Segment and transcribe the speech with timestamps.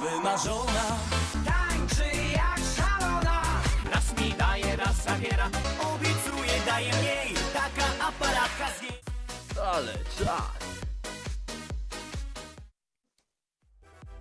[0.00, 0.98] wymarzona
[1.44, 3.42] Tańczy jak szalona
[3.92, 5.48] Raz mi daje, raz zabiera
[5.94, 9.00] Obiecuje, daje mniej Taka aparatka z niej
[9.72, 10.64] Ale czas.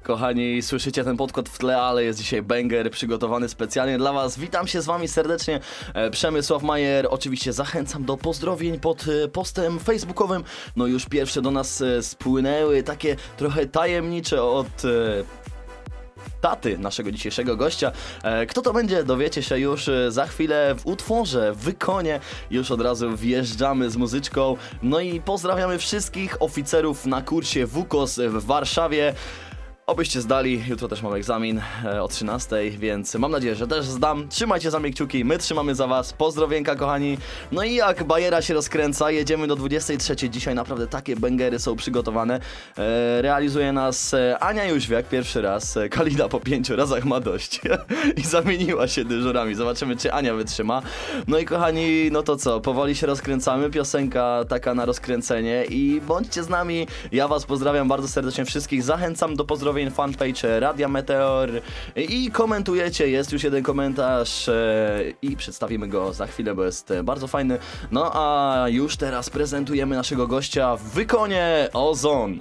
[0.04, 4.40] Kochani, słyszycie ten podkład w tle, ale jest dzisiaj banger przygotowany specjalnie dla Was.
[4.40, 5.60] Witam się z Wami serdecznie,
[5.94, 7.08] e, Przemysław Majer.
[7.10, 10.44] Oczywiście zachęcam do pozdrowień pod e, postem facebookowym.
[10.76, 14.68] No już pierwsze do nas e, spłynęły, takie trochę tajemnicze od
[16.44, 17.92] taty naszego dzisiejszego gościa.
[18.24, 22.20] E, Kto to będzie, dowiecie się już e, za chwilę w utworze, w wykonie.
[22.52, 24.58] Już od razu wjeżdżamy z muzyczką.
[24.82, 29.14] No i pozdrawiamy wszystkich oficerów na kursie WUKOS w Warszawie.
[29.88, 34.30] Obyście zdali, jutro też mam egzamin e, o 13, więc mam nadzieję, że też zdam.
[34.30, 36.14] Trzymajcie za mnie kciuki, my trzymamy za was.
[36.14, 37.18] Pozdrowienka kochani.
[37.52, 40.30] No i jak bajera się rozkręca, jedziemy do 23.
[40.30, 42.40] Dzisiaj naprawdę takie bęgery są przygotowane.
[42.78, 45.78] E, realizuje nas e, Ania Jóźwiak pierwszy raz.
[45.92, 47.62] Kalina po pięciu razach ma dość.
[48.22, 49.56] I zamieniła się dyżurami.
[49.56, 50.82] Zobaczymy, czy Ania wytrzyma.
[51.28, 53.70] No i kochani, no to co, powoli się rozkręcamy.
[53.70, 56.88] Piosenka taka na rozkręcenie i bądźcie z nami.
[57.12, 58.84] Ja was pozdrawiam bardzo serdecznie wszystkich.
[58.84, 61.50] Zachęcam do pozdrowień fanpage Radia Meteor
[61.96, 63.10] i komentujecie.
[63.10, 67.58] Jest już jeden komentarz e, i przedstawimy go za chwilę, bo jest e, bardzo fajny.
[67.92, 72.40] No a już teraz prezentujemy naszego gościa w wykonie Ozon.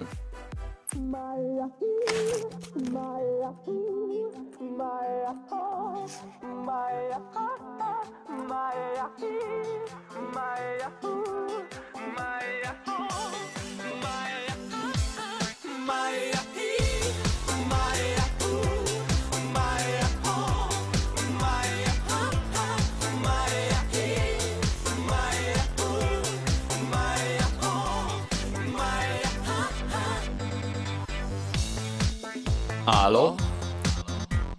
[32.85, 33.37] Alo?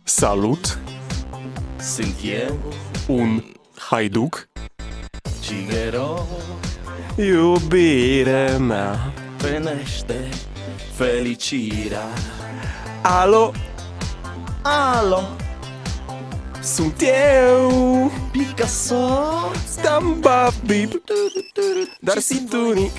[0.05, 0.77] Salut!
[1.79, 2.57] Sunt eu?
[3.07, 3.43] Un
[3.89, 4.47] haiduc?
[5.41, 6.27] Cine rog?
[7.17, 10.29] Iubirea mea Venește
[10.95, 12.07] fericirea
[13.01, 13.51] Alo?
[14.61, 15.23] Alo?
[16.61, 20.91] Sunt eu Picasso Stamba Bib
[21.99, 22.91] Dar si tunic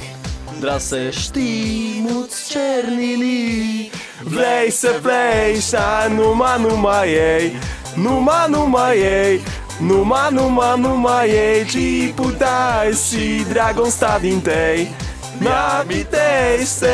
[0.61, 3.91] Dra să știi, muți cernili
[4.23, 7.53] Vrei să pleci, dar numai, numai ei,
[7.95, 9.41] numai, numai ei,
[9.79, 14.95] numai, numai, numai ei, ci puteai și dragosta din tei.
[15.39, 16.93] Mi-amintește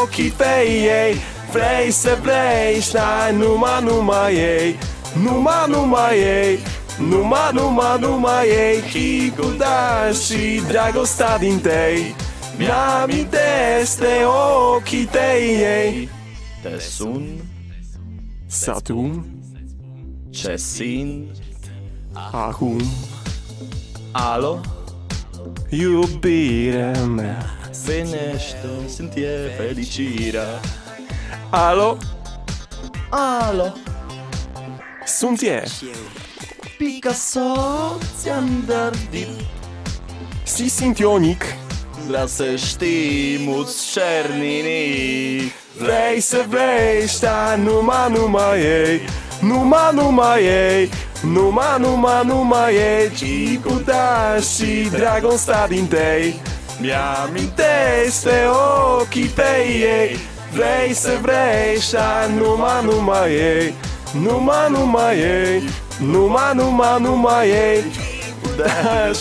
[0.00, 1.16] ochii tăi ei,
[1.52, 4.78] vrei să pleci, dar numai, numai ei,
[5.22, 6.58] numai, numai ei,
[6.98, 12.14] numai, numai, numai ei, ci puteai și dragosta din tei.
[12.58, 13.38] Mia minte
[13.80, 14.24] este
[14.76, 16.08] ociteiei
[16.62, 17.40] Tesun
[18.46, 19.24] Satum
[20.30, 21.30] Cesin
[22.32, 22.80] Acum.
[24.12, 24.60] Alo?
[25.70, 27.58] Iubire mea.
[27.84, 30.60] Fenește, sunt e fericirea.
[31.50, 31.96] Alo?
[33.10, 33.72] Alo?
[35.04, 35.40] Sunt
[36.78, 37.40] Picasso
[38.20, 39.28] ți-am dar dip
[40.42, 41.44] Si sintionic
[42.08, 42.16] Ionic.
[42.16, 49.00] Dra să știi, muți cernili Vrei să vrei, dar numai, numai ei,
[49.40, 50.90] numai, numai ei,
[51.22, 56.40] numai, numai, numai ei, ci putea și dragosta din tei.
[56.80, 58.46] Mi-amintește
[59.00, 60.18] ochii tăi ei,
[60.52, 63.74] vrei să vrei, dar numai, numai ei,
[64.22, 65.62] numai, numai ei,
[65.98, 67.84] numai, numai, numai ei,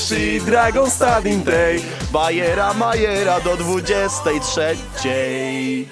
[0.07, 1.81] și Dragon Star Stadium tej
[2.11, 5.87] Bajera maiera do 23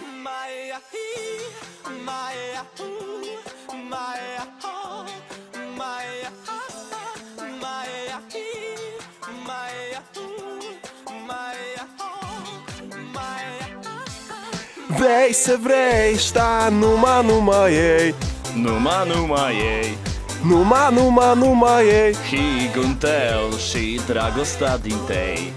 [14.87, 18.15] Vrei să vrei, sta numa numa ei.
[18.55, 20.14] Numa numa ei
[20.47, 22.15] numai, numai, numai ei.
[22.29, 25.53] Higun tău și dragostea din tei.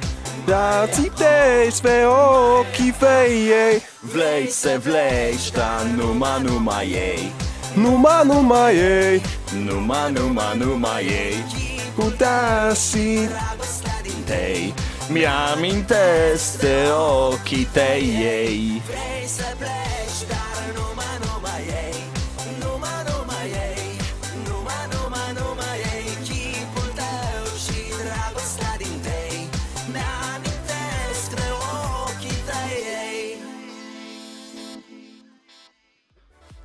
[0.46, 2.04] Da citești pe
[2.58, 7.32] ochii fei ei, Vlei să vlei, dar numai, numai ei.
[7.74, 9.22] Numai, numai ei,
[9.64, 11.44] Numai, numai, numai ei.
[11.94, 13.28] Putea și
[14.24, 14.74] tei.
[15.08, 16.74] Mi-amintește
[17.30, 18.82] ochii tăi ei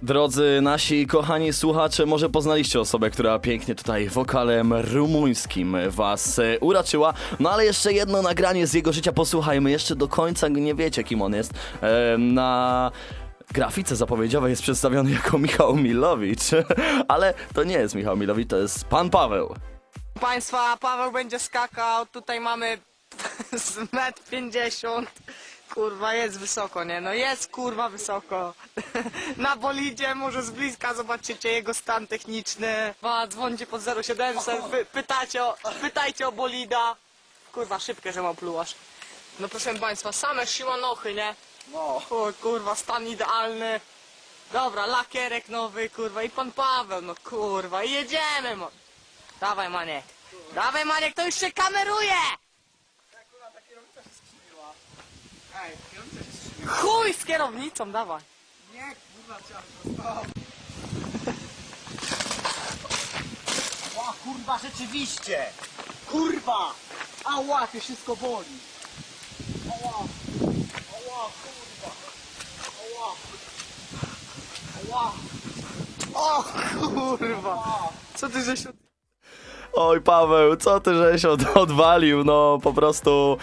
[0.04, 7.14] Drodzy nasi kochani słuchacze, może poznaliście osobę, która pięknie tutaj wokalem rumuńskim was e, uraczyła.
[7.40, 9.72] No ale jeszcze jedno nagranie z jego życia posłuchajmy.
[9.72, 11.54] Jeszcze do końca nie wiecie, kim on jest.
[11.82, 12.92] E, na
[13.52, 16.44] grafice zapowiedziowej jest przedstawiony jako Michał Milowicz.
[17.08, 19.56] ale to nie jest Michał Milowicz, to jest pan Paweł.
[20.22, 22.78] Państwa, Paweł będzie skakał, tutaj mamy
[23.54, 25.10] z metr 50.
[25.74, 27.02] Kurwa, jest wysoko, nie?
[27.02, 28.54] No jest kurwa wysoko.
[29.38, 32.94] Na bolidzie może z bliska zobaczycie jego stan techniczny.
[33.00, 36.96] Dwa, dzwońcie pod 0700, py, pytacie o, pytajcie o bolida.
[37.54, 38.76] Kurwa, szybkie, że mam plułasz.
[39.40, 41.36] No proszę Państwa, same siłanochy, nie?
[41.72, 41.80] No.
[42.10, 43.80] O, kurwa, stan idealny.
[44.52, 48.72] Dobra, lakierek nowy, kurwa, i pan Paweł, no kurwa, i jedziemy, mo.
[49.40, 50.06] Dawaj Maniek.
[50.56, 52.43] Dawaj Maniek, to już się kameruje!
[56.68, 58.22] Chuj z kierownicą, dawaj.
[63.98, 65.46] O kurwa, rzeczywiście!
[66.12, 66.74] Kurwa!
[67.26, 68.60] Ała, to wszystko boli!
[69.72, 69.94] Ała!
[70.94, 71.92] Ała, kurwa!
[72.84, 73.14] Ała!
[74.90, 75.14] Ała!
[76.14, 77.90] O kurwa.
[78.16, 78.64] Co ty żeś...
[79.76, 83.38] Oj Paweł, co ty żeś od, odwalił, no po prostu...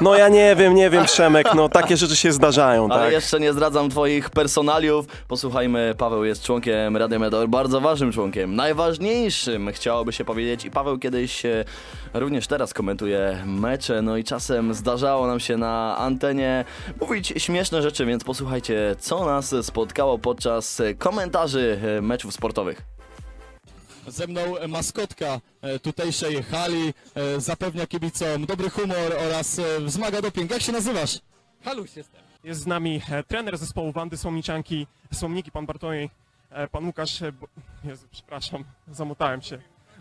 [0.00, 3.12] No ja nie wiem, nie wiem, Przemek, no takie rzeczy się zdarzają, Ale tak?
[3.12, 5.06] jeszcze nie zdradzam twoich personaliów.
[5.28, 10.98] Posłuchajmy, Paweł jest członkiem Radia Medor, bardzo ważnym członkiem, najważniejszym chciałoby się powiedzieć i Paweł
[10.98, 11.64] kiedyś e,
[12.14, 16.64] również teraz komentuje mecze, no i czasem zdarzało nam się na antenie
[17.00, 22.97] mówić śmieszne rzeczy, więc posłuchajcie, co nas spotkało podczas komentarzy e, meczów sportowych.
[24.08, 30.50] Ze mną maskotka e, tutejszej hali e, zapewnia kibicom dobry humor oraz e, wzmaga doping.
[30.50, 31.18] Jak się nazywasz?
[31.64, 32.20] Haluś jestem.
[32.44, 36.10] Jest z nami trener zespołu Wandy Słomniczanki, Słomniki, pan Bartłomiej,
[36.72, 37.48] pan Łukasz, Bo-
[37.84, 39.58] Jezu, przepraszam, zamotałem się.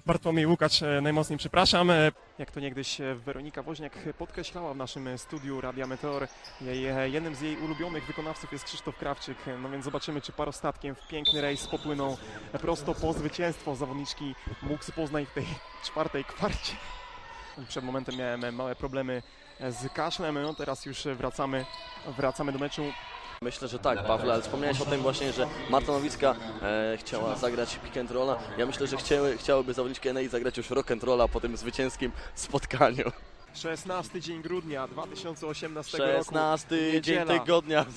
[0.07, 1.91] Bartłomiej Łukasz, e, najmocniej przepraszam.
[1.91, 6.27] E, Jak to niegdyś e, Weronika Woźniak podkreślała w naszym studiu Radia Meteor,
[6.61, 9.37] jej, jednym z jej ulubionych wykonawców jest Krzysztof Krawczyk.
[9.61, 12.17] No więc zobaczymy, czy parostatkiem w piękny rejs popłyną
[12.61, 15.45] prosto po zwycięstwo zawodniczki Muksy Poznań w tej
[15.85, 16.73] czwartej kwarcie.
[17.67, 19.21] Przed momentem miałem małe problemy
[19.69, 21.65] z kaszlem, no teraz już wracamy,
[22.17, 22.83] wracamy do meczu.
[23.41, 27.79] Myślę, że tak, Pawle, ale wspomniałeś o tym właśnie, że Marta Nowicka e, chciała zagrać
[27.83, 28.37] pick and rolla.
[28.57, 32.11] Ja myślę, że chciały, chciałyby zawodniczki NEI zagrać już rock and rolla po tym zwycięskim
[32.35, 33.11] spotkaniu.
[33.53, 36.13] 16 dzień grudnia 2018 roku.
[36.13, 37.39] 16 dzień niedziela.
[37.39, 37.85] tygodnia.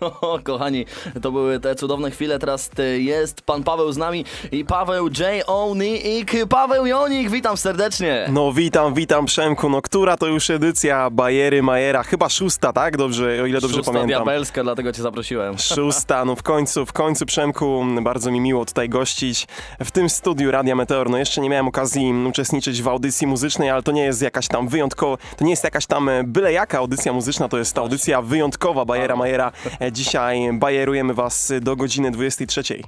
[0.00, 0.86] O, kochani,
[1.22, 2.38] to były te cudowne chwile.
[2.38, 5.44] Teraz e, jest pan Paweł z nami i Paweł J.
[5.46, 6.32] Onik.
[6.48, 8.26] Paweł Jonik, witam serdecznie.
[8.32, 12.96] No witam, witam Przemku, no która to już edycja Bajery Majera, chyba szósta, tak?
[12.96, 14.24] Dobrze, o ile dobrze Szósta pamiętam.
[14.24, 15.58] diabelska, dlatego cię zaprosiłem.
[15.74, 19.46] Szósta, no w końcu, w końcu Przemku, bardzo mi miło tutaj gościć
[19.84, 21.10] w tym studiu Radia Meteor.
[21.10, 24.68] No jeszcze nie miałem okazji uczestniczyć w audycji muzycznej, ale to nie jest jakaś tam
[24.68, 28.22] wyjątkowa, to nie jest jakaś tam e, byle jaka audycja muzyczna, to jest ta audycja
[28.22, 29.52] wyjątkowa Bajera Majera.
[29.92, 32.82] Dzisiaj bajerujemy was do godziny 23.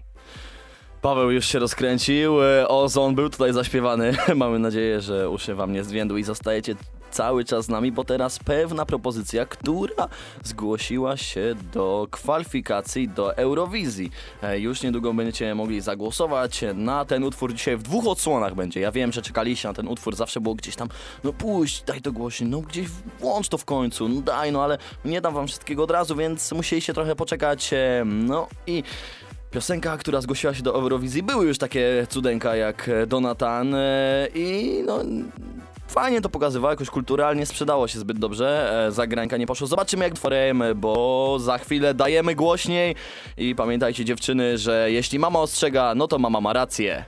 [1.03, 4.13] Paweł już się rozkręcił, e, ozon był tutaj zaśpiewany.
[4.37, 6.75] Mamy nadzieję, że uszy wam nie zwiędły i zostajecie
[7.11, 10.09] cały czas z nami, bo teraz pewna propozycja, która
[10.45, 14.11] zgłosiła się do kwalifikacji do Eurowizji.
[14.43, 17.55] E, Już niedługo będziecie mogli zagłosować na ten utwór.
[17.55, 18.81] Dzisiaj w dwóch odsłonach będzie.
[18.81, 20.89] Ja wiem, że czekaliście na ten utwór, zawsze było gdzieś tam,
[21.25, 22.89] no puść, daj to głośno, no gdzieś
[23.21, 26.53] włącz to w końcu, no daj, no ale nie dam wam wszystkiego od razu, więc
[26.53, 27.73] musieliście trochę poczekać.
[27.73, 28.83] e, No i
[29.53, 34.83] Piosenka, która zgłosiła się do Eurowizji, były już takie cudenka jak e, Donatan e, i
[34.87, 34.99] no
[35.89, 39.67] fajnie to pokazywało, jakoś kulturalnie sprzedało się zbyt dobrze, e, zagrańka nie poszło.
[39.67, 42.95] Zobaczymy jak tworemy, bo za chwilę dajemy głośniej
[43.37, 47.05] i pamiętajcie dziewczyny, że jeśli mama ostrzega, no to mama ma rację.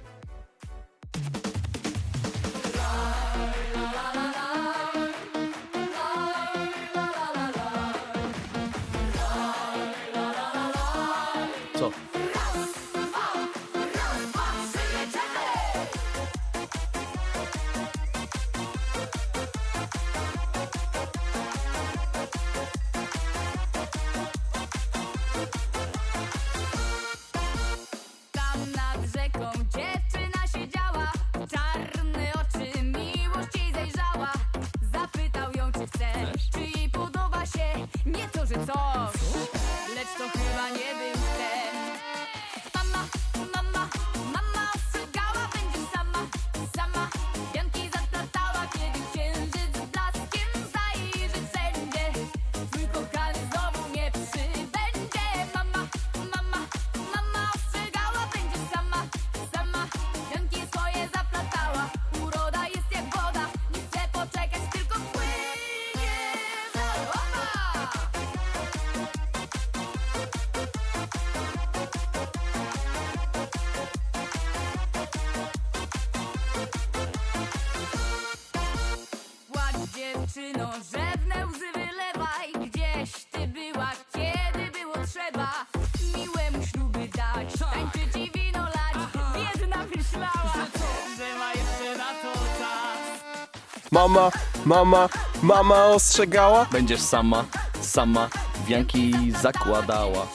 [94.15, 94.31] Mama,
[94.65, 95.09] mama,
[95.43, 96.67] mama ostrzegała.
[96.73, 97.45] Będziesz sama,
[97.81, 98.29] sama
[98.67, 100.27] wianki zakładała.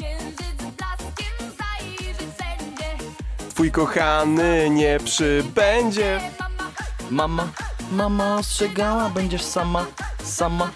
[3.50, 6.22] Twój kochany nie przybędzie.
[7.12, 7.48] Mama,
[7.92, 9.86] mama ostrzegała, będziesz sama,
[10.24, 10.70] sama.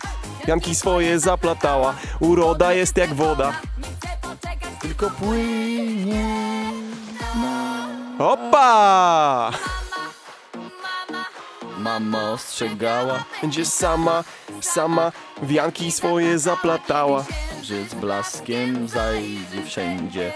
[0.48, 1.94] Janki swoje zaplatała.
[2.20, 3.54] Uroda jest jak woda.
[4.82, 6.44] Tylko płynie.
[8.20, 9.52] Opa!
[11.84, 14.24] Mama ostrzegała, Będzie sama,
[14.62, 15.12] sama
[15.42, 17.24] wianki swoje zaplatała.
[17.64, 20.34] że z blaskiem zajdzie wszędzie.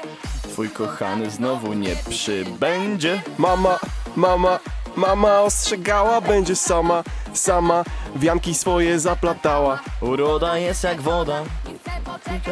[0.51, 3.21] Twój kochany znowu nie przybędzie.
[3.37, 3.79] Mama,
[4.15, 4.59] mama,
[4.95, 7.83] mama ostrzegała, będzie sama, sama
[8.15, 9.79] wianki swoje zaplatała.
[10.01, 11.41] Uroda jest jak woda,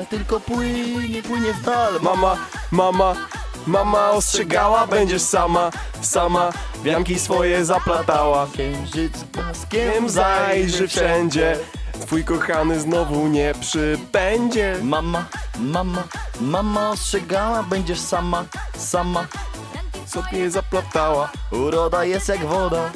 [0.09, 1.93] tylko płynie, płynie w dal.
[2.01, 2.37] Mama,
[2.71, 3.15] mama,
[3.67, 5.71] mama ostrzegała, będziesz sama,
[6.01, 6.49] sama
[6.85, 8.47] wianki swoje zaplatała.
[8.53, 9.25] Księżyc
[9.71, 11.57] Wiem, zajrzy wszędzie,
[12.01, 14.75] twój kochany znowu nie przybędzie.
[14.81, 15.25] Mama,
[15.59, 16.03] mama,
[16.41, 18.45] mama ostrzegała, będziesz sama,
[18.77, 19.27] sama.
[20.05, 21.29] Sobie zaplatała.
[21.51, 22.91] Uroda jest jak woda,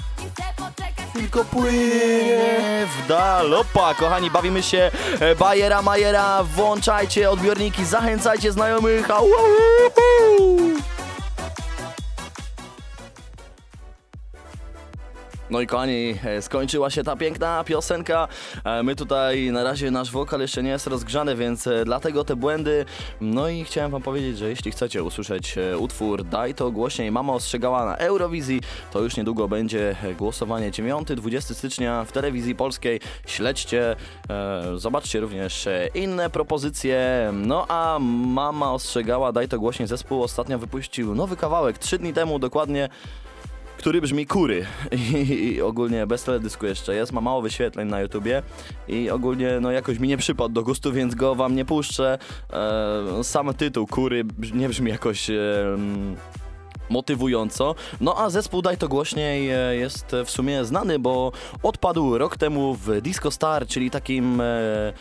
[1.13, 3.53] tylko płynie w dal.
[3.53, 6.43] Opa, kochani, bawimy się e, Bajera Majera.
[6.43, 9.11] Włączajcie odbiorniki, zachęcajcie znajomych.
[9.11, 9.25] Au, au,
[10.39, 10.98] au.
[15.49, 18.27] No i kochani, e, skończyła się ta piękna piosenka.
[18.63, 22.35] E, My tutaj na razie nasz wokal jeszcze nie jest rozgrzany, więc e, dlatego te
[22.35, 22.85] błędy.
[23.21, 27.85] No i chciałem wam powiedzieć, że jeśli chcecie usłyszeć utwór Daj to głośniej, mama ostrzegała
[27.85, 32.99] na Eurowizji, to już niedługo będzie głosowanie 9-20 stycznia w telewizji polskiej.
[33.27, 33.95] Śledźcie,
[34.75, 37.29] zobaczcie również inne propozycje.
[37.33, 42.39] No a mama ostrzegała, daj to głośniej zespół ostatnio wypuścił nowy kawałek, 3 dni temu
[42.39, 42.89] dokładnie
[43.79, 44.65] który brzmi Kury.
[44.91, 48.43] I, i ogólnie bez teledysku jeszcze jest, ma mało wyświetleń na YouTubie
[48.87, 52.17] i ogólnie no jakoś mi nie przypadł do gustu, więc go wam nie puszczę.
[52.53, 55.29] E, sam tytuł Kury nie brzmi jakoś...
[55.29, 55.35] E,
[56.89, 57.75] motywująco.
[58.01, 61.31] No a zespół Daj to głośniej e, jest w sumie znany, bo
[61.63, 64.93] odpadł rok temu w Disco Star, czyli takim e,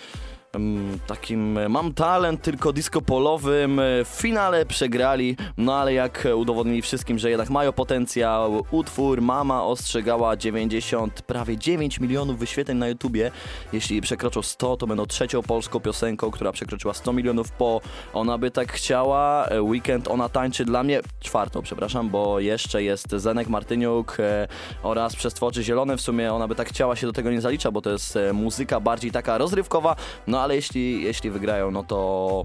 [1.06, 3.80] takim e, mam talent tylko disco polowym.
[3.80, 9.64] E, W finale przegrali, no ale jak udowodnili wszystkim, że jednak mają potencjał, utwór Mama
[9.64, 13.30] ostrzegała 90, prawie 9 milionów wyświetleń na YouTubie.
[13.72, 17.80] Jeśli przekroczą 100, to będą trzecią polską piosenką, która przekroczyła 100 milionów po
[18.12, 19.46] Ona by tak chciała.
[19.46, 24.16] E, Weekend Ona tańczy dla mnie, czwartą, przepraszam, bo jeszcze jest Zenek Martyniuk
[24.82, 25.96] oraz Przestworzy Zielone.
[25.96, 28.80] W sumie Ona by tak chciała się do tego nie zalicza, bo to jest muzyka
[28.80, 32.45] bardziej taka rozrywkowa, no ale jeśli, jeśli wygrają, no to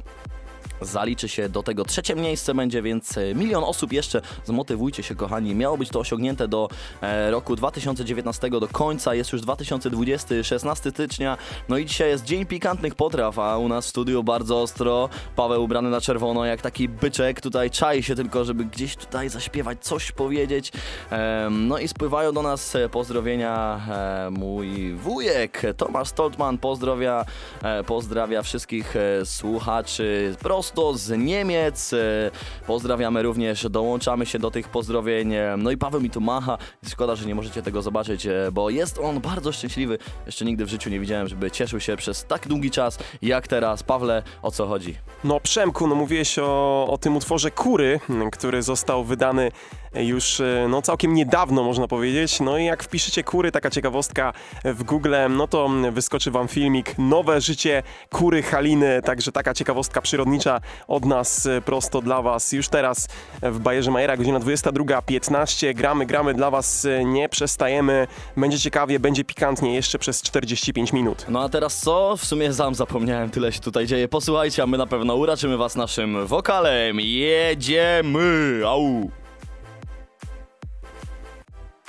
[0.81, 4.21] zaliczy się do tego trzecie miejsce będzie, więc e, milion osób jeszcze.
[4.45, 5.55] Zmotywujcie się, kochani.
[5.55, 6.69] Miało być to osiągnięte do
[7.01, 9.15] e, roku 2019, do końca.
[9.15, 11.37] Jest już 2020, 16 stycznia.
[11.69, 15.09] No i dzisiaj jest Dzień Pikantnych Potraw, a u nas w studiu bardzo ostro.
[15.35, 17.41] Paweł ubrany na czerwono, jak taki byczek.
[17.41, 20.71] Tutaj czai się tylko, żeby gdzieś tutaj zaśpiewać, coś powiedzieć.
[21.51, 23.81] No i spływają do nas e, pozdrowienia
[24.31, 26.57] mój wujek Tomasz Stoltman.
[26.57, 27.25] Pozdrawia,
[27.63, 30.62] e, pozdrawia wszystkich słuchaczy prosto
[30.93, 31.93] z Niemiec.
[31.93, 31.97] E,
[32.67, 35.33] Pozdrawiamy również, dołączamy się do tych pozdrowień.
[35.33, 36.57] E, No i Paweł mi tu macha.
[36.89, 39.97] Szkoda, że nie możecie tego zobaczyć, e, bo jest on bardzo szczęśliwy.
[40.25, 43.83] Jeszcze nigdy w życiu nie widziałem, żeby cieszył się przez tak długi czas jak teraz.
[43.83, 44.95] Pawle, o co chodzi?
[45.23, 47.99] No Przemku, no mówiłeś o, o tym utworze Kury,
[48.31, 49.51] który został wydany
[49.95, 52.39] już e, no całkiem niedawno można powiedzieć.
[52.39, 54.33] No i jak wpiszecie Kury, taka ciekawostka
[54.63, 60.61] w Google, no to wyskoczy wam filmik Nowe życie Kury Haliny, także taka ciekawostka przyrodnicza
[60.87, 62.51] od nas e, prosto dla was.
[62.51, 63.07] Już teraz
[63.41, 68.07] w Bajerze Majera, godzina 22.15, gramy, gramy dla was, e, nie przestajemy,
[68.37, 71.25] będzie ciekawie, będzie pikantnie jeszcze przez 45 minut.
[71.29, 72.17] No a teraz co?
[72.17, 74.07] W sumie sam zapomniałem, tyle się tutaj dzieje.
[74.07, 76.99] Posłuchajcie, a my na pewno uraczymy was naszym wokalem.
[76.99, 78.61] Jedziemy!
[78.65, 79.22] Au!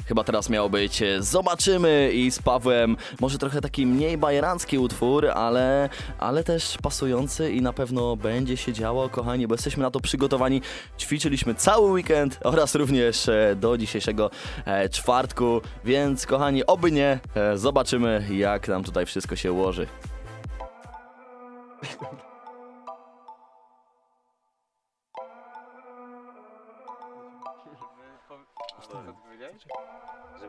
[0.07, 5.29] Chyba teraz miało być e, Zobaczymy i z Pawłem może trochę taki mniej bajerancki utwór,
[5.29, 10.01] ale, ale też pasujący i na pewno będzie się działo, kochani, bo jesteśmy na to
[10.01, 10.63] przygotowani.
[10.99, 14.31] Ćwiczyliśmy cały weekend oraz również e, do dzisiejszego
[14.65, 17.19] e, czwartku, więc kochani, oby nie,
[17.55, 19.87] zobaczymy jak nam tutaj wszystko się ułoży.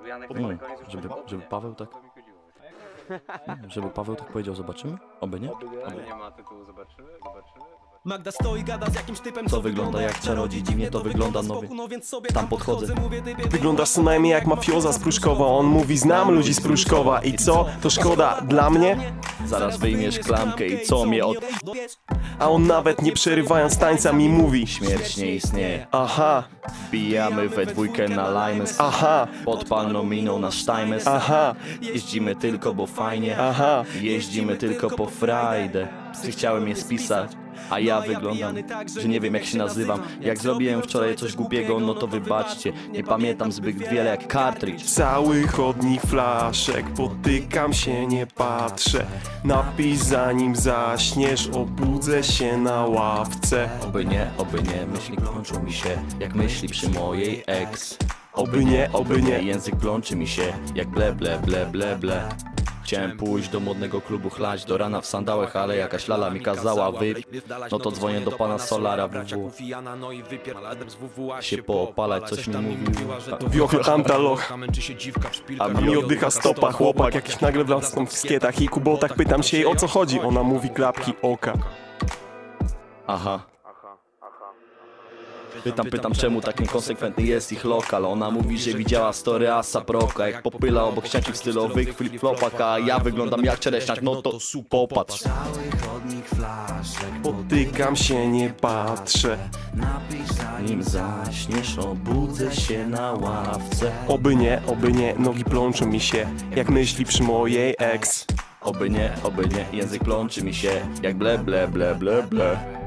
[0.05, 0.31] Żeby Janek
[0.87, 1.89] żeby, żeby Paweł tak...
[3.47, 4.97] Nie, Żeby Paweł tak powiedział, zobaczymy?
[5.21, 5.49] Oby nie?
[6.07, 7.65] Nie ma tytułu, zobaczymy, zobaczymy.
[8.05, 11.67] Magda stoi, gada z jakimś typem, Co wygląda jak czarodziej, dziwnie to wygląda, no wie-
[11.75, 12.93] no więc sobie tam podchodzę.
[13.49, 17.65] Wyglądasz co najmniej jak mafioza z Pruszkowa On mówi, znam ludzi z Pruszkowa I co?
[17.81, 18.97] To szkoda dla mnie?
[19.45, 21.37] Zaraz wyjmiesz klamkę i co mnie od...
[22.39, 25.87] A on nawet nie przerywając tańca mi mówi Śmierć nie istnieje.
[25.91, 26.43] Aha,
[26.87, 28.75] Wbijamy we dwójkę na Limes.
[28.79, 31.07] aha, Pod palną miną na Steimes.
[31.07, 33.37] aha, Jeździmy tylko, bo fajnie.
[33.39, 35.87] aha Jeździmy tylko po frajdę.
[36.21, 37.31] Ty chciałem je spisać,
[37.69, 38.55] a ja wyglądam,
[39.01, 39.99] że nie wiem jak się nazywam.
[40.21, 42.73] Jak zrobiłem wczoraj coś głupiego, no to wybaczcie.
[42.91, 44.83] Nie pamiętam zbyt wiele jak cartridge.
[44.83, 49.05] Cały chodnik flaszek Potykam się, nie patrzę
[49.43, 55.97] Napij zanim zaśniesz Obudzę się na ławce Oby nie, oby nie, myśli kończą mi się,
[56.19, 57.97] jak myśli przy mojej ex.
[58.33, 62.29] Oby nie, oby nie Język plączy mi się, jak ble, ble, ble, ble, ble.
[62.85, 66.91] Chciałem pójść do modnego klubu chlać do rana w sandałach, ale jakaś lala mi kazała
[66.91, 67.15] wy...
[67.71, 69.51] No to dzwonię do pana Solara WW.
[71.41, 73.07] Się poopalać, coś mi mówił.
[73.49, 74.53] Wiochy antaloch
[75.59, 79.65] A mi oddycha stopa chłopak Jakiś nagle wlazł w skietach i kubotach Pytam się jej
[79.65, 81.53] o co chodzi Ona mówi klapki oka
[83.07, 83.54] Aha.
[85.65, 88.05] Pytam, pytam czemu tak niekonsekwentny jest ich lokal?
[88.05, 92.79] Ona mówi, że widziała story Asa Proka Jak popyla obok ścianki w stylowych flip-flopach A
[92.79, 94.37] ja wyglądam jak czereśniak, no to
[94.69, 95.23] popatrz.
[97.23, 99.37] Potykam się, nie patrzę.
[100.67, 103.91] Nim zaśniesz, obudzę się na ławce.
[104.07, 108.25] Oby nie, oby nie Nogi plączą mi się Jak myśli przy mojej ex
[108.61, 112.84] Oby nie, oby nie, język plączy mi się Jak ble, ble, ble, ble, ble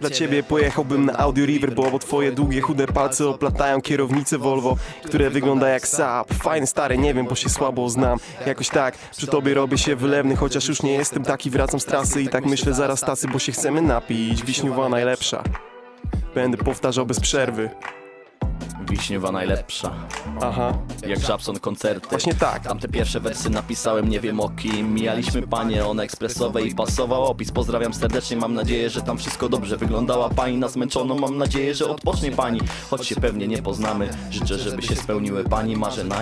[0.00, 5.30] Dla ciebie pojechałbym na Audi River, bo twoje długie, chude palce oplatają kierownicę Volvo, które
[5.30, 6.34] wygląda jak Saab.
[6.34, 8.18] Fajny stary, nie wiem, bo się słabo znam.
[8.46, 12.22] Jakoś tak, przy tobie robię się wylewny, chociaż już nie jestem taki, wracam z trasy
[12.22, 14.44] i tak myślę zaraz tacy, bo się chcemy napić.
[14.44, 15.42] Wiśniowa najlepsza.
[16.34, 17.70] Będę powtarzał bez przerwy.
[18.90, 19.90] Wiśniowa najlepsza.
[20.42, 22.08] Aha, Jak Żabson koncerty.
[22.10, 22.62] Właśnie tak.
[22.62, 24.94] Tamte pierwsze wersy napisałem, nie wiem o kim.
[24.94, 29.76] Mijaliśmy panie, on ekspresowej i pasował opis Pozdrawiam serdecznie, mam nadzieję, że tam wszystko dobrze
[29.76, 30.28] Wyglądała.
[30.28, 32.60] Pani na zmęczoną, mam nadzieję, że odpocznie pani.
[32.90, 36.16] Choć się pewnie nie poznamy, życzę, żeby się spełniły pani marzenia.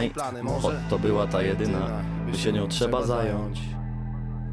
[0.62, 3.60] Choć to była ta jedyna, by się nią trzeba zająć.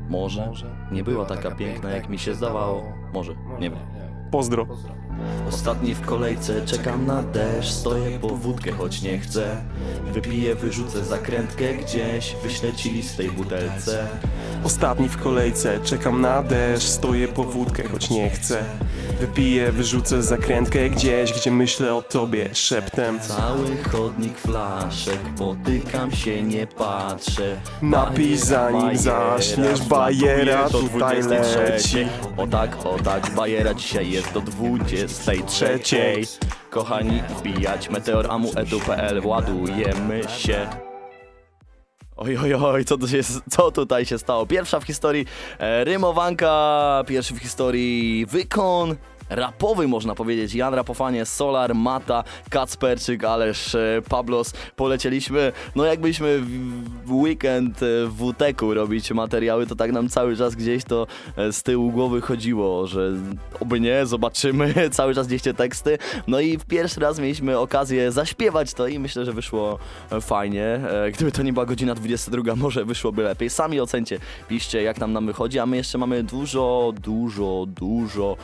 [0.10, 0.51] Może
[0.91, 2.84] nie była taka piękna, jak mi się zdawało.
[3.13, 3.79] Może, nie wiem.
[4.32, 4.67] Pozdro.
[5.49, 9.62] Ostatni w kolejce, czekam na deszcz Stoję po wódkę, choć nie chcę
[10.13, 14.08] Wypiję, wyrzucę zakrętkę gdzieś Wyślę ci listej butelce
[14.63, 18.63] Ostatni w kolejce, czekam na deszcz, stoję po wódkę, choć nie chcę.
[19.19, 23.19] Wypiję, wyrzucę zakrętkę gdzieś, gdzie myślę o tobie szeptem.
[23.19, 31.60] Cały chodnik flaszek Potykam się, nie patrzę Napij zanim zaśniesz, bajera tutaj 23.
[31.60, 32.08] leci.
[32.38, 34.41] O tak, o tak, bajera dzisiaj jest do
[35.10, 35.80] 23
[36.69, 40.69] Kochani, wbijać Meteor Amu edu.pl Ładujemy się.
[42.17, 43.19] Oj, oj, oj, co, się,
[43.50, 44.45] co tutaj się stało?
[44.45, 45.26] Pierwsza w historii
[45.60, 48.95] e, rymowanka, pierwszy w historii wykon
[49.29, 50.55] rapowy można powiedzieć.
[50.55, 55.51] Jan Rapofanie, Solar, Mata, Kacperczyk, ależ e, Pablos polecieliśmy.
[55.75, 56.47] No jakbyśmy w,
[57.05, 61.53] w weekend e, w WTK-u robić materiały, to tak nam cały czas gdzieś to e,
[61.53, 63.11] z tyłu głowy chodziło, że
[63.59, 65.97] oby nie, zobaczymy, cały czas gdzieś te teksty.
[66.27, 69.79] No i w pierwszy raz mieliśmy okazję zaśpiewać to i myślę, że wyszło
[70.21, 70.79] fajnie.
[71.13, 73.49] Gdyby to nie była godzina 22, może wyszłoby lepiej.
[73.49, 78.37] Sami ocencie, piszcie jak nam nam wychodzi, a my jeszcze mamy dużo, dużo, dużo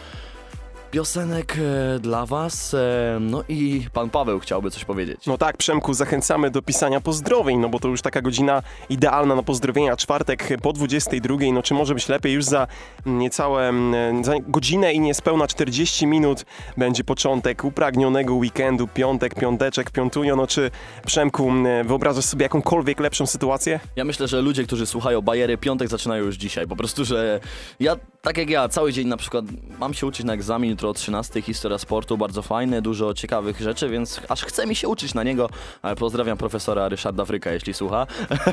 [0.95, 2.73] piosenek e, dla was.
[2.73, 5.25] E, no i pan Paweł chciałby coś powiedzieć.
[5.25, 9.43] No tak, Przemku, zachęcamy do pisania pozdrowień, no bo to już taka godzina idealna na
[9.43, 9.95] pozdrowienia.
[9.95, 12.34] Czwartek po 22, no czy może być lepiej?
[12.34, 12.67] Już za
[13.05, 16.45] niecałe mm, za godzinę i niespełna 40 minut
[16.77, 20.36] będzie początek upragnionego weekendu, piątek, piąteczek, piątunio.
[20.36, 20.71] No czy
[21.05, 23.79] Przemku, mm, wyobrażasz sobie jakąkolwiek lepszą sytuację?
[23.95, 26.67] Ja myślę, że ludzie, którzy słuchają bajery, piątek zaczynają już dzisiaj.
[26.67, 27.39] Po prostu, że
[27.79, 29.45] ja, tak jak ja, cały dzień na przykład
[29.79, 33.89] mam się uczyć na egzamin jutro o 13, historia sportu, bardzo fajne, dużo ciekawych rzeczy,
[33.89, 35.49] więc aż chce mi się uczyć na niego.
[35.81, 38.07] Ale pozdrawiam profesora Ryszarda Fryka, jeśli słucha.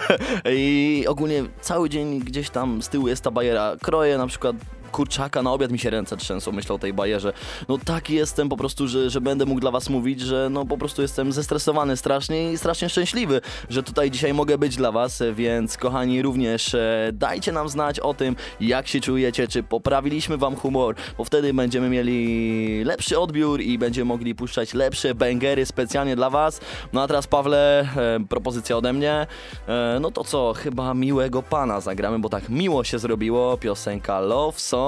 [0.56, 3.76] I ogólnie cały dzień gdzieś tam z tyłu jest ta bajera.
[3.82, 4.56] Kroję na przykład
[4.92, 7.32] kurczaka na obiad mi się ręce trzęsą, myślę o tej bajerze.
[7.68, 10.78] No taki jestem po prostu, że, że będę mógł dla was mówić, że no po
[10.78, 15.76] prostu jestem zestresowany strasznie i strasznie szczęśliwy, że tutaj dzisiaj mogę być dla was, więc
[15.76, 20.94] kochani również e, dajcie nam znać o tym, jak się czujecie, czy poprawiliśmy wam humor,
[21.18, 26.60] bo wtedy będziemy mieli lepszy odbiór i będziemy mogli puszczać lepsze bangery specjalnie dla was.
[26.92, 29.26] No a teraz Pawle, e, propozycja ode mnie.
[29.68, 33.56] E, no to co, chyba miłego pana zagramy, bo tak miło się zrobiło.
[33.56, 34.81] Piosenka Love Song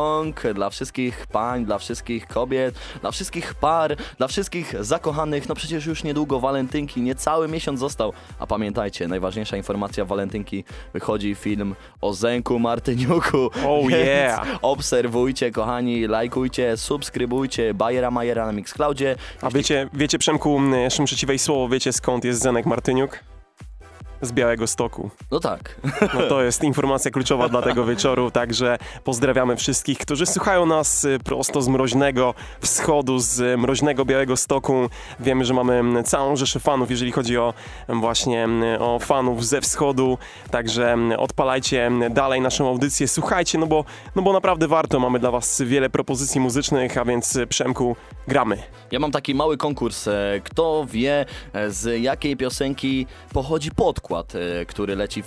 [0.54, 5.48] dla wszystkich pań, dla wszystkich kobiet, dla wszystkich par, dla wszystkich zakochanych.
[5.48, 8.12] No przecież już niedługo walentynki, niecały miesiąc został.
[8.38, 13.50] A pamiętajcie, najważniejsza informacja walentynki, wychodzi film o Zenku Martyniuku.
[13.66, 14.58] Oh yeah.
[14.62, 19.16] Obserwujcie, kochani, lajkujcie, subskrybujcie Bajera Majera na Mixcloudzie.
[19.42, 23.33] A wiecie, wiecie Przemku, jeszcze muszę ci wejść słowo, wiecie skąd jest Zenek Martyniuk?
[24.24, 25.10] Z Białego Stoku.
[25.30, 25.80] No tak.
[26.14, 31.18] No to jest informacja kluczowa dla tego wieczoru, także pozdrawiamy wszystkich, którzy słuchają nas y,
[31.24, 34.88] prosto z mroźnego wschodu, z y, mroźnego Białego Stoku.
[35.20, 37.54] Wiemy, że mamy mm, całą rzeszę fanów, jeżeli chodzi o
[37.88, 40.18] mm, właśnie mm, o fanów ze wschodu,
[40.50, 43.84] także odpalajcie dalej naszą audycję, słuchajcie, no bo,
[44.16, 47.96] no bo naprawdę warto, mamy dla was wiele propozycji muzycznych, a więc y, Przemku,
[48.28, 48.58] gramy.
[48.90, 50.08] Ja mam taki mały konkurs.
[50.08, 55.22] e, Kto wie, e, z jakiej piosenki pochodzi podkład, e, który leci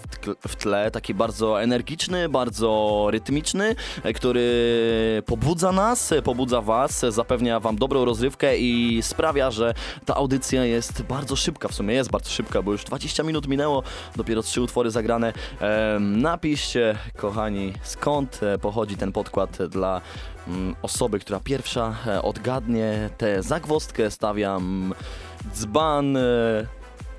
[0.47, 7.59] w tle, taki bardzo energiczny, bardzo rytmiczny, e, który pobudza nas, e, pobudza was, zapewnia
[7.59, 9.73] wam dobrą rozrywkę i sprawia, że
[10.05, 11.67] ta audycja jest bardzo szybka.
[11.67, 13.83] W sumie jest bardzo szybka, bo już 20 minut minęło,
[14.15, 15.33] dopiero trzy utwory zagrane.
[15.99, 20.01] Napiszcie, kochani, skąd pochodzi ten podkład dla
[20.47, 24.93] mm, osoby, która pierwsza odgadnie tę zagwozdkę, stawiam
[25.53, 26.17] dzban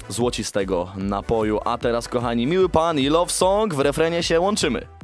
[0.08, 1.60] złocistego napoju.
[1.64, 4.97] A teraz, kochani, miły pan i love song, w refrenie się łączymy.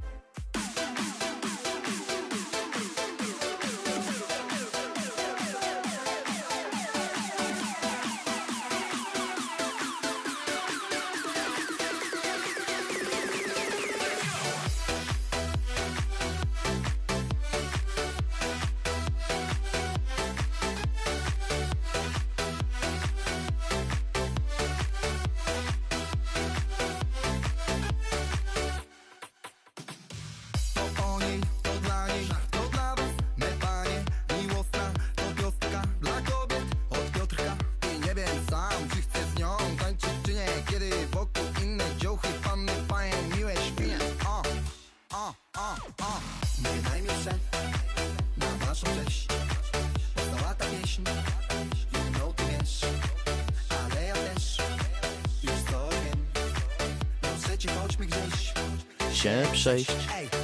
[59.25, 59.91] Się przejść.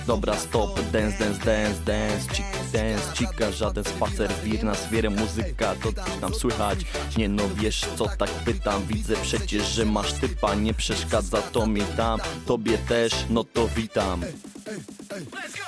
[0.06, 5.74] Dobra, stop, dance, dance, dance, dance, chick, dance, chica, żaden spacer, wir na swierę, muzyka,
[5.82, 6.78] to coś tam słychać.
[7.16, 11.82] Nie no, wiesz co, tak pytam, widzę przecież, że masz typa, nie przeszkadza to mi
[11.96, 14.20] tam, tobie też, no to witam.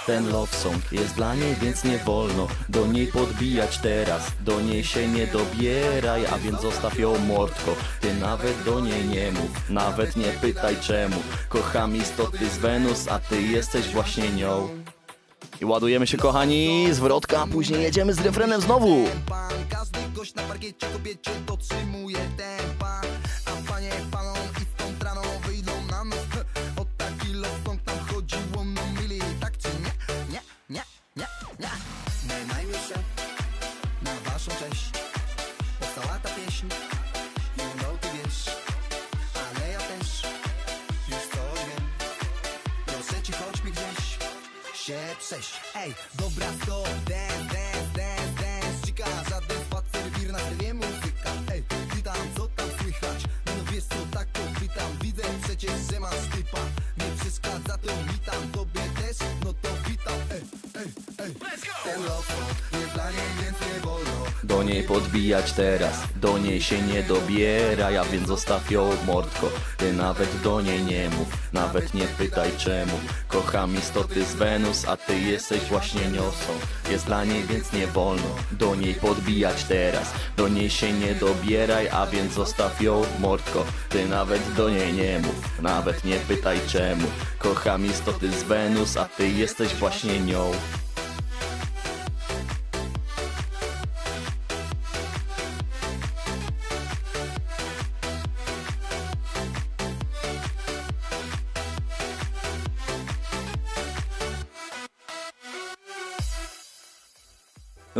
[0.07, 4.23] Ten love song jest dla niej, więc nie wolno do niej podbijać teraz.
[4.41, 7.77] Do niej się nie dobieraj, a więc zostaw ją mordko.
[8.01, 11.17] Ty nawet do niej nie mów, nawet nie pytaj czemu.
[11.49, 14.69] Kocham istoty z Wenus, a ty jesteś właśnie nią.
[15.61, 19.05] I ładujemy się kochani, zwrotka, później jedziemy z refrenem znowu.
[19.71, 23.02] Każdy gość na parkiecie kobiecie dotrzymuje tempa
[64.93, 69.51] podbijać teraz, do niej się nie dobieraj, a więc zostaw ją mordko.
[69.77, 72.93] Ty nawet do niej nie mów, nawet nie pytaj czemu.
[73.29, 76.53] Kocham istoty z Wenus, a ty jesteś właśnie niosą.
[76.91, 80.13] Jest dla niej, więc nie wolno do niej podbijać teraz.
[80.37, 83.65] Do niej się nie dobieraj, a więc zostaw ją mordko.
[83.89, 87.07] Ty nawet do niej nie mów, nawet nie pytaj czemu.
[87.39, 90.53] Kocham istoty z Wenus, a ty jesteś właśnie nią.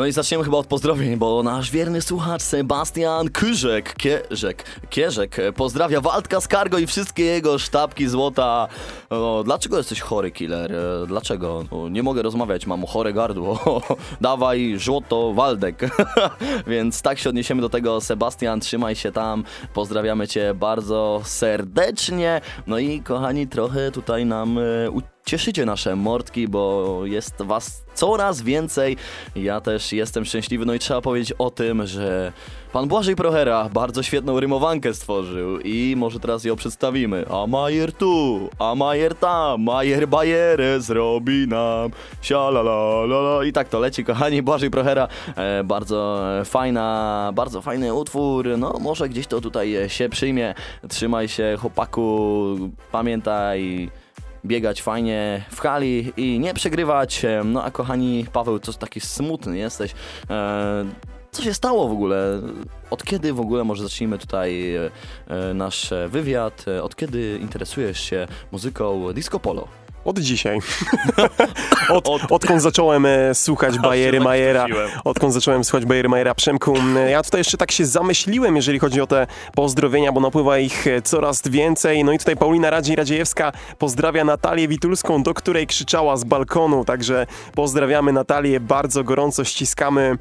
[0.03, 6.01] No i zaczniemy chyba od pozdrowień, bo nasz wierny słuchacz Sebastian Kyrzek, Kierzek, Kierzek pozdrawia
[6.01, 6.49] Waldka z
[6.81, 8.69] i wszystkie jego sztabki złota.
[9.11, 10.73] No, dlaczego jesteś chory, killer?
[10.73, 11.65] E, Dlaczego?
[11.73, 13.83] No, nie mogę rozmawiać, mam chore gardło.
[14.21, 15.97] Dawaj, złoto, Waldek.
[16.67, 18.01] Więc tak się odniesiemy do tego.
[18.01, 19.45] Sebastian, trzymaj się tam.
[19.75, 22.41] Pozdrawiamy cię bardzo serdecznie.
[22.67, 24.63] No i kochani, trochę tutaj nam e,
[25.25, 28.97] cieszycie nasze mordki, bo jest was coraz więcej.
[29.37, 32.33] Ja też jestem szczęśliwy, no i trzeba powiedzieć o tym, że
[32.73, 37.25] pan Błażej Prochera bardzo świetną rymowankę stworzył i może teraz ją przedstawimy.
[37.31, 41.91] A Majer tu, a Majer tam, Majer bajerę zrobi nam,
[42.23, 48.79] sialalala i tak to leci, kochani, Błażej Prochera, e, bardzo fajna, bardzo fajny utwór, no
[48.81, 50.55] może gdzieś to tutaj się przyjmie,
[50.89, 52.57] trzymaj się chłopaku,
[52.93, 53.91] pamiętaj
[54.45, 57.25] biegać fajnie w hali i nie przegrywać.
[57.25, 59.95] E, No a kochani, Paweł, coś taki smutny jesteś.
[60.31, 60.85] E,
[61.31, 62.41] co się stało w ogóle?
[62.91, 64.91] Od kiedy w ogóle, może zacznijmy tutaj e,
[65.55, 69.82] nasz wywiad, od kiedy interesujesz się muzyką disco polo?
[70.05, 70.59] Od dzisiaj.
[71.89, 74.67] Od, odkąd zacząłem e, słuchać Bajery Majera.
[75.05, 76.35] Odkąd zacząłem słuchać Bajery Majera.
[76.35, 76.75] Przemku,
[77.11, 81.03] ja tutaj jeszcze tak się zamyśliłem, jeżeli chodzi o te pozdrowienia, bo napływa ich e,
[81.03, 82.05] coraz więcej.
[82.05, 86.85] No i tutaj Paulina Radziej-Radziejewska pozdrawia Natalię Witulską, do której krzyczała z balkonu.
[86.85, 90.19] Także pozdrawiamy Natalię, bardzo gorąco ściskamy.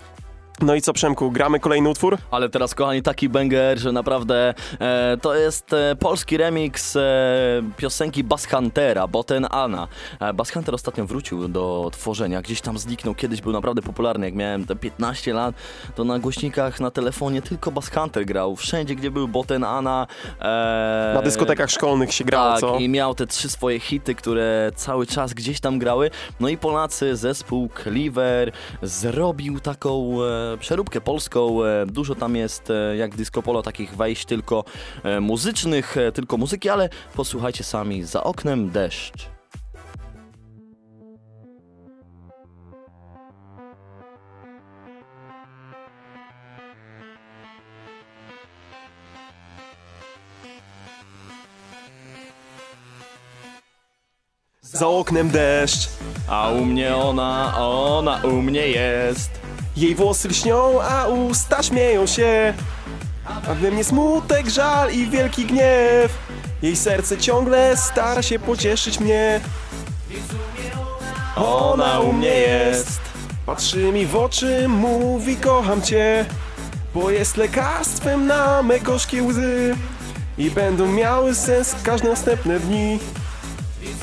[0.61, 2.17] No i co Przemku, gramy kolejny utwór?
[2.31, 7.01] Ale teraz, kochani, taki banger, że naprawdę e, to jest e, polski remix e,
[7.77, 9.87] piosenki Bass Huntera, Boten Anna.
[10.19, 14.35] E, Bass Hunter ostatnio wrócił do tworzenia, gdzieś tam zniknął, kiedyś był naprawdę popularny, jak
[14.35, 15.55] miałem te 15 lat,
[15.95, 20.07] to na głośnikach, na telefonie tylko Bass Hunter grał, wszędzie, gdzie był Boten Anna.
[20.41, 22.77] E, Na dyskotekach szkolnych się grało, tak, co?
[22.77, 26.09] i miał te trzy swoje hity, które cały czas gdzieś tam grały.
[26.39, 31.65] No i Polacy, zespół Cleaver zrobił taką e, przeróbkę polską.
[31.65, 34.63] E, dużo tam jest, e, jak disco polo, takich wejść tylko
[35.03, 39.31] e, muzycznych, tylko muzyki, ale posłuchajcie sami, za oknem deszcz.
[54.81, 55.89] Za oknem deszcz,
[56.27, 59.50] A u mnie ona, ona u mnie jest.
[59.77, 62.53] Jej włosy lśnią, a usta śmieją się.
[63.47, 66.17] A we mnie smutek, żal i wielki gniew.
[66.61, 69.41] Jej serce ciągle stara się pocieszyć mnie.
[71.35, 73.01] Ona u mnie jest.
[73.45, 76.25] Patrzy mi w oczy, mówi kocham cię
[76.93, 79.75] Bo jest lekarstwem na me gorzkie łzy
[80.37, 82.99] I będą miały sens każde następne dni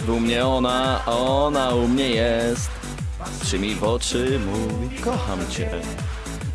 [0.08, 2.77] U mnie ona, ona u mnie jest.
[3.32, 5.70] Patrzy mi w oczy, mówi kocham cię.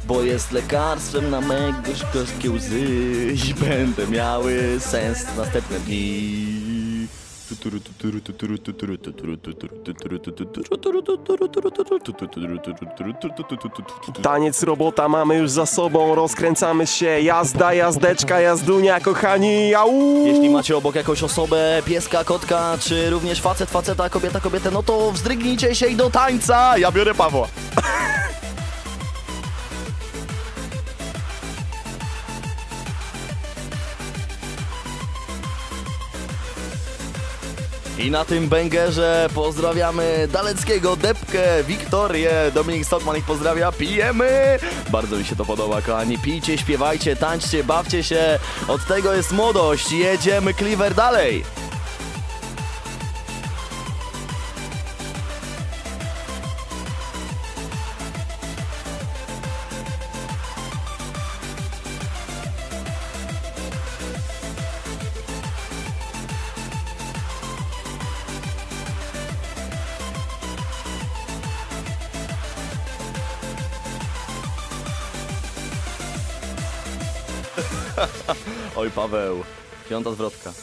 [0.07, 2.79] Bo jest lekarstwem na me gorz- gorzkie łzy
[3.49, 6.62] i będę miały sens następne dni.
[14.21, 19.91] Taniec robota mamy już za sobą, rozkręcamy się Jazda, jazdeczka, jazdunia, kochani, au!
[20.25, 25.11] Jeśli macie obok jakąś osobę, pieska, kotka, czy również facet, faceta, kobieta, kobietę, no to
[25.11, 26.77] wzdrygnijcie się i do tańca!
[26.77, 27.47] Ja biorę Pawła.
[38.03, 44.59] I na tym bęgerze pozdrawiamy Daleckiego, Depkę, Wiktorię, Dominik Stotman ich pozdrawia, pijemy!
[44.89, 49.91] Bardzo mi się to podoba, kochani, pijcie, śpiewajcie, tańczcie, bawcie się, od tego jest młodość,
[49.91, 51.43] jedziemy Cleaver dalej!
[78.83, 79.43] Oj Paweł,
[79.89, 80.53] piąta zwrotka.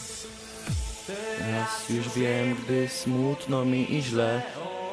[1.37, 4.41] Teraz już wiem, gdy smutno mi i źle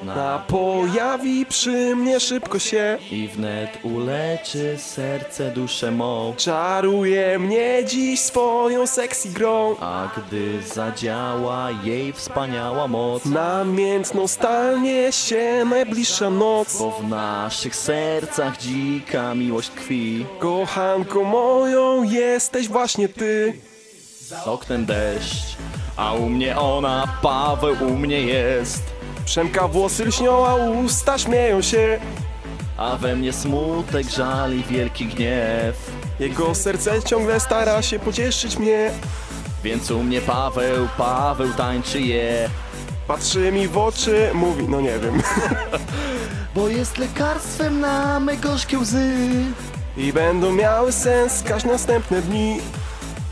[0.06, 2.98] A pojawi przy mnie szybko się.
[3.10, 6.34] I wnet uleczy serce duszę mą.
[6.36, 9.76] Czaruje mnie dziś swoją sexy grą.
[9.80, 16.78] A gdy zadziała jej wspaniała moc Namiętną stanie się najbliższa noc.
[16.78, 20.26] Bo w naszych sercach dzika miłość tkwi.
[20.38, 23.60] Kochanką moją jesteś właśnie ty.
[24.20, 25.56] Z oknem deszcz
[25.96, 28.97] A u mnie ona, Paweł u mnie jest
[29.28, 32.00] Przemka włosy lśnią, a usta śmieją się.
[32.76, 35.90] A we mnie smutek, żal i wielki gniew.
[36.20, 38.90] Jego serce ciągle stara się pocieszyć mnie.
[39.64, 42.48] Więc u mnie Paweł, Paweł tańczy je.
[43.08, 45.22] Patrzy mi w oczy, mówi, no nie wiem.
[46.54, 49.14] Bo jest lekarstwem na me gorzkie łzy.
[49.96, 52.60] I będą miały sens każde następne dni.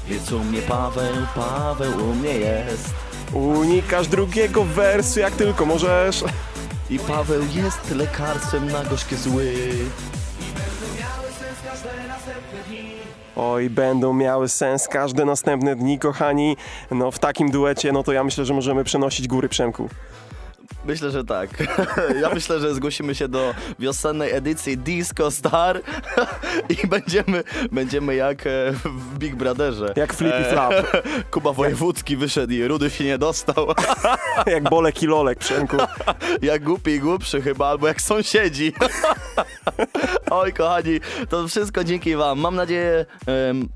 [0.09, 6.25] Więc u mnie Paweł, Paweł u mnie jest Unikasz drugiego wersu jak tylko możesz
[6.91, 9.53] I Paweł jest lekarstwem na gorzkie zły
[13.37, 16.57] Oj, będą miały sens każde następne dni, kochani.
[16.91, 19.89] No w takim duecie, no to ja myślę, że możemy przenosić góry Przemku.
[20.87, 21.51] Myślę, że tak.
[22.22, 25.81] Ja myślę, że zgłosimy się do wiosennej edycji Disco Star
[26.83, 29.92] i będziemy, będziemy jak e, w Big Brotherze.
[29.96, 30.75] Jak Flippy Flap.
[31.31, 33.66] Kuba Wojewódzki wyszedł i Rudy się nie dostał.
[34.46, 35.77] Jak Bolek i Lolek, Przemku.
[36.42, 38.72] jak głupi i głupszy chyba, albo jak sąsiedzi.
[40.31, 42.40] Oj, kochani, to wszystko dzięki wam.
[42.40, 43.07] Mam nadzieję,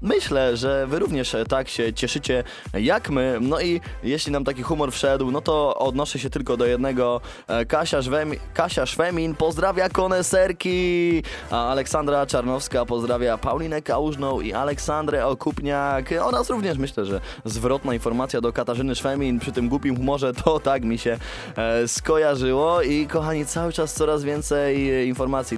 [0.02, 2.44] myślę, że wy również tak się cieszycie
[2.74, 3.38] jak my.
[3.40, 7.20] No i jeśli nam taki humor wszedł, no to odnoszę się tylko do jednego.
[7.48, 15.26] E, Kasia, Szwemi, Kasia Szwemin pozdrawia koneserki, a Aleksandra Czarnowska pozdrawia Paulinę Kałużną i Aleksandrę
[15.26, 20.60] Okupniak oraz również myślę, że zwrotna informacja do Katarzyny Szwemin przy tym głupim humorze to
[20.60, 21.18] tak mi się
[21.56, 25.04] e, skojarzyło i kochani, cały czas coraz więcej e,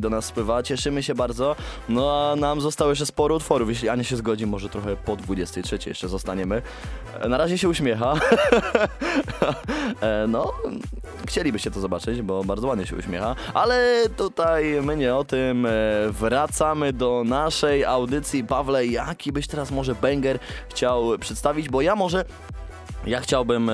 [0.01, 1.57] do nas spływa, cieszymy się bardzo,
[1.89, 5.79] no a nam zostało jeszcze sporo utworów, jeśli Ania się zgodzi, może trochę po 23
[5.87, 6.63] jeszcze zostaniemy.
[7.21, 8.15] E, Na razie się uśmiecha.
[10.01, 10.53] E, no,
[11.27, 15.67] chcielibyście to zobaczyć, bo bardzo ładnie się uśmiecha, ale tutaj my nie o tym.
[15.67, 15.71] E,
[16.11, 18.45] Wracamy do naszej audycji.
[18.45, 21.69] Pawle, jaki byś teraz może banger chciał przedstawić?
[21.69, 22.25] Bo ja może,
[23.07, 23.71] ja chciałbym...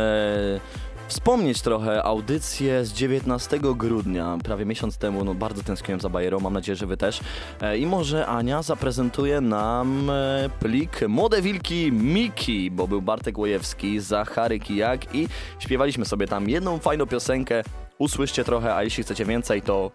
[1.08, 6.52] Wspomnieć trochę audycję z 19 grudnia, prawie miesiąc temu, no bardzo tęskniłem za Bajerą, mam
[6.52, 7.20] nadzieję, że wy też.
[7.60, 14.00] E, I może Ania zaprezentuje nam e, plik Młode Wilki Miki, bo był Bartek Łojewski,
[14.00, 17.62] Zachary Kijak i śpiewaliśmy sobie tam jedną fajną piosenkę.
[17.98, 19.90] Usłyszcie trochę, a jeśli chcecie więcej, to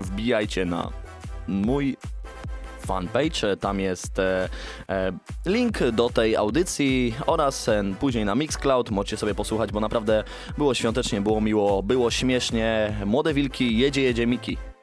[0.00, 0.90] wbijajcie na
[1.48, 1.96] mój
[2.86, 4.48] fanpage, tam jest e,
[4.88, 5.12] e,
[5.46, 10.24] link do tej audycji oraz e, później na Mixcloud, możecie sobie posłuchać, bo naprawdę
[10.58, 12.96] było świątecznie, było miło, było śmiesznie.
[13.06, 14.75] Młode wilki, jedzie, jedzie Miki.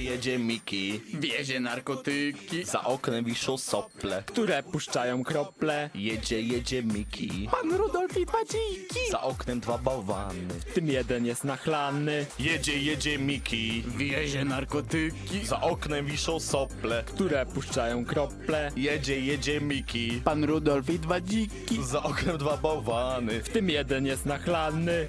[0.00, 4.22] Jedzie, Miki, Wiezie narkotyki, za oknem wiszą sople.
[4.26, 5.90] które puszczają krople.
[5.94, 9.10] Jedzie, jedzie Miki, Pan Rudolf i dwa dziki.
[9.10, 10.48] za oknem dwa bałwany.
[10.66, 12.26] W tym jeden jest nachlany.
[12.38, 17.04] Jedzie, jedzie Miki, Wiezie narkotyki, za oknem wiszą sople.
[17.06, 18.72] które puszczają krople.
[18.76, 21.84] Jedzie, jedzie Miki, Pan Rudolf i dwa dziki.
[21.84, 23.42] za oknem dwa bałwany.
[23.42, 25.08] W tym jeden jest nachlany.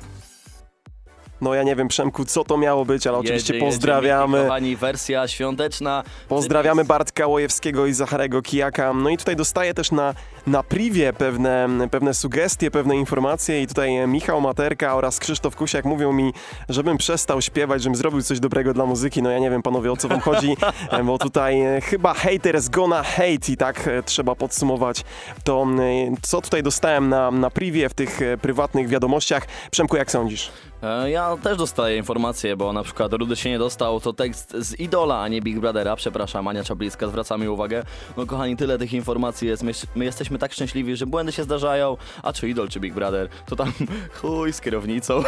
[1.41, 4.38] No ja nie wiem, Przemku, co to miało być, ale oczywiście Jedzie, jedzie pozdrawiamy.
[4.38, 6.04] Miki, kochani, wersja świąteczna.
[6.28, 8.93] Pozdrawiamy Bartka Łojewskiego i Zacharego Kijaka.
[8.93, 10.13] No i tutaj dostaję też na,
[10.47, 16.13] na privie pewne, pewne sugestie, pewne informacje i tutaj Michał Materka oraz Krzysztof Kusiak mówią
[16.13, 16.34] mi,
[16.69, 19.21] żebym przestał śpiewać, żebym zrobił coś dobrego dla muzyki.
[19.21, 20.58] No ja nie wiem, panowie, o co wam chodzi,
[21.06, 25.04] bo tutaj e, chyba haters gonna hate i tak e, trzeba podsumować
[25.43, 29.47] to, e, co tutaj dostałem na, na privie w tych prywatnych wiadomościach.
[29.71, 30.52] Przemku, jak sądzisz?
[30.84, 34.80] E, Ja też dostaję informacje, bo na przykład Rudy się nie dostał, to tekst z
[34.80, 37.84] Idola, a nie Big Brothera, przepraszam, Ania Czaplińska, zwraca mi uwagę.
[38.18, 41.98] No kochani, tyle tych informacji jest, my, my jesteśmy tak szczęśliwi, że błędy się zdarzają,
[42.24, 43.72] a czy Idol, czy Big Brother, to tam
[44.22, 45.24] chuj z kierownicą.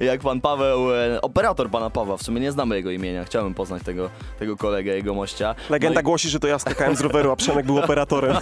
[0.00, 3.82] Jak pan Paweł, e, operator pana Pawła, w sumie nie znamy jego imienia, chciałbym poznać
[3.82, 5.54] tego, tego kolegę, jego mościa.
[5.70, 8.36] Legenda No i- głosi, że to ja skakałem z roweru, a Przemek był operatorem.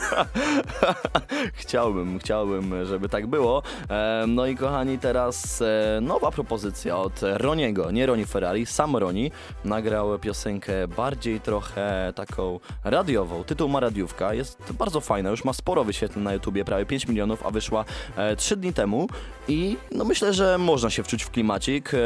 [1.54, 3.62] chciałbym, chciałbym, żeby tak było.
[3.90, 9.30] E, no i kochani, teraz e, nowa propozycja od Roniego, nie Roni Ferrari, sam Roni
[9.64, 13.44] nagrał piosenkę bardziej trochę taką radiową.
[13.44, 17.46] Tytuł ma radiówka, jest bardzo fajna, już ma sporo wyświetleń na YouTubie, prawie 5 milionów,
[17.46, 17.84] a wyszła
[18.16, 19.08] e, 3 dni temu
[19.48, 21.94] i no myślę, że można się wczuć w klimacik.
[21.94, 21.98] E,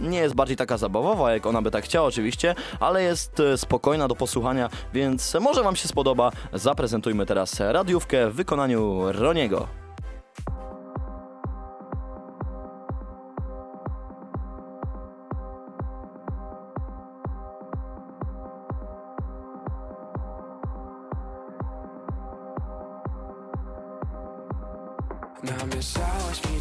[0.00, 4.08] nie jest bardziej taka zabawowa, jak ona by tak chciała oczywiście, ale jest e, spokojna
[4.08, 6.32] do posłuchania, więc może wam się spodoba.
[6.52, 9.85] Zaprezentujmy teraz radiówkę w wykonaniu Roniego.
[25.76, 26.55] Namieszałaś mi czymś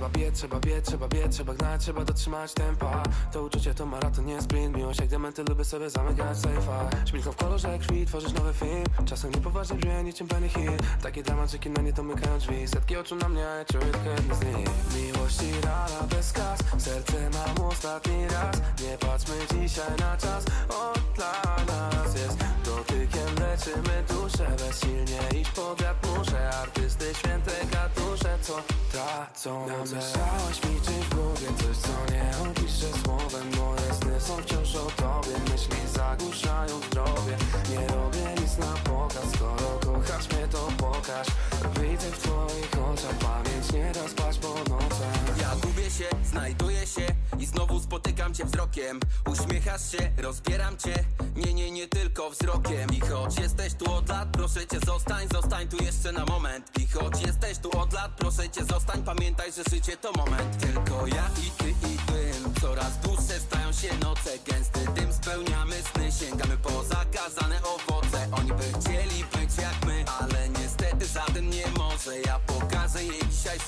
[0.00, 3.02] trzeba biec, trzeba biec, trzeba biec, trzeba gnać, trzeba dotrzymać tempa.
[3.32, 6.90] To uczucie to maraton, nie sprint, miłość jak diamenty, lubię sobie zamykać sejfa.
[7.06, 8.84] Szpilką w kolorze krwi, tworzysz nowy film.
[9.04, 10.72] Czasem niepoważnie brzmi niczym Benny Hill
[11.02, 12.68] Takie dramaczyki na nie domykają drzwi.
[12.68, 14.68] Setki oczu na mnie, a ja czuję tylko jedny z nich.
[14.96, 18.56] Miłości rana bez kas, serce mam ostatni raz.
[18.82, 22.38] Nie patrzmy dzisiaj na czas, on dla nas jest.
[22.64, 26.50] Dotykiem leczymy duszę, bezsilnie iść pod wiatr muszę.
[26.50, 28.09] Artysty święte katusze,
[28.42, 28.62] co
[28.92, 33.50] tracą Namieszałaś mi czymś w głowie, coś co nie opiszę słowem.
[33.56, 37.36] Moje sny są wciąż o tobie, myśli zagłuszają zdrowie
[37.70, 41.26] Nie robię nic na pokaz, skoro kochasz mnie to pokaż.
[41.80, 43.18] Widzę w twoich oczach,
[47.50, 49.00] znowu spotykam cię wzrokiem.
[49.32, 51.04] Uśmiechasz się, rozbieram cię,
[51.36, 52.90] nie, nie, nie tylko wzrokiem.
[52.90, 56.78] I choć jesteś tu od lat, proszę cię zostań, zostań tu jeszcze na moment.
[56.78, 60.58] I choć jesteś tu od lat, proszę cię zostań, pamiętaj, że życie to moment.
[60.58, 64.30] Tylko ja i ty i dym, coraz dłuższe stają się noce.
[64.46, 67.89] Gęsty dym, spełniamy sny, sięgamy po zakazane owoce
[73.40, 73.58] dzisiaj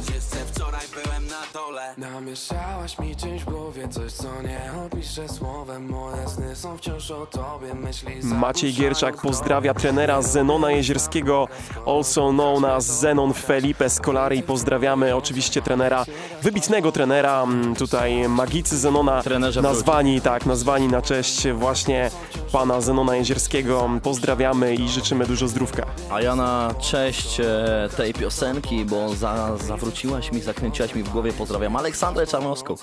[0.00, 5.28] choć jeszcze wczoraj byłem na dole Namieszałaś mi czymś w głowie, coś co nie opiszę
[5.28, 11.48] słowem Moje sny są wciąż o tobie, myśli Maciej Gierczak pozdrawia trenera Zenona Jezierskiego,
[11.86, 14.42] also known as Zenon Felipe Scolari.
[14.42, 16.04] Pozdrawiamy oczywiście trenera,
[16.42, 22.10] wybitnego trenera, mm, tutaj magicy Zenona, Trenerze nazwani, tak, nazwani na cześć właśnie
[22.52, 23.90] pana Zenona Jezierskiego.
[24.02, 25.86] Pozdrawiamy i życzymy dużo zdrówka.
[26.10, 31.32] A ja na cześć e, tej piosenki, bo za, zawróciłaś mi, zakręciłaś mi w głowie,
[31.32, 31.76] pozdrawiam.
[31.76, 32.74] Aleksandrę Czarnowską,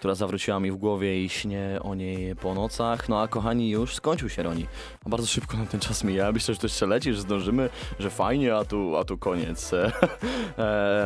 [0.00, 3.08] która zawróciła mi w głowie i śnię o niej po nocach.
[3.08, 4.66] No a kochani, już skończył się Roni.
[5.06, 6.32] A bardzo szybko nam ten czas mija.
[6.32, 9.70] Myślę, że to jeszcze leci, że zdążymy, że fajnie, a tu, a tu koniec.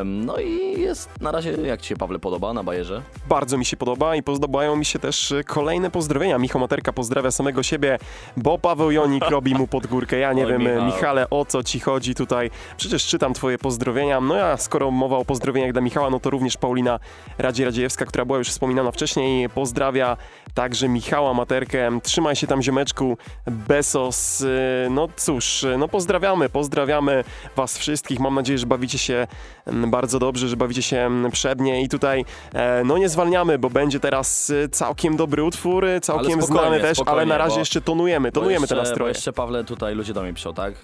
[0.04, 3.02] No i jest na razie, jak Ci się Pawle podoba na bajerze?
[3.28, 6.38] Bardzo mi się podoba i podobają mi się też e, kolejne pozdrowienia.
[6.38, 7.98] Michał Materka pozdrawia samego siebie,
[8.36, 10.18] bo Paweł Jonik robi mu pod górkę.
[10.18, 10.86] Ja nie Oj, wiem, e, Michał.
[10.86, 12.50] Michale, o co ci chodzi tutaj.
[12.76, 14.20] Przecież czytam twoje pozdrowienia.
[14.20, 17.00] No ja, skoro mowa o pozdrowieniach dla Michała, no to również Paulina
[17.38, 20.16] Radzie-Radziejewska, która była już wspominana wcześniej, pozdrawia
[20.54, 21.98] także Michała Materkę.
[22.02, 23.18] Trzymaj się tam, ziomeczku.
[23.46, 24.44] Besos.
[24.90, 27.24] No cóż, no pozdrawiamy, pozdrawiamy
[27.56, 28.20] was wszystkich.
[28.20, 29.26] Mam nadzieję, że bawicie się
[29.66, 32.24] mm, bardzo dobrze, że bawicie się mm, przednie i tutaj
[32.54, 36.98] e, no nie zwalniamy, bo będzie teraz e, całkiem dobry utwór, e, całkiem znany też,
[37.06, 39.12] ale na razie bo- jeszcze tonujemy, tonujemy jeszcze, te nastroje.
[39.12, 40.74] jeszcze Pawle tutaj ludzie do mnie piszą, tak?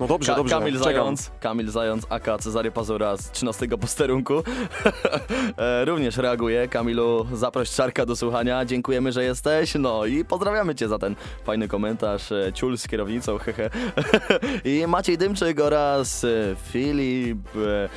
[0.00, 0.78] No dobrze, Ka- dobrze, Kamil.
[0.78, 4.34] Zając, Kamil Zając, aka Cezary Pazura z 13 posterunku.
[5.84, 6.68] Również reaguje.
[6.68, 8.64] Kamilu, zaproś Czarka do słuchania.
[8.64, 9.74] Dziękujemy, że jesteś.
[9.78, 12.32] No i pozdrawiamy Cię za ten fajny komentarz.
[12.32, 13.70] E, Ciul z kierownicą, hehe.
[14.64, 17.48] I Maciej Dymczyk oraz e, Filip.
[17.56, 17.88] e,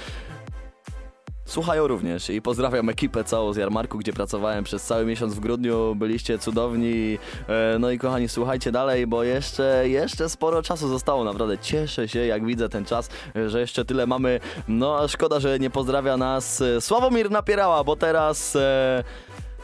[1.49, 5.95] Słuchają również i pozdrawiam ekipę całą z Jarmarku, gdzie pracowałem przez cały miesiąc w grudniu.
[5.95, 7.17] Byliście cudowni.
[7.47, 11.23] E, No i kochani, słuchajcie dalej, bo jeszcze, jeszcze sporo czasu zostało.
[11.23, 13.09] Naprawdę cieszę się, jak widzę ten czas,
[13.47, 14.39] że jeszcze tyle mamy.
[14.67, 18.55] No szkoda, że nie pozdrawia nas e, Sławomir Napierała, bo teraz...
[18.55, 19.03] e,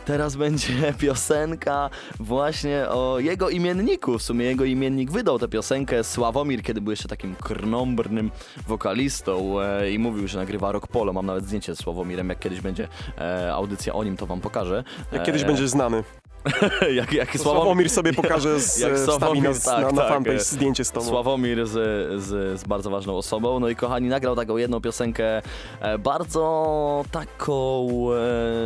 [0.06, 1.90] Teraz będzie piosenka
[2.20, 4.18] właśnie o jego imienniku.
[4.18, 8.32] W sumie jego imiennik wydał tę piosenkę Sławomir, kiedy był jeszcze takim krnąbrnym
[8.68, 11.14] wokalistą e, i mówił, że nagrywa rock polo.
[11.14, 12.88] Mam nawet zdjęcie z Sławomirem, jak kiedyś będzie
[13.18, 14.84] e, audycja o nim, to wam pokażę.
[15.12, 16.04] Jak kiedyś E, będziesz znany.
[17.00, 20.10] jak, jak To Sławomir sobie pokaże, z, jak wstawi na, Sławomir, tak, na, na tak,
[20.10, 21.06] fanpage e, zdjęcie z tobą.
[21.06, 21.72] Sławomir z,
[22.24, 23.60] z, z bardzo ważną osobą.
[23.60, 25.42] No i kochani, nagrał taką jedną piosenkę
[25.82, 27.88] e, bardzo taką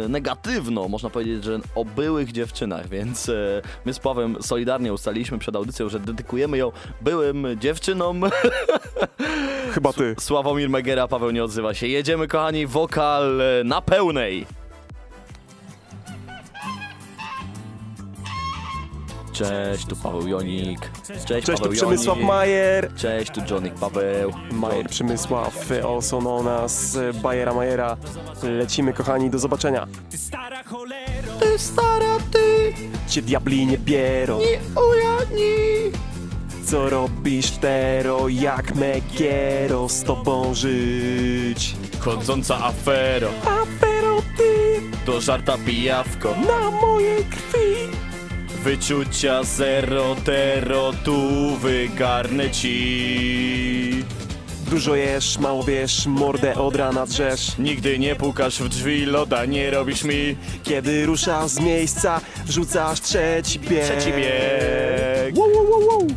[0.06, 5.40] e, negatywną, można powiedzieć, że o byłych dziewczynach, więc e, my z Pawłem solidarnie ustaliliśmy
[5.40, 6.72] przed audycją, że dedykujemy ją
[7.02, 8.22] byłym dziewczynom.
[9.72, 10.16] Chyba ty.
[10.20, 11.88] Sławomir Megera, Paweł nie odzywa się.
[11.88, 14.59] Jedziemy kochani, wokal e, na pełnej.
[19.40, 20.80] Cześć, tu Paweł Jonik.
[21.08, 22.28] Cześć, Cześć, tu Paweł Przemysław Jonik.
[22.28, 22.90] Majer.
[22.96, 24.32] Cześć, tu Jonik Paweł.
[24.52, 27.98] Majer Przemysław, also known as Bajera Majera.
[28.44, 29.88] Lecimy, kochani, do zobaczenia.
[30.10, 30.18] Ty
[31.60, 32.74] stara, ty
[33.08, 34.40] Cię diabli nie bierą.
[34.40, 35.92] nie ujadni.
[36.66, 41.76] Co robisz tero, jak Megiero z tobą żyć?
[42.00, 46.36] Chodząca afero, Afero ty to żarta pijawko.
[46.48, 47.99] na mojej krwi.
[48.64, 54.04] Wyczucia zero, tero, tu wygarnę ci.
[54.70, 57.58] Dużo jesz, mało wiesz, mordę od rana drzesz.
[57.60, 60.36] Nigdy nie pukasz w drzwi, loda nie robisz mi.
[60.64, 63.84] Kiedy ruszasz z miejsca, rzucasz trzeci bieg.
[63.84, 65.36] Trzeci bieg.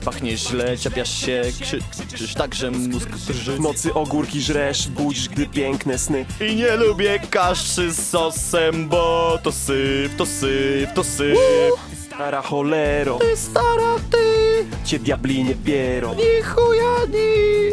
[0.04, 1.78] Pachniesz źle, czepiasz się, krzy,
[2.14, 3.52] krzyż tak, że mózg drży.
[3.52, 6.24] W nocy ogórki żresz, budzisz, gdy piękne sny.
[6.50, 11.38] I nie lubię kaszy z sosem, bo to syf, to syf, to syf
[12.14, 17.72] Stara cholero, Ty stara ty, cię diabli nie biero ni chuja ni.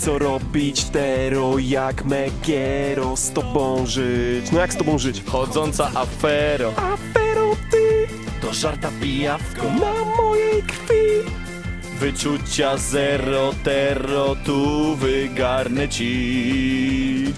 [0.00, 5.22] Co robić tero, jak Megiero Z tobą żyć, no jak z tobą żyć?
[5.26, 8.06] Chodząca afero, Afero ty,
[8.40, 11.30] to żarta pijawko na mojej krwi.
[12.00, 17.34] Wyczucia zero, tero, tu wygarnę ci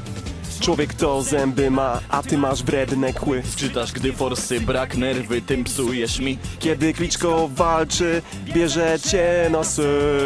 [0.61, 3.43] Człowiek to zęby ma, a ty masz wredne kły.
[3.57, 6.39] Czytasz, gdy forsy brak nerwy, tym psujesz mi.
[6.59, 8.23] Kiedy Kliczko walczy,
[8.55, 9.85] bierze cię na seks.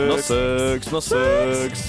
[0.09, 1.83] No seks, no seks.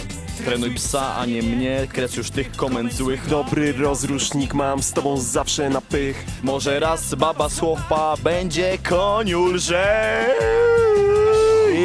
[0.45, 3.27] Trenuj psa, a nie mnie, kres już tych komend złych.
[3.27, 6.25] Dobry rozrusznik mam z tobą zawsze na pych.
[6.43, 10.25] Może raz baba słowa będzie koniu lże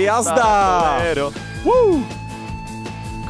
[0.04, 1.00] Jazda!
[1.64, 2.19] Woo!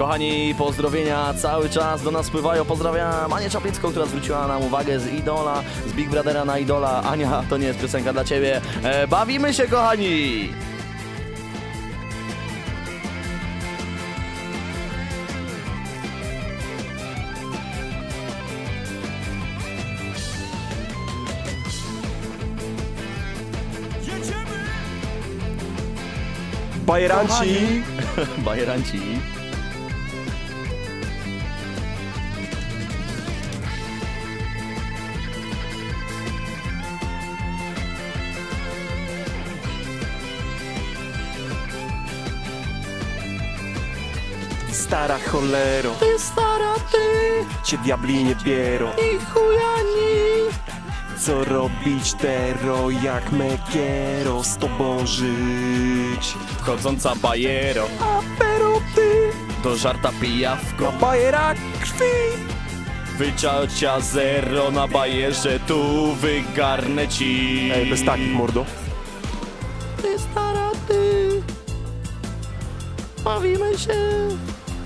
[0.00, 2.64] Kochani, pozdrowienia cały czas do nas spływają.
[2.64, 7.02] Pozdrawiam Anię Czaplicką, która zwróciła nam uwagę z Idola, z Big Brothera na Idola.
[7.02, 8.60] Ania, to nie jest piosenka dla ciebie.
[8.82, 10.48] E, bawimy się, kochani!
[26.86, 27.82] Bajeranci!
[28.44, 29.00] Bajeranci.
[45.00, 50.52] Stara cholero, Ty stara ty, cię diabli nie biero ni chuja ni.
[51.18, 56.34] Co robić tero, jak Megiero Z tobą żyć?
[56.60, 59.30] Chodząca bajero, Afero ty,
[59.62, 62.44] to żarta pijawko na bajera krwi.
[63.18, 67.70] Wyczucia zero na bajerze, tu wygarnę ci.
[67.74, 68.64] Ej, bez takich mordo.
[70.02, 71.42] Ty stara ty,
[73.24, 74.28] bawimy się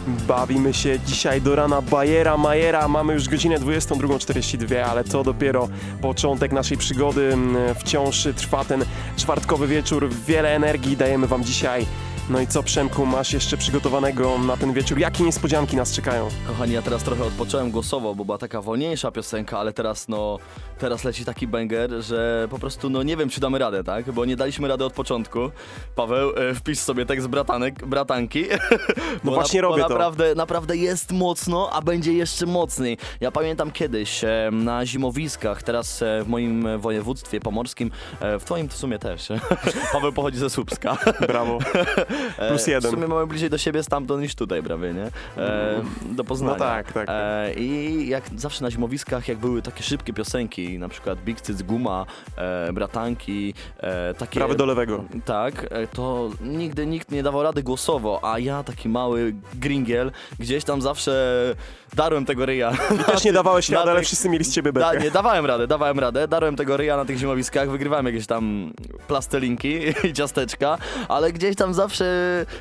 [0.06, 2.88] Bawimy się dzisiaj do rana Bajera Majera.
[2.88, 5.68] Mamy już godzinę 22.42, ale to dopiero
[6.00, 7.32] początek naszej przygody.
[7.32, 8.84] Mm, Wciąż trwa ten
[9.16, 10.08] czwartkowy wieczór.
[10.26, 11.86] Wiele energii dajemy Wam dzisiaj.
[12.30, 14.98] No i co, Przemku, masz jeszcze przygotowanego na ten wieczór?
[14.98, 16.28] Jakie niespodzianki nas czekają?
[16.46, 20.38] Kochani, ja teraz trochę odpocząłem głosowo, bo była taka wolniejsza piosenka, ale teraz no,
[20.78, 24.12] teraz leci taki banger, że po prostu no nie wiem, czy damy radę, tak?
[24.12, 25.50] Bo nie daliśmy rady od początku.
[25.96, 28.44] Paweł, e, wpisz sobie tekst bratanek, bratanki.
[28.50, 29.88] No Bo właśnie bo robię to.
[29.88, 32.98] naprawdę, naprawdę jest mocno, a będzie jeszcze mocniej.
[33.20, 38.68] Ja pamiętam kiedyś e, na zimowiskach, teraz e, w moim województwie pomorskim, e, w twoim
[38.68, 39.28] w sumie też.
[39.92, 40.96] Paweł pochodzi ze Słupska.
[41.28, 41.58] Brawo.
[42.38, 42.90] E, Plus jeden.
[42.90, 45.06] W sumie mamy bliżej do siebie stamtąd niż tutaj prawie, nie?
[45.42, 46.52] E, do Poznania.
[46.52, 47.06] No tak, tak.
[47.10, 51.62] E, I jak zawsze na zimowiskach, jak były takie szybkie piosenki, na przykład Big Cyc
[51.62, 52.06] Guma,
[52.36, 54.40] e, Bratanki, e, takie...
[54.40, 55.04] Prawy do lewego.
[55.24, 60.64] Tak, e, to nigdy nikt nie dawał rady głosowo, a ja taki mały gringiel, gdzieś
[60.64, 61.54] tam zawsze
[61.94, 62.72] darłem tego ryja.
[63.06, 66.28] Też nie dawałeś rady, ale wszyscy mieli z ciebie Da, nie, dawałem radę, dawałem radę,
[66.28, 68.72] darłem tego ryja na tych zimowiskach, wygrywałem jakieś tam
[69.08, 70.78] plastelinki i ciasteczka,
[71.08, 72.04] ale gdzieś tam zawsze,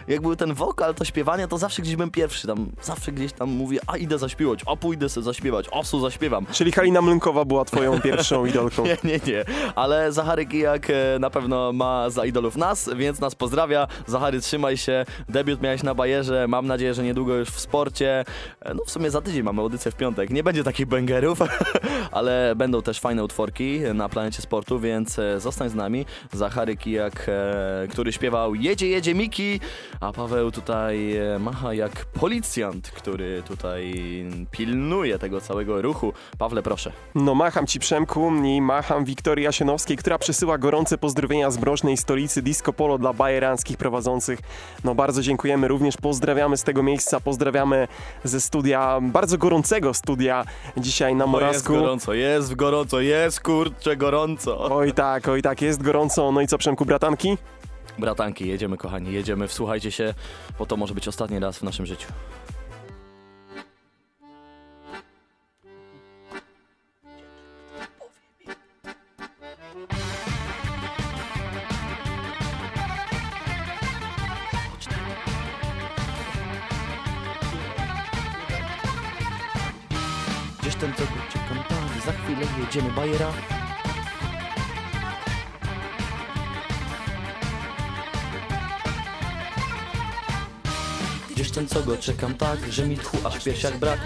[0.08, 3.50] jak był ten wokal, to śpiewanie, to zawsze gdzieś byłem pierwszy, tam zawsze gdzieś tam
[3.50, 6.46] mówię, a idę zaśpiewać, a pójdę sobie zaśpiewać, osu zaśpiewam.
[6.52, 8.84] Czyli Halina Mlynkowa była twoją pierwszą idolką.
[8.86, 13.36] Nie, nie, nie, ale Zachary Kijak e, na pewno ma za idolów nas, więc nas
[13.36, 13.88] pozdrawia.
[14.08, 18.26] Zachary, trzymaj się, debiut miałeś na Bajerze, mam nadzieję, że niedługo już w sporcie.
[18.62, 21.40] E, No w sumie za tydzień mamy audycję w piątek, nie będzie takich bangerów,
[22.12, 26.06] ale będą też fajne utworki na planecie sportu, więc e, zostań z nami.
[26.32, 29.60] Zachary Kijak, e, który śpiewał Jedzie, jedzie Miki,
[30.00, 33.94] a Paweł tutaj e, macha jak policjant, który tutaj
[34.52, 36.14] pilnuje tego całego ruchu.
[36.38, 36.92] Pawle, proszę.
[37.16, 42.42] No macham ci Przemku i macham Wiktorii Jasienowskiej, która przesyła gorące pozdrowienia z mrocznej stolicy
[42.42, 44.40] Disco Polo dla bajeranskich prowadzących.
[44.84, 47.88] No bardzo dziękujemy, również pozdrawiamy z tego miejsca, pozdrawiamy
[48.24, 50.46] ze studia, bardzo gorącego studia
[50.78, 54.76] dzisiaj na O, jest gorąco, jest gorąco, jest kurczę gorąco.
[54.76, 56.32] Oj tak, oj tak, jest gorąco.
[56.32, 57.38] No i co Przemku, bratanki?
[58.00, 60.14] Bratanki, jedziemy kochani, jedziemy, wsłuchajcie się,
[60.60, 62.08] bo to może być ostatni raz w naszym życiu.
[80.84, 83.32] Ten, co go czekam tak, za chwilę jedziemy bajera.
[91.32, 94.00] Gdzieś ten, co go czekam tak, że mi tchu aż w piersiach brak.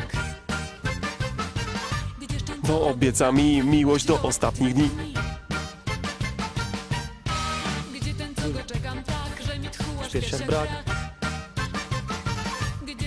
[2.63, 4.89] Bo obieca mi miłość do ostatnich dni.
[10.03, 10.69] W piersiach brak.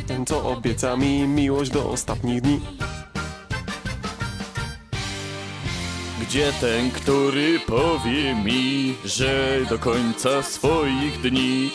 [0.06, 2.89] Ten, co obieca mi miłość do ostatnich dni.
[6.31, 11.70] Gdzie ten, który powie mi, że do końca swoich dni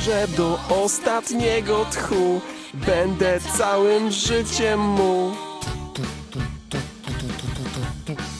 [0.00, 2.40] Że do ostatniego tchu
[2.74, 5.32] będę całym życiem mu.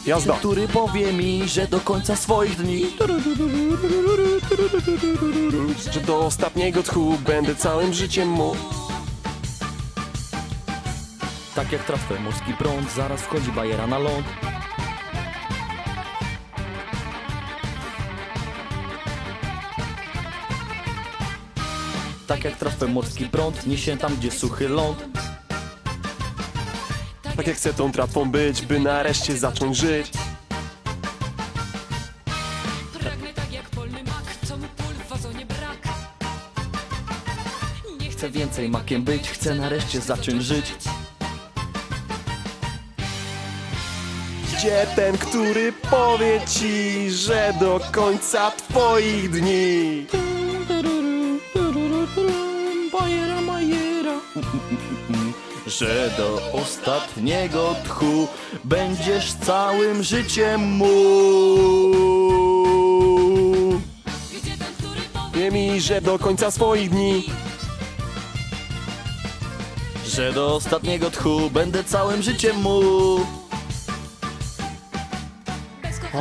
[0.07, 0.35] Jazda.
[0.35, 2.87] Który powie mi, że do końca swoich dni
[5.93, 8.57] Że do ostatniego tchu będę całym życiem mu.
[11.59, 14.27] Tak jak trafę morski prąd, zaraz wchodzi bajera na ląd.
[22.27, 25.05] Tak jak trafę morski prąd, niesie tam gdzie suchy ląd.
[27.37, 30.11] Tak jak chcę tą tratwą być, by nareszcie zacząć żyć.
[38.11, 40.75] Chcę więcej makiem być, chcę nareszcie zacząć żyć.
[44.59, 50.07] Gdzie ten, który powie ci, że do końca twoich dni
[52.93, 54.21] Bajera, majera.
[55.67, 58.29] Że do ostatniego tchu
[58.65, 60.95] będziesz całym życiem mu.
[65.35, 67.25] Wie mi, że do końca swoich dni
[70.07, 73.19] Że do ostatniego tchu będę całym życiem mu.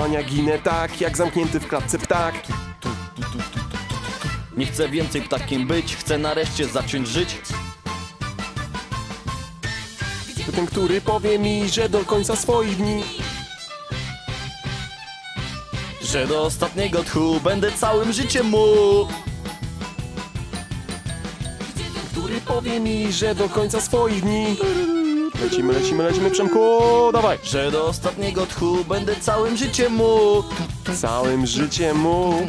[0.04, 2.36] Ania ginę tak, jak zamknięty w klatce ptak
[4.58, 7.38] Nie chcę więcej ptakiem być, chcę nareszcie zacząć żyć.
[10.56, 13.04] Ten, który powie mi, że do końca swoich dni
[16.02, 18.66] Że do ostatniego tchu będę całym życiem mu.
[22.12, 24.58] Który powie mi, że do końca swoich dni
[25.42, 26.80] Lecimy, lecimy, lecimy, Przemku,
[27.14, 30.44] dawaj Że do ostatniego tchu będę całym życiem mu.
[31.02, 32.48] Całym życiem mu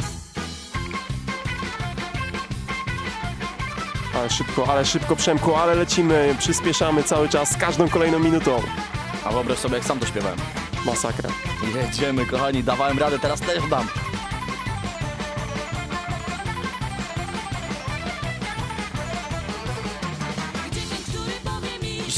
[4.15, 8.61] Ale szybko, ale szybko, Przemku, ale lecimy Przyspieszamy cały czas, z każdą kolejną minutą
[9.25, 10.39] A wyobraź sobie, jak sam to śpiewałem.
[10.85, 11.29] Masakra
[11.75, 13.87] Jedziemy, kochani, dawałem radę, teraz też dam.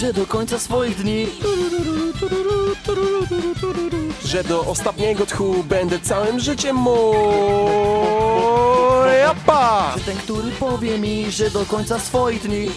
[0.01, 1.27] Że do końca swoich dni.
[4.25, 7.13] Że do ostatniego tchu będę całym życiem mu
[9.19, 9.93] Japa!
[9.97, 12.67] Że ten, który powie mi, że do końca swoich dni.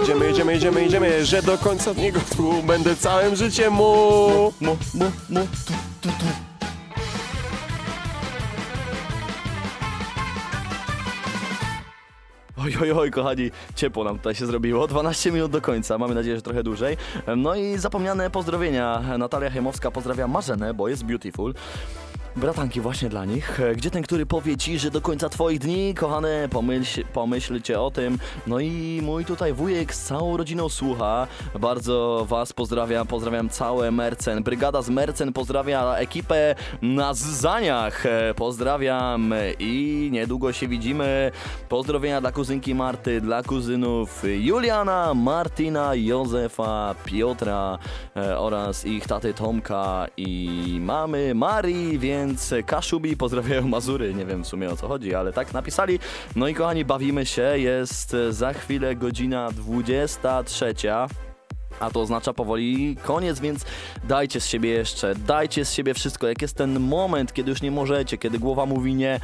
[0.00, 1.26] Jedziemy, jedziemy, jedziemy, jedziemy.
[1.26, 6.45] Że do końca niego tchu będę całym życiem mu Mu, mu, mu, tu, tu, tu.
[12.82, 14.86] Oj, oj, kochani, ciepło nam tutaj się zrobiło.
[14.86, 16.96] 12 minut do końca, mamy nadzieję, że trochę dłużej.
[17.36, 19.02] No i zapomniane pozdrowienia.
[19.18, 21.54] Natalia Chemowska pozdrawia Marzenę, bo jest beautiful.
[22.36, 23.60] Bratanki właśnie dla nich.
[23.76, 28.18] Gdzie ten, który powie ci, że do końca twoich dni, kochane, pomyśl, pomyślcie o tym.
[28.46, 31.26] No i mój tutaj wujek z całą rodziną słucha.
[31.60, 34.42] Bardzo was pozdrawiam, pozdrawiam całe Mercen.
[34.42, 38.04] Brygada z Mercen pozdrawia ekipę na Zaniach.
[38.36, 41.32] Pozdrawiam i niedługo się widzimy.
[41.68, 47.78] Pozdrowienia dla kuzynki Marty, dla kuzynów Juliana, Martina, Józefa, Piotra
[48.16, 52.25] e, oraz ich taty Tomka i mamy Marii, więc
[52.66, 54.14] Kaszubi pozdrawiają Mazury.
[54.14, 55.98] Nie wiem w sumie o co chodzi, ale tak napisali.
[56.36, 57.58] No i kochani, bawimy się.
[57.58, 60.74] Jest za chwilę godzina 23.
[61.80, 63.64] A to oznacza powoli koniec, więc
[64.04, 66.28] dajcie z siebie jeszcze, dajcie z siebie wszystko.
[66.28, 69.20] Jak jest ten moment, kiedy już nie możecie, kiedy głowa mówi nie,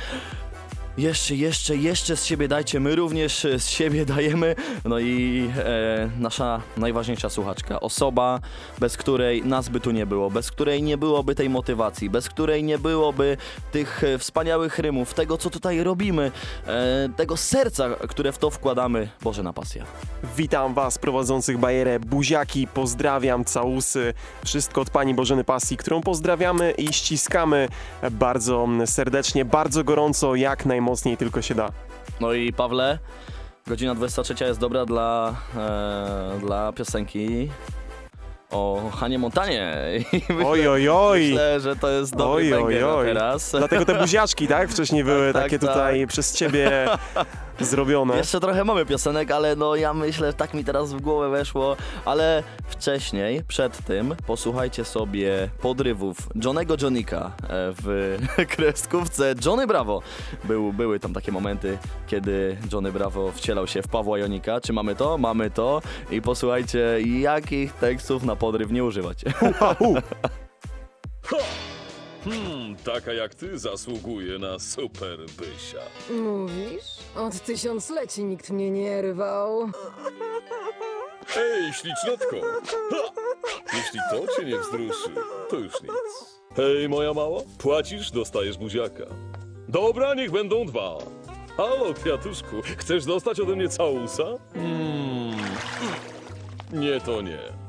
[0.98, 4.54] jeszcze, jeszcze, jeszcze z siebie dajcie, my również z siebie dajemy.
[4.84, 8.40] No i e, nasza najważniejsza słuchaczka, osoba,
[8.78, 12.64] bez której nas by tu nie było, bez której nie byłoby tej motywacji, bez której
[12.64, 13.36] nie byłoby
[13.72, 16.30] tych e, wspaniałych rymów, tego co tutaj robimy,
[16.66, 19.08] e, tego serca, które w to wkładamy.
[19.22, 19.84] Boże na pasję.
[20.36, 24.14] Witam was prowadzących bajerę Buziaki, pozdrawiam, całusy,
[24.44, 27.68] wszystko od Pani Bożeny Pasji, którą pozdrawiamy i ściskamy
[28.10, 30.81] bardzo serdecznie, bardzo gorąco, jak najmocniej
[31.16, 31.68] tylko się da.
[32.20, 32.98] No i Pawle,
[33.66, 37.50] godzina 23 jest dobra dla, e, dla piosenki
[38.52, 39.76] o Hanie Montanie.
[40.12, 41.20] I myślę, Oj, oj, oj.
[41.20, 43.06] Myślę, że to jest dobry Oj, oj, oj.
[43.06, 43.50] teraz.
[43.50, 44.70] Dlatego te buziaczki, tak?
[44.70, 45.70] Wcześniej były tak, takie tak.
[45.70, 46.88] tutaj przez ciebie
[47.60, 48.16] zrobione.
[48.16, 52.42] Jeszcze trochę mamy piosenek, ale no ja myślę, tak mi teraz w głowę weszło, ale
[52.66, 57.48] wcześniej, przed tym, posłuchajcie sobie podrywów Johnego Johnika e,
[57.82, 58.16] w
[58.56, 60.02] kreskówce Johnny Bravo.
[60.44, 64.60] Był, były tam takie momenty, kiedy Johnny Bravo wcielał się w Pawła Jonika.
[64.60, 65.18] Czy mamy to?
[65.18, 65.82] Mamy to.
[66.10, 69.18] I posłuchajcie, jakich tekstów na podryw nie używać.
[72.24, 75.78] Hmm, taka jak ty zasługuje na super bysia.
[76.10, 76.84] Mówisz?
[77.16, 79.70] Od tysiącleci nikt mnie nie rwał.
[81.36, 82.36] Ej, ślicznotko!
[82.70, 83.22] Ha!
[83.74, 85.10] Jeśli to cię nie wzruszy,
[85.50, 85.92] to już nic.
[86.56, 89.04] Hej, moja mała, płacisz, dostajesz buziaka.
[89.68, 90.98] Dobra, niech będą dwa.
[91.56, 94.24] Halo, kwiatuszku, chcesz dostać ode mnie całusa?
[94.54, 95.36] Hmm.
[96.72, 97.61] Nie, to nie.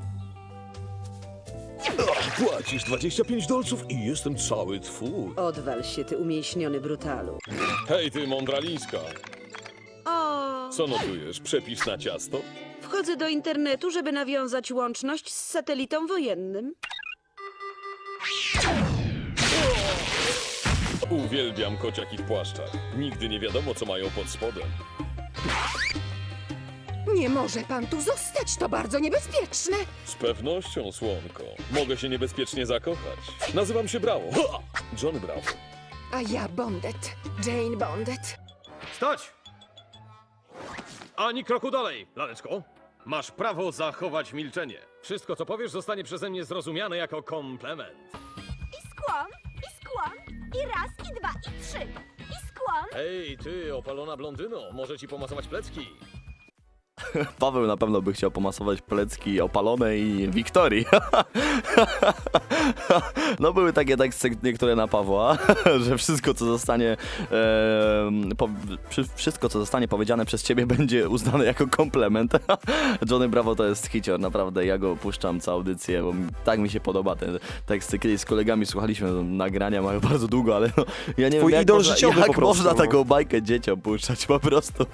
[2.38, 5.36] Płacisz 25 dolców i jestem cały twój.
[5.36, 7.38] Odwal się, ty umieśniony brutalu.
[7.88, 8.98] Hej, ty mądralińska,
[10.06, 11.40] O, co notujesz?
[11.40, 12.42] Przepis na ciasto?
[12.82, 16.74] wchodzę do internetu, żeby nawiązać łączność z satelitą wojennym.
[21.10, 22.72] Uwielbiam kociaki w płaszczach.
[22.98, 24.64] Nigdy nie wiadomo, co mają pod spodem.
[27.16, 29.78] Nie może pan tu zostać, to bardzo niebezpieczne.
[30.06, 31.44] Z pewnością, słonko.
[31.72, 33.20] Mogę się niebezpiecznie zakochać.
[33.54, 34.26] Nazywam się Brawo.
[34.36, 34.60] Ha!
[35.04, 35.42] John Brawo.
[36.14, 38.38] A ja Bondet, Jane Bondet.
[38.96, 39.32] Stać!
[41.16, 42.62] Ani kroku dalej, laleczko.
[43.06, 44.80] Masz prawo zachować milczenie.
[45.02, 47.98] Wszystko, co powiesz, zostanie przeze mnie zrozumiane jako komplement.
[48.80, 51.80] I skłon, i skłon, i raz, i dwa, i trzy.
[52.20, 52.86] I skłon.
[52.94, 55.88] Hej, ty, opalona blondyno, może ci pomasować plecki?
[57.40, 60.86] Paweł na pewno by chciał pomasować plecki opalone i Wiktorii.
[63.40, 65.38] No były takie teksty niektóre na Pawła,
[65.86, 66.98] że wszystko co zostanie
[68.38, 68.50] po,
[68.90, 72.34] przy- wszystko co zostanie powiedziane przez ciebie będzie uznane jako komplement.
[73.10, 76.14] Johnny Bravo to jest hicior, naprawdę ja go puszczam całą audycję, bo
[76.44, 77.28] tak mi się podoba te
[77.66, 78.00] teksty.
[78.00, 80.86] Kiedyś z kolegami słuchaliśmy nagrania, mają bardzo długo, ale no,
[81.18, 83.82] ja nie Twój wiem jak, idol można, życiowy jak po prostu, można taką bajkę dzieciom
[83.82, 84.86] puszczać po prostu.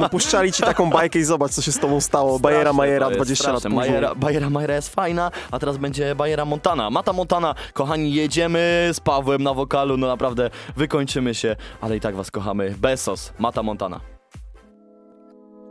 [0.00, 2.38] No, puszczali ci taką bajkę i zobacz, co się z tobą stało.
[2.38, 3.76] Bajera Majera to jest, 20 lat straszne.
[3.76, 3.94] później.
[3.94, 6.90] Bajera, Bajera Majera jest fajna, a teraz będzie Bajera Montana.
[6.90, 12.16] Mata Montana, kochani, jedziemy z Pawłem na wokalu, no naprawdę wykończymy się, ale i tak
[12.16, 12.74] was kochamy.
[12.78, 14.00] Besos, Mata Montana.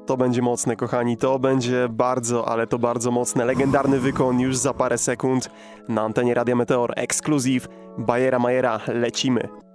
[0.05, 3.45] To będzie mocne, kochani, to będzie bardzo, ale to bardzo mocne.
[3.45, 5.49] Legendarny wykon już za parę sekund
[5.89, 6.93] na antenie Radia Meteor.
[6.95, 7.67] Ekskluzyw
[7.97, 8.79] Bajera Majera.
[8.87, 9.66] Lecimy.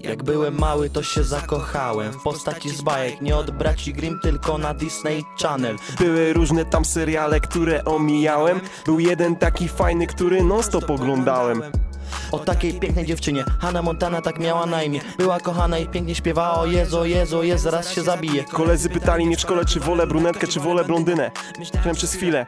[0.00, 4.58] Jak byłem mały, to się zakochałem w postaci z bajek, nie od braci Grimm, tylko
[4.58, 5.76] na Disney Channel.
[5.98, 8.60] Były różne tam seriale, które omijałem.
[8.86, 11.62] Był jeden taki fajny, który non-stop oglądałem.
[12.32, 15.00] O takiej pięknej dziewczynie, Hannah Montana tak miała na imię.
[15.18, 18.44] Była kochana i pięknie śpiewała, o Jezu, Jezu, Jezu, zaraz się zabije.
[18.44, 21.30] Koledzy pytali mnie w szkole, czy wolę brunetkę, czy wolę blondynę.
[21.58, 22.46] Myślałem przez chwilę.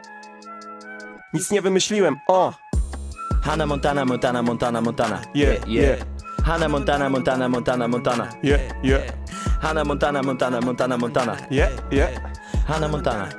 [1.33, 2.15] Nic nie wymyśliłem.
[2.27, 2.53] O!
[3.43, 5.21] Hannah Montana, Montana, Montana, Montana.
[5.35, 6.12] Yeah, yeah.
[6.43, 8.29] Hannah Montana, Montana, Montana, Montana.
[8.43, 9.11] Yeah, yeah.
[9.61, 11.37] Hannah Montana, Montana, Montana, Montana.
[11.49, 12.11] Yeah, yeah.
[12.67, 13.29] Hannah Montana.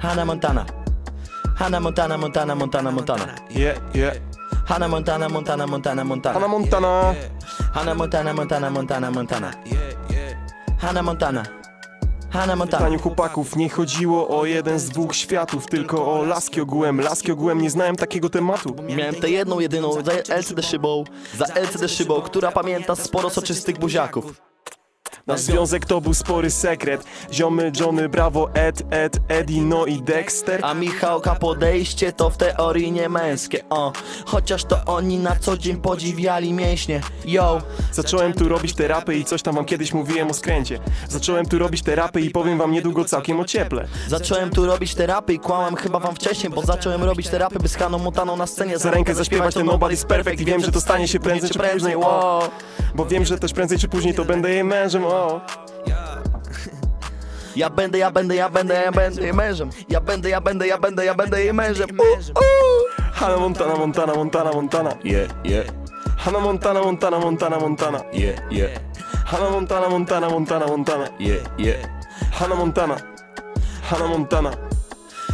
[0.00, 0.66] Hannah Montana.
[1.56, 3.34] Hannah Montana, Montana, Montana, Montana.
[3.50, 4.14] Yeah, yeah.
[4.66, 6.34] Hannah Montana, Montana, Montana, Montana.
[6.34, 7.14] Hannah Montana.
[7.72, 9.54] Hannah Montana, Montana, Montana, Montana.
[9.64, 10.34] Yeah, yeah.
[10.78, 11.65] Hannah Montana.
[12.36, 12.84] Hannah W Montana.
[12.84, 17.00] pytaniu chłopaków nie chodziło o jeden z dwóch światów, tylko o laski ogółem.
[17.00, 18.76] Laski ogółem nie znałem takiego tematu.
[18.96, 21.04] Miałem tę jedną, jedyną za LCD szybą,
[21.38, 24.45] za LCD szybą, która pamięta sporo soczystych buziaków.
[25.26, 27.04] Nasz związek to był spory sekret.
[27.32, 30.60] Ziomy, Johnny, Bravo, Ed, Ed, Eddie, no i Dexter.
[30.64, 33.92] A Michałka podejście to w teorii nie męskie, o
[34.26, 37.62] Chociaż to oni na co dzień podziwiali mięśnie, yo
[37.92, 40.80] Zacząłem tu robić te rapy i coś tam wam kiedyś mówiłem o skręcie.
[41.08, 43.88] Zacząłem tu robić te rapy i powiem wam niedługo całkiem ocieple.
[44.08, 47.58] Zacząłem tu robić te rapy i kłamam chyba wam wcześniej Bo zacząłem robić te rapy
[47.58, 50.72] by z Haną Montaną na scenie Za rękę zaśpiewać ten Nobody's Perfect i wiem, że
[50.72, 52.48] to stanie się prędzej czy później, o.
[52.94, 55.15] Bo wiem, że też prędzej czy później to będę jej mężem, o.
[57.76, 59.70] Będę, ja będę, ja będę, ja będę jej mężem.
[59.88, 61.88] Ja będę, ja będę, ja będę, ja będę jej mężem.
[61.90, 63.06] Uh, uh.
[63.14, 64.90] Hannah Montana, Montana, Montana, Montana.
[65.04, 65.64] Yeah, yeah,
[66.18, 67.98] Hannah Montana, Montana, Montana, Montana.
[68.12, 68.78] yeah, yeah,
[69.26, 71.08] Hannah Montana, Montana, Montana, Montana.
[71.18, 71.76] yeah, yeah.
[72.32, 72.96] Hannah Montana.
[73.82, 74.50] Hannah Montana.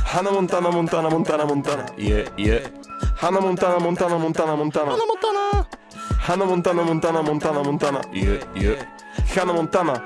[0.04, 1.86] Hannah Montana, Montana, Montana, Montana.
[1.96, 2.68] Yeah, yeah.
[3.16, 4.90] Hannah Montana, Montana, Montana, Montana.
[4.90, 5.66] Hannah Montana.
[6.20, 8.00] Hannah Montana, Montana, Montana, Montana.
[8.12, 9.01] Yeah, yeah.
[9.28, 10.00] Hannah Montana.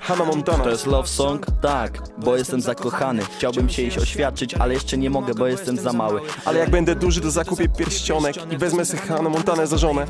[0.00, 0.64] Hannah Montana.
[0.64, 1.46] To jest love song?
[1.62, 3.22] Tak, bo jestem zakochany.
[3.36, 6.20] Chciałbym się iść oświadczyć, ale jeszcze nie mogę, bo jestem za mały.
[6.44, 10.06] Ale jak będę duży, to zakupię pierścionek i wezmę sobie Hannah Montanę za żonę.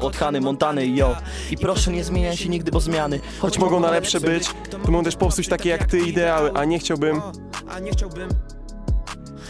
[0.00, 1.16] Od Hany Montany, yo.
[1.50, 3.20] I proszę nie zmieniaj się nigdy, bo zmiany.
[3.40, 6.78] Choć mogą na lepsze być, to mogą też popsuć takie jak ty ideały, a nie
[6.78, 7.22] chciałbym...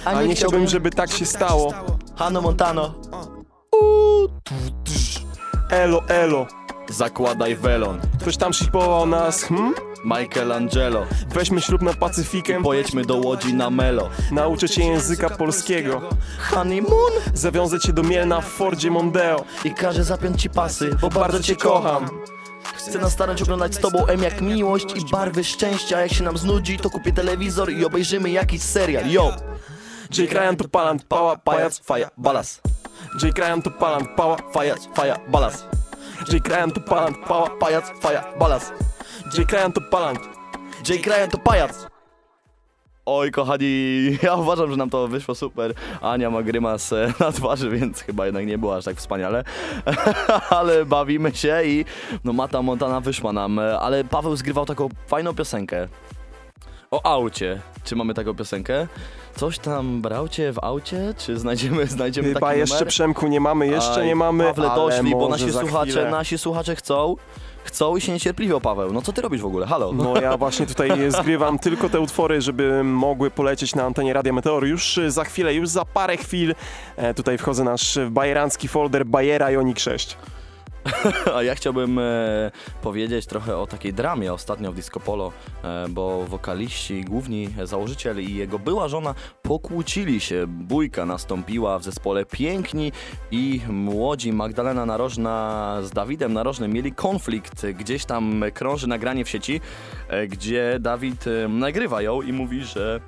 [0.05, 1.74] A nie chciałbym, żeby tak się stało.
[2.16, 2.95] Hano Montano.
[5.70, 6.47] Elo, elo.
[6.89, 8.01] Zakładaj welon.
[8.20, 9.74] Ktoś tam shipował nas, hmm?
[10.05, 11.07] Michelangelo.
[11.34, 12.62] Weźmy ślub na Pacyfikiem.
[12.62, 14.09] Pojedźmy do Łodzi na Melo.
[14.32, 16.01] Nauczę cię języka polskiego.
[16.39, 17.12] Honeymoon.
[17.34, 19.45] Zawiązać cię do Mielna w Fordzie Mondeo.
[19.64, 22.09] I każę zapiąć ci pasy, bo bardzo cię kocham.
[22.76, 26.01] Chcę na starość oglądać z tobą M jak miłość i barwy szczęścia.
[26.01, 29.11] Jak się nam znudzi, to kupię telewizor i obejrzymy jakiś serial.
[29.11, 29.32] Yo!
[30.18, 32.61] Jake Ryan to palant, pała, pajac, faja, balas.
[33.22, 35.64] Jake Ryan to palant, pała, Fajac, faja, balas.
[36.27, 38.73] Jake Ryan to palant, pała, Pajac, faja, balas.
[39.39, 40.19] Jake Ryan to palant.
[40.89, 41.87] Jake Ryan to pajac.
[43.07, 43.64] Oj, kochani,
[44.23, 45.75] ja uważam, że nam to wyszło super.
[46.01, 49.45] Ania ma grymas e, na twarzy, więc chyba jednak nie było aż tak wspaniale.
[50.51, 51.85] ale bawimy się i
[52.25, 53.59] no Mata Montana wyszła nam.
[53.59, 55.89] e, Ale Paweł zgrywał taką fajną piosenkę.
[56.91, 57.61] O aucie.
[57.85, 58.87] Czy mamy taką piosenkę?
[59.39, 61.14] Coś tam brał cię w aucie?
[61.18, 62.89] Czy znajdziemy, znajdziemy Chyba taki jeszcze numer?
[62.89, 66.11] Przemku nie mamy, jeszcze Aj, nie mamy, Pawle, ale doszli, bo nasi słuchacze, chwilę.
[66.11, 67.16] nasi słuchacze chcą,
[67.64, 68.93] chcą i się niecierpliwią, Paweł.
[68.93, 69.66] No co ty robisz w ogóle?
[69.66, 69.93] Halo?
[69.93, 74.66] No ja właśnie tutaj zgrywam tylko te utwory, żeby mogły polecieć na antenie Radia Meteor.
[74.66, 76.55] Już za chwilę, już za parę chwil
[76.97, 80.16] e, tutaj wchodzę nasz bajerancki folder Bajera Jonik 6.
[81.37, 82.51] A ja chciałbym e,
[82.83, 85.33] powiedzieć trochę o takiej dramie ostatnio w Disco Polo,
[85.64, 90.45] e, bo wokaliści, główni założyciel i jego była żona pokłócili się.
[90.47, 92.93] Bójka nastąpiła w zespole Piękni
[93.31, 94.33] i Młodzi.
[94.33, 97.66] Magdalena Narożna z Dawidem Narożnym mieli konflikt.
[97.66, 99.61] Gdzieś tam krąży nagranie w sieci,
[100.09, 103.01] e, gdzie Dawid e, nagrywa ją i mówi, że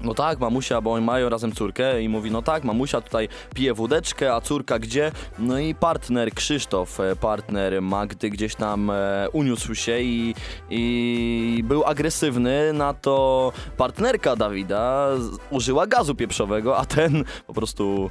[0.00, 3.74] no tak, mamusia, bo oni mają razem córkę i mówi, no tak, mamusia tutaj pije
[3.74, 5.12] wódeczkę, a córka gdzie?
[5.38, 10.34] No i partner Krzysztof, e, partner Magdy gdzieś tam e, uniósł się i,
[10.70, 15.08] i był agresywny, na to partnerka Dawida
[15.50, 18.10] użyła gazu pieprzowego, a ten po prostu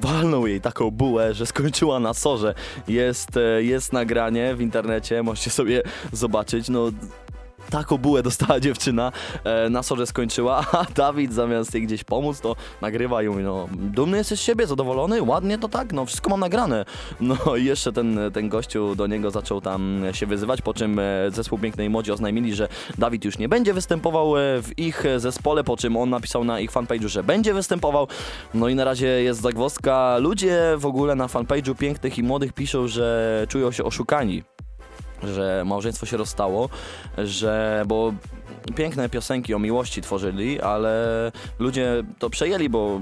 [0.00, 2.54] walnął jej taką bułę, że skończyła na sorze.
[2.88, 6.90] Jest, e, jest nagranie w internecie, możecie sobie zobaczyć, no
[7.70, 9.12] taką bułę dostała dziewczyna,
[9.44, 13.68] e, na sorze skończyła, a Dawid zamiast jej gdzieś pomóc, to nagrywa i mówi, no
[13.72, 16.84] dumny jesteś z siebie, zadowolony, ładnie to tak, no wszystko mam nagrane.
[17.20, 21.02] No i jeszcze ten, ten gościu do niego zaczął tam się wyzywać, po czym e,
[21.30, 25.76] zespół Pięknej Młodzi oznajmili, że Dawid już nie będzie występował e, w ich zespole, po
[25.76, 28.08] czym on napisał na ich fanpage'u, że będzie występował.
[28.54, 30.18] No i na razie jest zagwozdka.
[30.18, 34.42] Ludzie w ogóle na fanpage'u Pięknych i Młodych piszą, że czują się oszukani
[35.22, 36.68] że małżeństwo się rozstało,
[37.18, 38.12] że bo
[38.76, 43.00] piękne piosenki o miłości tworzyli, ale ludzie to przejęli, bo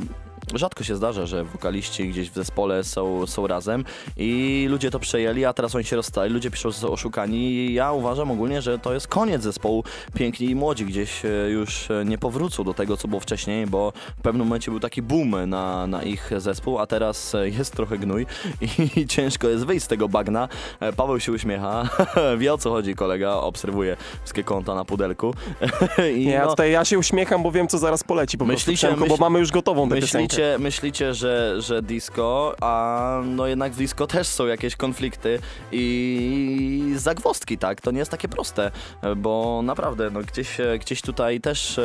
[0.54, 3.84] rzadko się zdarza, że wokaliści gdzieś w zespole są, są razem
[4.16, 7.74] i ludzie to przejęli, a teraz oni się rozstali, ludzie piszą, że są oszukani i
[7.74, 9.84] ja uważam ogólnie, że to jest koniec zespołu
[10.14, 13.92] Piękni i Młodzi, gdzieś e, już e, nie powrócą do tego, co było wcześniej, bo
[14.18, 17.98] w pewnym momencie był taki boom na, na ich zespół, a teraz e, jest trochę
[17.98, 18.26] gnój
[18.96, 20.48] i ciężko jest wyjść z tego bagna.
[20.96, 21.88] Paweł się uśmiecha,
[22.38, 25.34] wie o co chodzi kolega, obserwuje wszystkie konta na pudelku.
[26.16, 28.70] I Nie, ja no, tutaj ja się uśmiecham, bo wiem co zaraz poleci po prostu
[28.70, 30.58] Myślicie- Przemku, bo mamy już gotową tę myślicie, piosenkę.
[30.58, 35.38] myślicie że, że disco, a no jednak w disco też są jakieś konflikty
[35.72, 37.80] i zagwozdki, tak?
[37.80, 38.70] To nie jest takie proste,
[39.16, 41.80] bo naprawdę no, gdzieś, gdzieś tutaj też,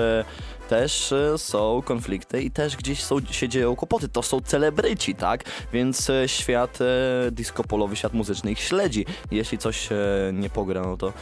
[0.70, 4.10] też są konflikty i też gdzieś są, się dzieją kłopoty.
[4.10, 5.44] To są celebryci, tak?
[5.74, 9.06] Więc świat e, disco polowy, świat muzyczny ich śledzi.
[9.32, 9.96] Jeśli coś e,
[10.34, 11.14] nie pogra, no to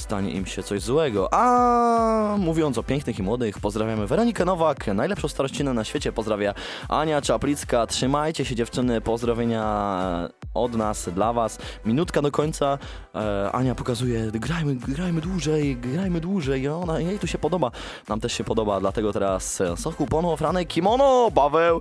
[0.00, 1.28] stanie im się coś złego.
[1.32, 6.54] A mówiąc o pięknych i młodych, pozdrawiamy Weronikę Nowak, najlepszą starościnę na świecie, pozdrawia
[6.88, 7.86] Ania Czaplicka.
[7.86, 11.58] Trzymajcie się dziewczyny, pozdrowienia od nas, dla was.
[11.84, 12.78] Minutka do końca.
[13.14, 16.62] E, Ania pokazuje, grajmy, grajmy dłużej, grajmy dłużej.
[16.62, 17.70] I ona, jej tu się podoba.
[18.08, 21.80] Nam też się podoba, dlatego teraz Soku, Pono, Franek, Kimono, Paweł.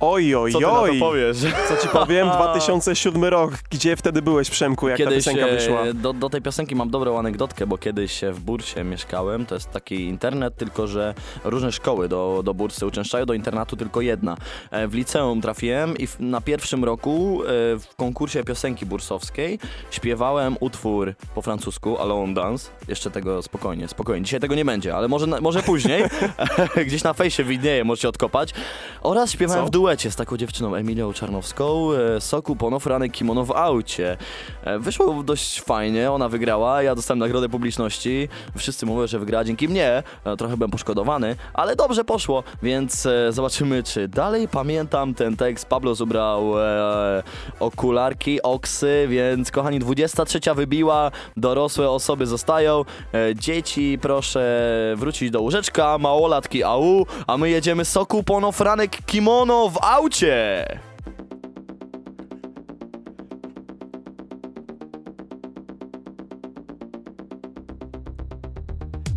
[0.00, 0.98] Oj, oj, Co ty na to oj.
[0.98, 1.36] powiesz?
[1.68, 2.28] Co ci powiem?
[2.38, 3.52] 2007 rok.
[3.70, 5.82] Gdzie wtedy byłeś, Przemku, jak Kiedyś ta piosenka e, wyszła?
[5.94, 9.46] Do, do tej piosenki mam dobrą anegdotkę, bo kiedyś w Bursie mieszkałem.
[9.46, 14.00] To jest taki internet, tylko że różne szkoły do, do Bursy uczęszczają, do internatu tylko
[14.00, 14.36] jedna.
[14.70, 17.46] E, W liceum trafiłem i w, na pierwszym roku e,
[17.78, 19.58] w konkursie piosenki bursowskiej
[19.90, 22.70] śpiewałem utwór po francusku Alone Dance.
[22.88, 24.24] Jeszcze tego spokojnie, spokojnie.
[24.24, 26.04] Dzisiaj tego nie będzie, ale może, na- może później.
[26.86, 28.54] Gdzieś na fejsie widnieje, możecie odkopać.
[29.02, 29.68] Oraz śpiewałem Co?
[29.68, 34.16] w duecie duecie z taką dziewczyną Emilią Czarnowską, e, Soku Ponow, Ranek Kimono w aucie.
[34.64, 38.28] E, wyszło dość fajnie, ona wygrała, ja dostałem nagrodę publiczności.
[38.56, 43.82] Wszyscy mówią, że wygrała dzięki mnie, e, trochę byłem poszkodowany, ale dobrze poszło, więc zobaczymy,
[43.82, 45.66] czy dalej pamiętam ten tekst.
[45.66, 47.22] Pablo ubrał e,
[47.60, 52.84] okularki, oksy, więc kochani, 23 wybiła, dorosłe osoby zostają,
[53.14, 59.68] e, dzieci proszę wrócić do łóżeczka, małolatki au, a my jedziemy soku ponow ranek kimono
[59.68, 60.64] w aucie.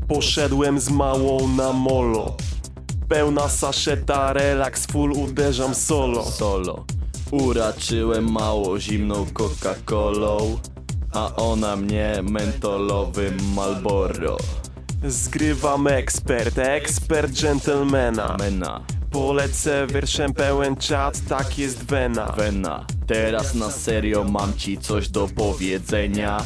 [0.08, 2.36] Poszedłem z małą na molo
[3.12, 6.86] Pełna saszeta, relaks, full uderzam solo Solo.
[7.32, 10.58] Uraczyłem mało zimną Coca-Colą,
[11.14, 14.38] a ona mnie mentolowym Malboro.
[15.04, 18.82] Zgrywam ekspert, ekspert gentlemana Mena,
[19.12, 25.28] Polecę wierszem pełen czat, tak jest wena Wena, teraz na serio mam ci coś do
[25.28, 26.44] powiedzenia.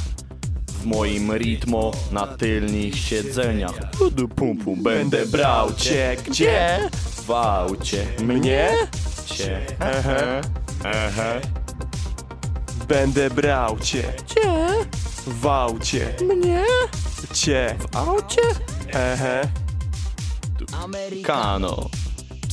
[0.68, 3.92] W moim ritmo na tylnych siedzeniach.
[3.92, 6.80] Pudu pum pum, będę brał cię gdzie?
[7.28, 8.06] W aucie.
[8.24, 8.70] Mnie?
[9.26, 9.62] Cię.
[9.80, 10.42] Ehe,
[10.84, 11.42] ehe.
[12.88, 14.68] Będę brał cię Gdzie?
[15.28, 16.64] w aucie Mnie?
[17.34, 18.42] Cię W aucie?
[18.94, 19.42] Ehe
[21.24, 21.90] Kano,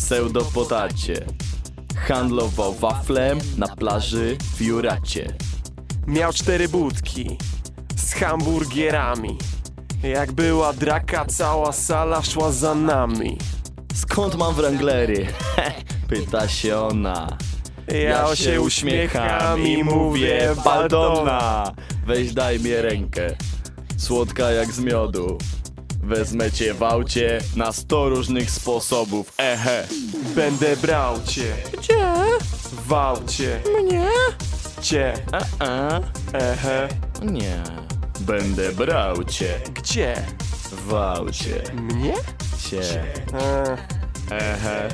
[0.03, 1.25] pseudopotacie.
[1.97, 5.35] Handlował waflem na plaży w Juracie.
[6.07, 7.39] Miał cztery budki
[7.97, 9.39] z hamburgierami
[10.03, 13.39] Jak była draka, cała sala szła za nami
[13.95, 15.27] Skąd mam wranglery?
[16.09, 17.37] Pyta się ona.
[18.05, 21.73] Ja, się uśmiecham i mówię Baldona
[22.07, 23.37] Weź daj mi rękę,
[23.97, 25.39] słodka jak z miodu.
[26.03, 29.87] Wezmę cię w aucie na sto różnych sposobów, ehe.
[30.35, 32.15] Będę brał cię Gdzie?
[32.87, 34.07] w aucie Mnie?
[34.81, 36.01] Cię A, a.
[36.33, 36.89] Ehe
[37.23, 37.63] Nie.
[38.21, 40.15] Będę brał cię Gdzie?
[40.73, 41.63] w aucie.
[41.75, 42.15] Mnie?
[42.59, 42.83] Cię.
[43.35, 43.77] E,
[44.31, 44.89] Ehe.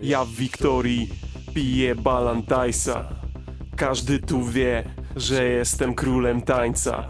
[0.00, 1.14] ja w Wiktorii
[1.54, 3.04] piję balantajsa
[3.76, 4.84] Każdy tu wie,
[5.16, 7.08] że jestem królem tańca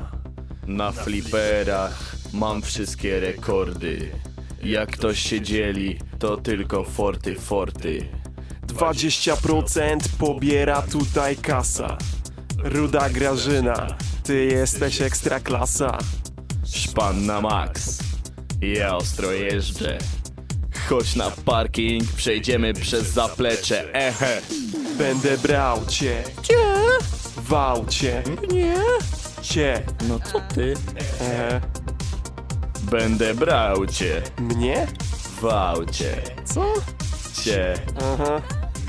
[0.66, 4.10] Na fliperach mam wszystkie rekordy.
[4.62, 8.08] Jak ktoś się dzieli, to tylko forty forty.
[8.66, 11.98] 20% pobiera tutaj kasa
[12.58, 13.86] Ruda Grażyna,
[14.22, 15.98] ty jesteś ekstra klasa
[16.64, 17.98] Szpan na max.
[18.60, 19.98] Ja ostro jeżdżę.
[20.88, 24.42] Chodź na parking, przejdziemy przez zaplecze, ehe.
[24.98, 26.54] Będę brał cię Gdzie?
[27.36, 28.22] w aucie
[28.52, 28.74] Nie?
[29.42, 30.74] Cię No co ty?
[31.20, 31.71] Ehe
[32.92, 34.86] Będę brał cię Mnie?
[35.40, 36.22] w aucie.
[36.44, 36.74] Co?
[37.42, 38.40] Cię, Aha,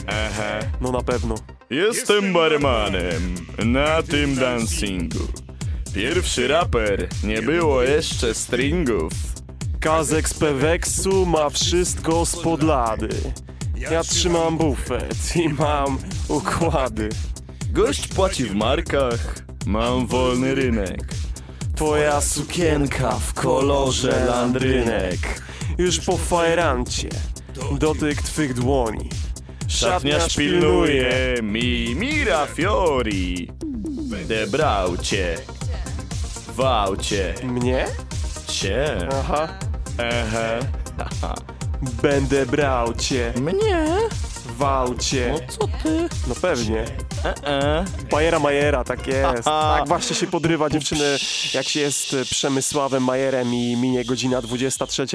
[0.07, 0.59] ehe.
[0.81, 1.35] no na pewno
[1.69, 3.35] Jestem barmanem
[3.65, 5.27] na tym dancingu.
[5.95, 9.13] Pierwszy raper, nie było jeszcze stringów.
[9.79, 13.09] Kazek z Peweksu ma wszystko z podlady
[13.91, 15.97] Ja trzymam bufet i mam
[16.27, 17.09] układy
[17.71, 19.35] Gość płaci w markach,
[19.65, 20.99] mam wolny rynek.
[21.75, 25.41] Twoja sukienka w kolorze landrynek
[25.77, 27.09] Już po fajrancie
[27.79, 29.09] Dotyk twych dłoni
[29.67, 33.51] Szatniarz pilnuje mi Mira Fiori.
[34.09, 35.35] Będę brał cię
[36.55, 37.33] w aucie.
[37.43, 37.85] Mnie?
[38.47, 39.47] Cię, Aha
[39.97, 40.59] ehe.
[42.01, 43.85] Będę brał cię Mnie?
[44.57, 46.09] w aucie Co ty?
[46.27, 46.85] No pewnie
[47.25, 47.85] E-e.
[48.11, 49.47] Majera Majera, tak jest.
[49.47, 49.75] Aha.
[49.83, 51.17] Tak właśnie się podrywa dziewczyny,
[51.53, 55.05] jak się jest Przemysławem Majerem i minie godzina 23.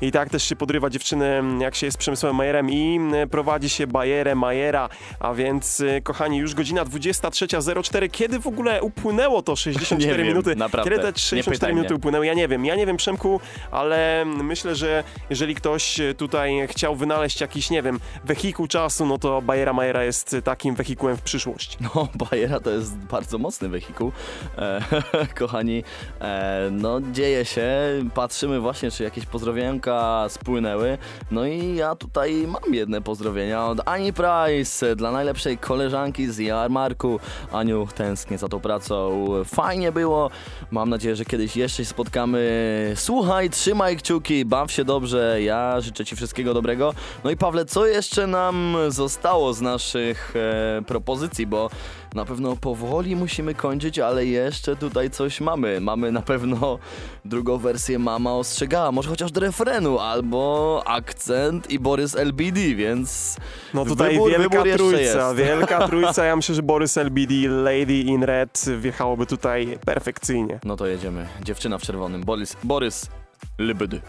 [0.00, 3.00] I tak też się podrywa dziewczyny, jak się jest Przemysławem Majerem i
[3.30, 4.88] prowadzi się Bajerę Majera.
[5.20, 8.10] A więc, y, kochani, już godzina 23.04.
[8.10, 10.56] Kiedy w ogóle upłynęło to 64 Nie wiem, minuty?
[10.56, 10.90] naprawdę.
[10.90, 12.26] Kiedy te Nie 64 pytaj minuty upłynęły?
[12.26, 12.64] Ja nie wiem.
[12.64, 13.40] Ja nie wiem, Przemku,
[13.70, 19.42] ale myślę, że jeżeli ktoś tutaj chciał wynaleźć jakiś, nie wiem, wehikuł czasu, no to
[19.42, 21.22] Bajera Majera jest takim wehikułem w
[21.54, 21.78] przyszłość.
[21.94, 24.12] No, Bajera to jest bardzo mocny wehikuł.
[24.58, 24.80] E,
[25.38, 25.84] kochani,
[26.20, 27.68] e, no dzieje się,
[28.14, 30.98] patrzymy właśnie, czy jakieś pozdrowienka spłynęły.
[31.30, 37.20] No i ja tutaj mam jedne pozdrowienia od Ani Price dla najlepszej koleżanki z jarmarku.
[37.52, 39.26] Aniu, tęsknię za tą pracą.
[39.44, 40.30] Fajnie było.
[40.70, 42.92] Mam nadzieję, że kiedyś jeszcze się spotkamy.
[42.96, 45.42] Słuchaj, trzymaj kciuki, baw się dobrze.
[45.42, 46.94] Ja życzę Ci wszystkiego dobrego.
[47.24, 51.37] No i Pawle, co jeszcze nam zostało z naszych e, propozycji?
[51.46, 51.70] Bo
[52.14, 55.80] na pewno powoli musimy kończyć, ale jeszcze tutaj coś mamy.
[55.80, 56.78] Mamy na pewno
[57.24, 63.36] drugą wersję Mama ostrzegała, może chociaż do refrenu, albo akcent i Borys LBD, więc
[63.74, 66.24] No tutaj wybór, wielka wybór trójca, wielka trójca.
[66.24, 70.60] Ja myślę, że Borys LBD, Lady in Red wjechałoby tutaj perfekcyjnie.
[70.64, 71.26] No to jedziemy.
[71.42, 72.24] Dziewczyna w czerwonym.
[72.24, 73.10] Borys, Borys
[73.58, 74.00] LBD.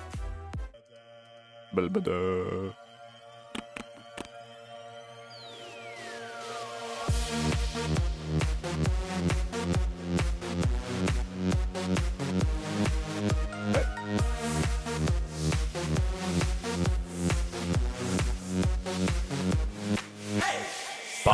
[1.73, 2.11] Belbede.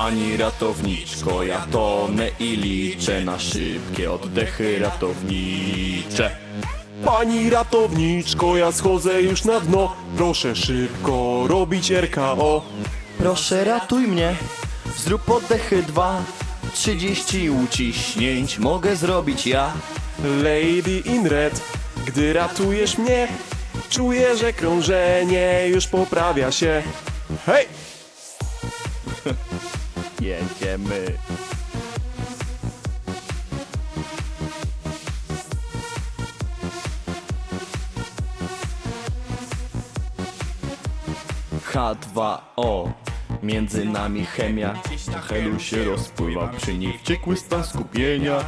[0.05, 6.35] Pani ratowniczko, ja tonę i liczę na szybkie oddechy ratownicze.
[7.05, 9.95] Pani ratowniczko, ja schodzę już na dno.
[10.17, 12.61] Proszę szybko robić RKO.
[13.17, 14.35] Proszę ratuj mnie,
[14.97, 16.23] zrób oddechy dwa.
[16.73, 19.73] 30 uciśnięć mogę zrobić ja.
[20.23, 21.61] Lady in Red,
[22.05, 23.27] gdy ratujesz mnie,
[23.89, 26.83] czuję, że krążenie już poprawia się.
[27.45, 27.94] Hej!
[30.21, 31.17] Jedziemy.
[41.73, 42.89] H2O
[43.43, 44.73] Między nami chemia.
[45.11, 48.39] Na helu się rozpływa Przy niej wściekły stan skupienia.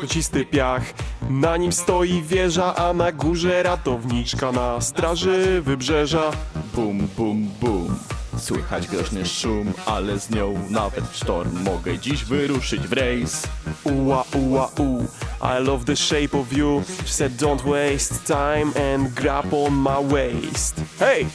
[0.00, 0.82] Kocisty piach,
[1.30, 6.30] na nim stoi wieża, a na górze ratowniczka na straży wybrzeża.
[6.74, 7.96] Bum, bum, bum
[8.38, 13.42] Słychać groźny szum Ale z nią nawet w sztorm Mogę dziś wyruszyć w rejs
[13.84, 15.04] Ua, ua, u.
[15.40, 16.82] I love the shape of you.
[17.04, 20.80] She said, don't waste time and grab on my waist.
[20.98, 21.26] Hej!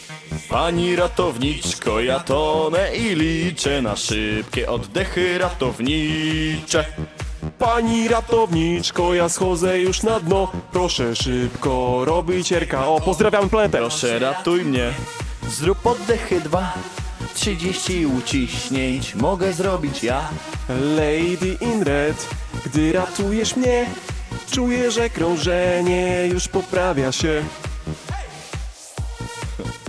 [0.49, 6.86] Pani ratowniczko, ja tonę i liczę na szybkie oddechy ratownicze.
[7.60, 10.52] Pani ratowniczko, ja schodzę już na dno.
[10.72, 13.02] Proszę szybko robić RKO.
[13.06, 13.78] Pozdrawiam planetę.
[13.78, 14.93] Proszę ratuj mnie,
[15.49, 16.73] zrób oddechy dwa.
[17.33, 20.29] 30 uciśnięć mogę zrobić ja.
[20.69, 22.27] Lady in red,
[22.65, 23.85] gdy ratujesz mnie,
[24.51, 27.43] czuję, że krążenie już poprawia się.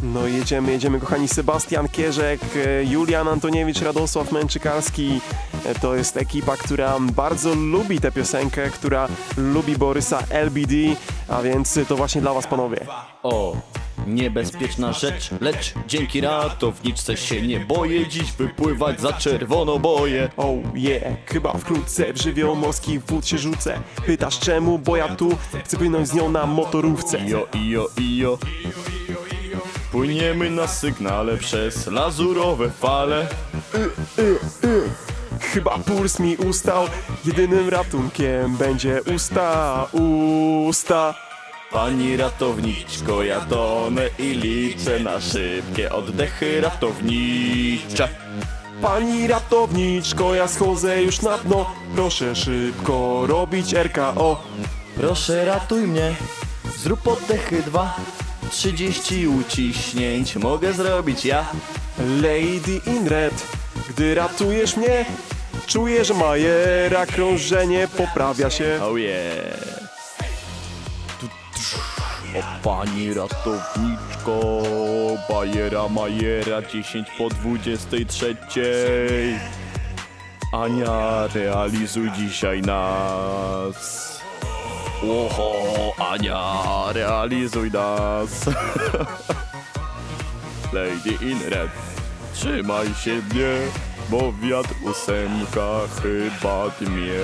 [0.03, 2.41] No jedziemy, jedziemy kochani, Sebastian Kierzek,
[2.85, 5.21] Julian Antoniewicz, Radosław Męczykarski.
[5.67, 10.75] E, To jest ekipa, która bardzo lubi tę piosenkę, która lubi Borysa LBD,
[11.29, 12.87] a więc to właśnie dla was panowie.
[13.23, 13.57] O,
[14.07, 20.29] niebezpieczna rzecz, lecz dzięki ratowniczce się nie boję dziś wypływać za czerwono boję.
[20.37, 23.81] Oh yeah, chyba wkrótce w żywioł morski wód się rzucę.
[24.07, 27.19] Pytasz czemu, bo ja tu chcę płynąć z nią na motorówce.
[27.19, 28.39] Ijo, ijo, ijo.
[29.93, 33.27] Płyniemy na sygnale przez lazurowe fale.
[35.41, 36.85] Chyba puls mi ustał,
[37.25, 41.15] jedynym ratunkiem będzie usta, usta.
[41.73, 48.09] Pani ratowniczko, ja tonę i liczę na szybkie oddechy ratownicze.
[48.83, 54.43] Pani ratowniczko, ja schodzę już na dno, proszę szybko robić RKO.
[54.97, 56.15] Proszę ratuj mnie,
[56.79, 57.97] zrób oddechy dwa.
[58.51, 61.47] 30 uciśnięć mogę zrobić ja.
[61.99, 63.47] Lady in red,
[63.89, 65.05] gdy ratujesz mnie,
[65.67, 68.81] czuję, że majera krążenie poprawia się.
[68.83, 69.82] Oh yeah.
[72.33, 74.63] O pani ratowniczko,
[75.29, 79.39] bajera majera 10 po 23.
[80.53, 84.13] Ania, realizuj dzisiaj nas.
[85.03, 85.53] Oho,
[86.13, 88.31] Ania, realizuj nas.
[90.73, 91.71] Lady in red,
[92.35, 93.53] trzymaj się mnie,
[94.11, 97.21] bo wiatr ósemka chyba dmie.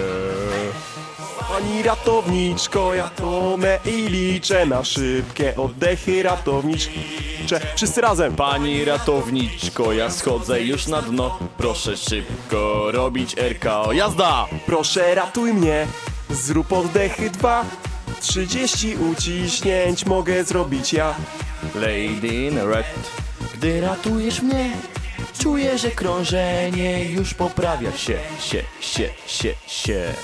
[1.48, 7.60] Pani ratowniczko, ja tonę i liczę na szybkie oddechy ratownicze.
[7.76, 8.36] Wszyscy razem.
[8.36, 11.38] Pani ratowniczko, ja schodzę już na dno.
[11.56, 13.92] Proszę szybko robić RKO.
[13.92, 14.46] Jazda!
[14.66, 15.86] Proszę ratuj mnie,
[16.30, 17.64] zrób oddechy dwa.
[18.20, 21.14] 30 uciśnięć mogę zrobić ja.
[21.74, 22.86] Lady in red.
[23.54, 24.70] Gdy ratujesz mnie,
[25.38, 30.14] czuję, że krążenie już poprawia się, się, się, się, się.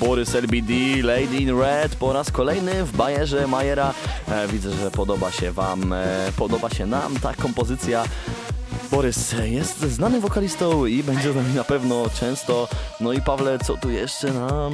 [0.00, 0.72] Borys LBD,
[1.02, 3.94] Lady in Red po raz kolejny w bajerze Majera.
[4.28, 8.04] E, widzę, że podoba się wam, e, podoba się nam ta kompozycja.
[8.90, 12.68] Borys jest znanym wokalistą i będzie z nami na pewno często.
[13.00, 14.72] No i Pawle, co tu jeszcze nam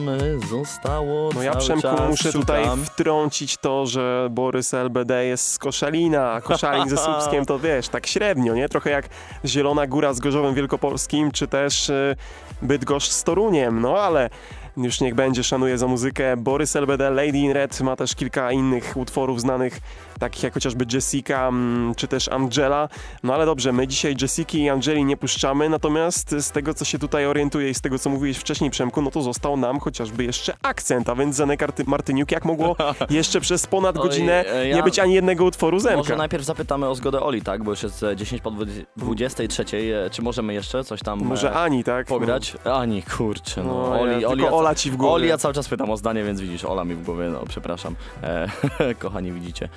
[0.50, 1.30] zostało?
[1.34, 2.84] No ja Przemku muszę tutaj szukam.
[2.84, 8.06] wtrącić to, że Borys LBD jest z Koszalina, a Koszalin ze Słupskiem to wiesz, tak
[8.06, 8.68] średnio, nie?
[8.68, 9.08] Trochę jak
[9.44, 12.16] Zielona Góra z Gorzowem Wielkopolskim, czy też y,
[12.62, 14.30] Bydgoszcz z Toruniem, no ale
[14.76, 16.36] już niech będzie, szanuję za muzykę.
[16.36, 19.80] Borys LBD, Lady in Red ma też kilka innych utworów znanych,
[20.18, 22.88] takich jak chociażby Jessica, mm, czy też Angela.
[23.22, 26.98] No ale dobrze, my dzisiaj Jessiki i Angeli nie puszczamy, natomiast z tego, co się
[26.98, 30.54] tutaj orientuję i z tego, co mówiłeś wcześniej, Przemku, no to został nam chociażby jeszcze
[30.62, 32.76] akcent, a więc Zenek Arty- Martyniuk, jak mogło
[33.10, 35.96] jeszcze przez ponad Oj, godzinę e, ja- nie być ani jednego utworu Zenka?
[35.98, 37.62] Może najpierw zapytamy o zgodę Oli, tak?
[37.64, 38.50] Bo już jest e, 10 po
[38.96, 39.64] 23.
[40.06, 42.06] E, Czy możemy jeszcze coś tam Może e, Ani, tak?
[42.06, 42.56] pograć?
[42.64, 43.90] Ani, kurczę, no.
[43.90, 45.14] No, ja- tylko Ola ci w głowie.
[45.14, 47.96] Oli, ja cały czas pytam o zdanie, więc widzisz, Ola mi w głowie, no przepraszam.
[48.22, 48.48] E,
[48.98, 49.68] kochani, widzicie,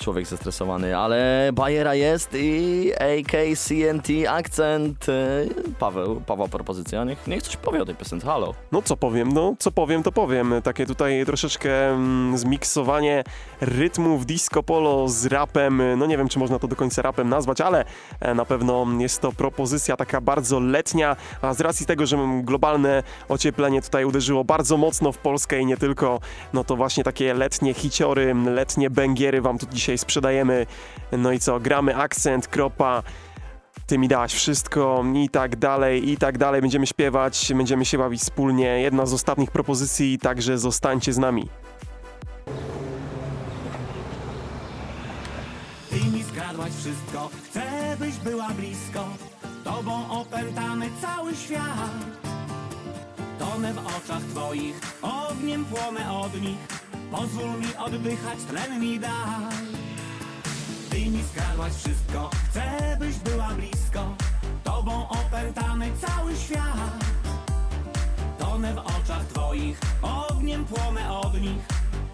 [0.00, 5.08] człowiek zestresowany, ale Bajera jest i AKCNT akcent.
[5.08, 5.12] E,
[5.78, 8.54] Paweł, Paweł propozycja, niech, niech coś powie o tej piosence, halo.
[8.72, 10.54] No co powiem, no co powiem, to powiem.
[10.64, 13.24] Takie tutaj troszeczkę mm, zmiksowanie
[13.60, 15.82] rytmów disco polo z rapem.
[15.96, 17.84] No nie wiem, czy można to do końca rapem nazwać, ale
[18.20, 23.02] e, na pewno jest to propozycja taka bardzo letnia, a z racji tego, że globalne
[23.28, 26.20] ocieplenie tutaj uderzyło bardzo mocno w Polskę i nie tylko,
[26.52, 30.66] no to właśnie takie letnie hiciory, letnie bęgiery wam tu dzisiaj sprzedajemy.
[31.12, 33.02] No i co, gramy akcent, kropa,
[33.86, 36.60] ty mi dałaś wszystko i tak dalej, i tak dalej.
[36.60, 38.80] Będziemy śpiewać, będziemy się bawić wspólnie.
[38.80, 41.48] Jedna z ostatnich propozycji, także zostańcie z nami.
[45.90, 49.04] Ty mi skradłaś wszystko, chcę byś była blisko
[49.64, 51.90] Tobą opętany cały świat
[53.38, 56.58] Tonę w oczach twoich, ogniem płonę od nich
[57.10, 59.54] Pozwól mi oddychać, tlen mi daj.
[60.90, 64.16] Ty mi skradłaś wszystko, chcę byś była blisko.
[64.64, 67.04] Tobą opętany cały świat.
[68.38, 71.64] Tonę w oczach twoich, ogniem płonę od nich.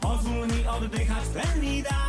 [0.01, 2.03] Pozwól mi oddychać, tlen mi daj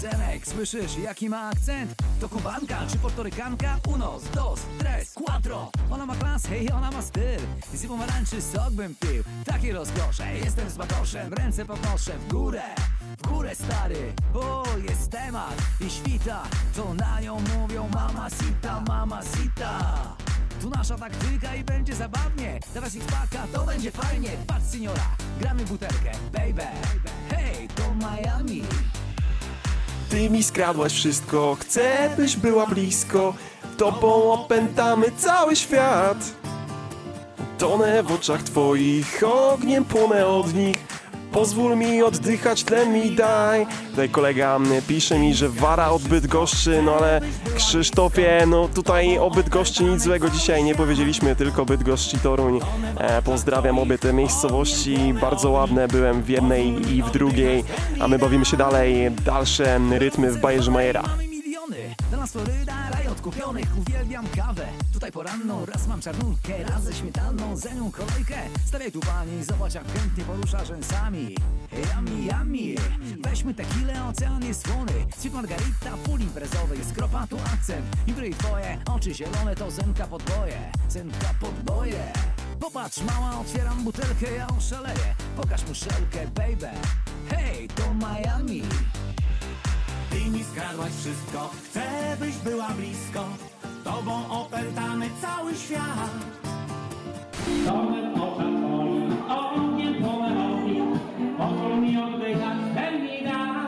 [0.00, 1.94] Zenek, słyszysz jaki ma akcent?
[2.20, 3.78] To kubanka czy portorykanka?
[3.88, 5.70] Unos, dos, tres, cuatro.
[5.90, 7.40] Ona ma klasę i ona ma styl.
[7.74, 9.24] Z pomarańczy sok bym pił.
[9.44, 11.34] Takie rozkosze, jestem z bakoszem.
[11.34, 12.62] Ręce podnoszę w górę.
[13.18, 15.56] W górę stary, o jest temat.
[15.80, 16.42] I świta.
[16.76, 19.94] To na nią mówią mama sita, mama sita.
[20.60, 22.60] Tu nasza taktyka i będzie zabawnie.
[22.74, 24.30] Teraz ich paka, to będzie fajnie.
[24.46, 26.66] Patrz seniora, gramy butelkę, baby.
[27.30, 28.62] Hej, to Miami
[30.10, 33.34] Ty mi skradłaś wszystko, chcę byś była blisko.
[33.76, 36.18] Tobą opętamy cały świat.
[37.58, 40.76] Tonę w oczach twoich, ogniem płonę od nich.
[41.36, 43.66] Pozwól mi oddychać, tlen mi daj.
[43.90, 44.58] Tutaj kolega
[44.88, 47.20] pisze mi, że wara od Bydgoszczy, no ale
[47.56, 52.60] Krzysztofie, no tutaj o Bydgoszczy nic złego dzisiaj nie powiedzieliśmy, tylko Bydgoszcz Toruń.
[52.98, 57.64] E, pozdrawiam obie te miejscowości, bardzo ładne, byłem w jednej i w drugiej,
[58.00, 61.25] a my bawimy się dalej, dalsze rytmy w Bajerze Majera.
[62.10, 67.56] Dla nas Floryda, raj odkupionych Uwielbiam kawę, tutaj poranną Raz mam czarnulkę, raz ze śmietaną
[67.56, 71.34] Za nią kolejkę, stawiaj tu pani Zobacz jak chętnie porusza rzęsami.
[71.72, 72.74] Yummy, yummy
[73.20, 74.92] Weźmy tequilę, ocean jest słony.
[75.18, 77.86] Sweet margarita, pól imprezowy Skropa tu akcent.
[78.06, 82.12] I której twoje oczy zielone To zenka podboje, zenka podboje
[82.60, 86.70] Popatrz mała, otwieram butelkę Ja oszaleję, pokaż muszelkę, baby.
[87.30, 88.62] Hej, to Miami
[90.16, 93.24] Ty mi skradłaś wszystko, chcę byś była blisko.
[93.84, 96.10] Tobą opętany cały świat.
[97.64, 97.68] W
[98.22, 100.82] oczach twoich, ogniem nich
[101.38, 103.66] Pozwól mi oddychać, ten mi da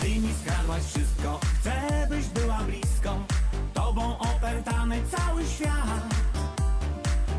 [0.00, 3.18] Ty mi skradłaś wszystko, chcę byś była blisko.
[3.74, 6.14] Tobą opętany cały świat.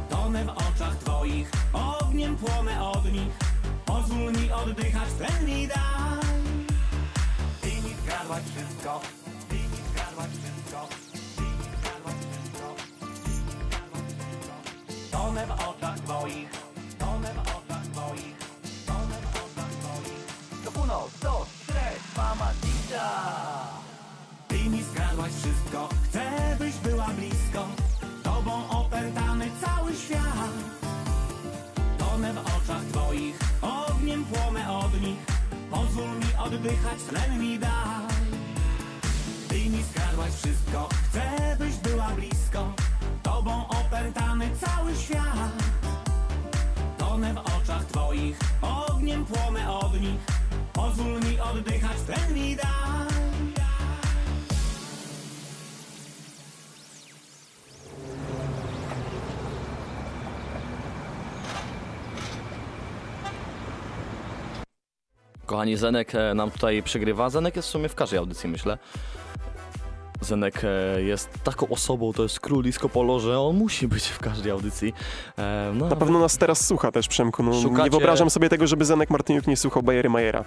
[0.09, 3.37] Tonę w oczach twoich, ogniem płonę od nich.
[3.85, 5.87] Pozwól mi oddychać, tlen mi daj
[8.35, 9.01] wszystko,
[9.49, 10.87] ty mi skradłaś wszystko.
[15.11, 16.49] Tonę w oczach twoich,
[16.99, 18.37] tonę w oczach twoich,
[18.85, 20.25] tonę w oczach twoich.
[20.63, 23.09] To uno, dos, tres, mamacita
[24.47, 27.67] Ty mi skradłaś wszystko, chcę byś była blisko.
[28.23, 30.53] Tobą opętany cały świat.
[31.97, 33.46] Tonę w oczach twoich,
[36.57, 38.27] oddychać, tlen mi daj.
[39.47, 42.73] Ty mi skradłaś wszystko, chcę byś była blisko.
[43.23, 45.63] Tobą opętany cały świat.
[46.97, 50.21] Tonę w oczach twoich, ogniem płonę od nich.
[50.73, 53.06] Pozwól mi oddychać, tlen mi daj
[65.47, 67.29] kochani, Zenek e, nam tutaj przegrywa.
[67.29, 68.77] Zenek jest w sumie w każdej audycji, myślę.
[70.21, 74.19] Zenek e, jest taką osobą, to jest król disco polo, że on musi być w
[74.19, 74.93] każdej audycji.
[75.37, 77.43] E, no, Na pewno nas teraz słucha też, Przemku.
[77.43, 77.51] No,
[77.83, 80.43] Nie wyobrażam sobie tego, żeby Zenek Martyniuk nie słuchał Bajery Majera.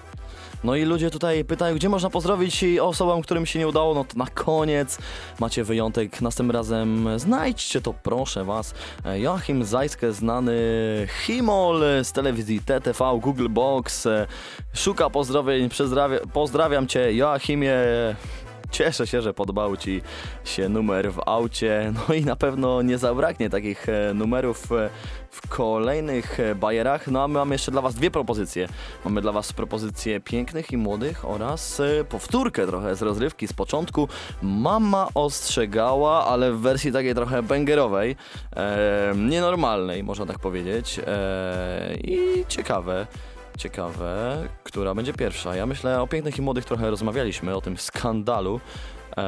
[0.64, 4.18] No i ludzie tutaj pytają, gdzie można pozdrowić osobom, którym się nie udało, no to
[4.18, 4.98] na koniec
[5.40, 6.20] macie wyjątek.
[6.20, 8.74] Następnym razem znajdźcie to, proszę was.
[9.14, 10.56] Joachim Zajskę, znany
[11.24, 14.08] Himol z telewizji TTV, Google Box,
[14.74, 17.74] szuka pozdrowień, pozdrawia, pozdrawiam cię Joachimie.
[18.70, 20.02] Cieszę się, że podobał Ci
[20.44, 21.92] się numer w aucie.
[22.08, 24.90] No i na pewno nie zabraknie takich e, numerów e,
[25.30, 27.06] w kolejnych e, bajerach.
[27.06, 28.68] No a my mamy jeszcze dla Was dwie propozycje.
[29.04, 34.08] Mamy dla Was propozycję pięknych i młodych oraz powtórkę trochę z rozrywki z początku.
[34.42, 38.16] Mama ostrzegała, ale w wersji takiej trochę bangerowej,
[38.56, 41.00] e, nienormalnej, można tak powiedzieć.
[41.06, 43.06] E, I ciekawe.
[43.60, 45.56] Ciekawe, która będzie pierwsza.
[45.56, 48.60] Ja myślę o pięknych i młodych trochę rozmawialiśmy, o tym skandalu.
[49.16, 49.24] Eee,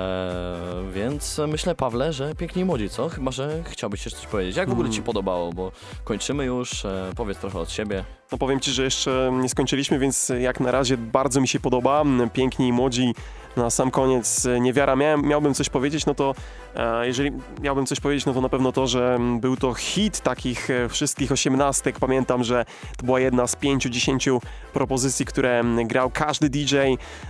[0.93, 3.09] więc myślę, Pawle, że piękni i młodzi, co?
[3.09, 4.57] Chyba, że chciałbyś jeszcze coś powiedzieć.
[4.57, 5.53] Jak w ogóle Ci podobało?
[5.53, 5.73] Bo
[6.05, 6.85] kończymy już.
[6.85, 8.05] E, powiedz trochę od siebie.
[8.33, 12.05] No powiem Ci, że jeszcze nie skończyliśmy, więc jak na razie bardzo mi się podoba.
[12.33, 13.15] Piękni i młodzi.
[13.57, 14.97] Na sam koniec niewiara.
[14.97, 16.35] Miałem, miałbym coś powiedzieć, no to
[16.77, 17.31] e, jeżeli
[17.63, 21.33] miałbym coś powiedzieć, no to na pewno to, że był to hit takich e, wszystkich
[21.33, 21.99] osiemnastek.
[21.99, 22.65] Pamiętam, że
[22.97, 24.41] to była jedna z pięciu, dziesięciu
[24.73, 26.77] propozycji, które grał każdy DJ.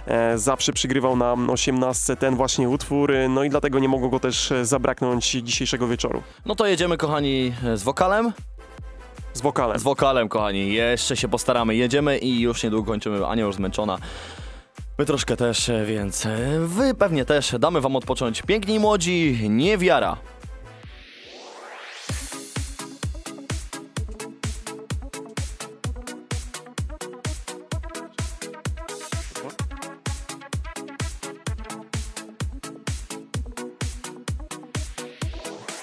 [0.07, 4.21] E, zawsze przygrywał na osiemnastce ten właśnie utwór, e, no i dlatego nie mogło go
[4.21, 6.23] też e, zabraknąć dzisiejszego wieczoru.
[6.47, 8.33] No to jedziemy, kochani, z wokalem?
[9.35, 9.79] Z wokalem.
[9.79, 10.75] Z wokalem, kochani.
[10.75, 11.75] Jeszcze się postaramy.
[11.75, 13.27] Jedziemy i już niedługo kończymy.
[13.27, 13.99] Ania już zmęczona.
[15.03, 17.55] My troszkę też, więc e, wy pewnie też.
[17.59, 18.43] Damy wam odpocząć.
[18.43, 20.17] Piękni młodzi, niewiara.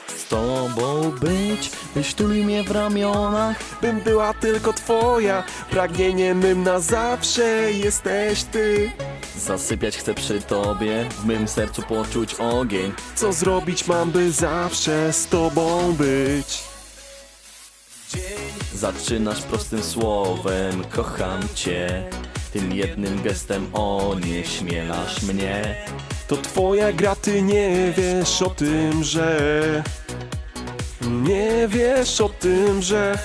[0.08, 3.58] Z tobą być, byś tulił mnie w ramionach.
[3.82, 8.92] Bym była tylko twoja, pragnieniem mym na zawsze jesteś ty.
[9.46, 12.92] Zasypiać chcę przy tobie, w mym sercu poczuć ogień.
[13.16, 16.64] Co zrobić mam, by zawsze z tobą być?
[18.74, 22.10] Zaczynasz prostym słowem, kocham cię.
[22.54, 25.76] Tym jednym gestem onieśmielasz mnie.
[26.28, 29.84] To twoja gra, ty nie wiesz o tym, że...
[31.02, 33.18] Nie wiesz o tym, że...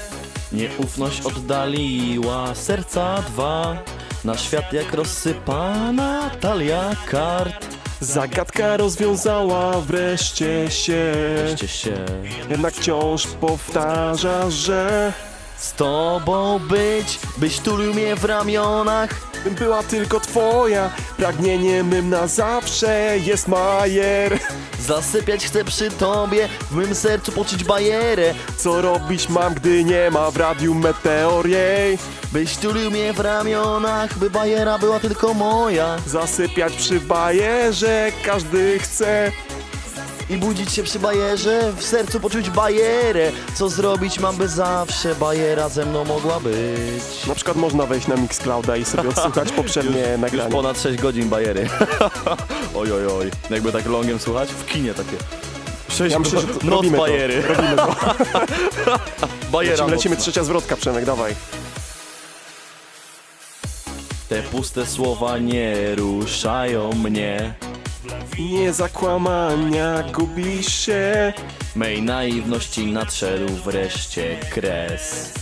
[0.52, 3.82] Nieufność oddaliła serca dwa.
[4.24, 7.66] Na świat jak rozsypana talia kart.
[8.00, 11.12] Zagadka rozwiązała wreszcie się.
[11.36, 12.04] Wreszcie się.
[12.50, 15.12] Jednak wciąż powtarza, że...
[15.58, 19.10] Z tobą być, byś tulił mnie w ramionach.
[19.44, 24.38] Bym była tylko twoja, pragnieniem mym na zawsze jest Majer.
[24.80, 28.34] Zasypiać chcę przy tobie, w mym sercu poczuć bajerę.
[28.56, 31.98] Co robić mam, gdy nie ma w radiu meteor jej?
[32.34, 35.96] Byś tulił mnie w ramionach, by bajera była tylko moja.
[36.06, 39.32] Zasypiać przy bajerze każdy chce.
[40.30, 43.32] I budzić się przy bajerze, w sercu poczuć bajerę.
[43.54, 47.26] Co zrobić mam, by zawsze bajera ze mną mogła być.
[47.28, 50.52] Na przykład można wejść na Mixclouda i sobie odsłuchać poprzednie Już nagranie.
[50.52, 51.68] ponad 6 godzin bajery.
[52.74, 53.30] oj, oj, oj.
[53.50, 55.16] Jakby tak longiem słuchać, w kinie takie.
[55.88, 57.02] 6 Ja myślę, że to- noc robimy to.
[57.04, 57.42] bajery.
[57.42, 57.94] Robimy to.
[59.52, 61.34] Bajera Lecimy, lecimy trzecia zwrotka, Przemek, dawaj.
[64.34, 67.54] Te puste słowa nie ruszają mnie.
[68.38, 71.32] Nie zakłamania, gubisz się.
[71.76, 75.34] Mej naiwności nadszedł wreszcie kres.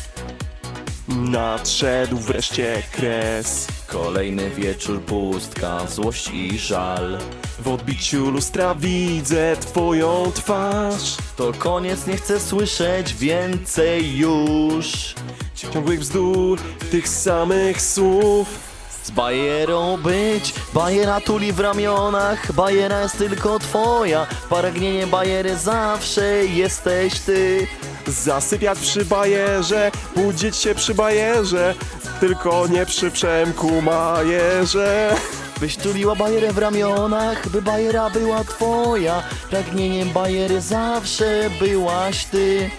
[1.09, 3.69] Nadszedł wreszcie kres.
[3.87, 7.19] Kolejny wieczór pustka, złość i żal.
[7.59, 11.17] W odbiciu lustra widzę twoją twarz.
[11.37, 15.15] To koniec, nie chcę słyszeć więcej już.
[15.55, 16.61] Ciągłych bzdur,
[16.91, 18.72] tych samych słów.
[19.03, 27.21] Z bajerą być, bajera tuli w ramionach, bajera jest tylko twoja, pragnienie bajery zawsze jesteś
[27.21, 27.67] ty.
[28.07, 31.75] Zasypiać przy bajerze, budzić się przy bajerze,
[32.21, 35.17] tylko nie przy Przemku Majerze.
[35.61, 42.71] Byś tuliła bajerę w ramionach, by bajera była twoja, pragnieniem bajery zawsze byłaś ty.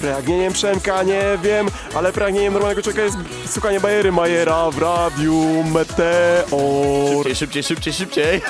[0.00, 3.16] Pragnieniem Przemka nie wiem, ale pragnieniem normalnego człowieka jest
[3.46, 7.24] słuchanie bajery Majera w radiu Meteor.
[7.24, 8.40] Szybciej, szybciej, szybciej, szybciej.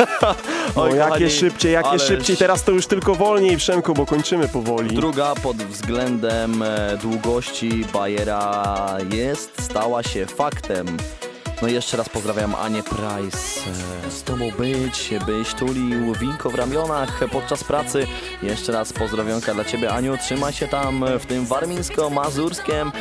[0.77, 4.07] No Oj, jakie kochani, szybciej, jakie ależ szybciej, teraz to już tylko wolniej Przemku, bo
[4.07, 4.97] kończymy powoli.
[4.97, 10.97] Druga pod względem e, długości bajera jest, stała się faktem.
[11.63, 13.39] No i jeszcze raz pozdrawiam Anię Price.
[14.11, 18.07] Z tobą być, byś tulił winko w ramionach podczas pracy.
[18.43, 22.93] Jeszcze raz pozdrowionka dla ciebie Aniu, trzymaj się tam w tym warmińsko-mazurskiem.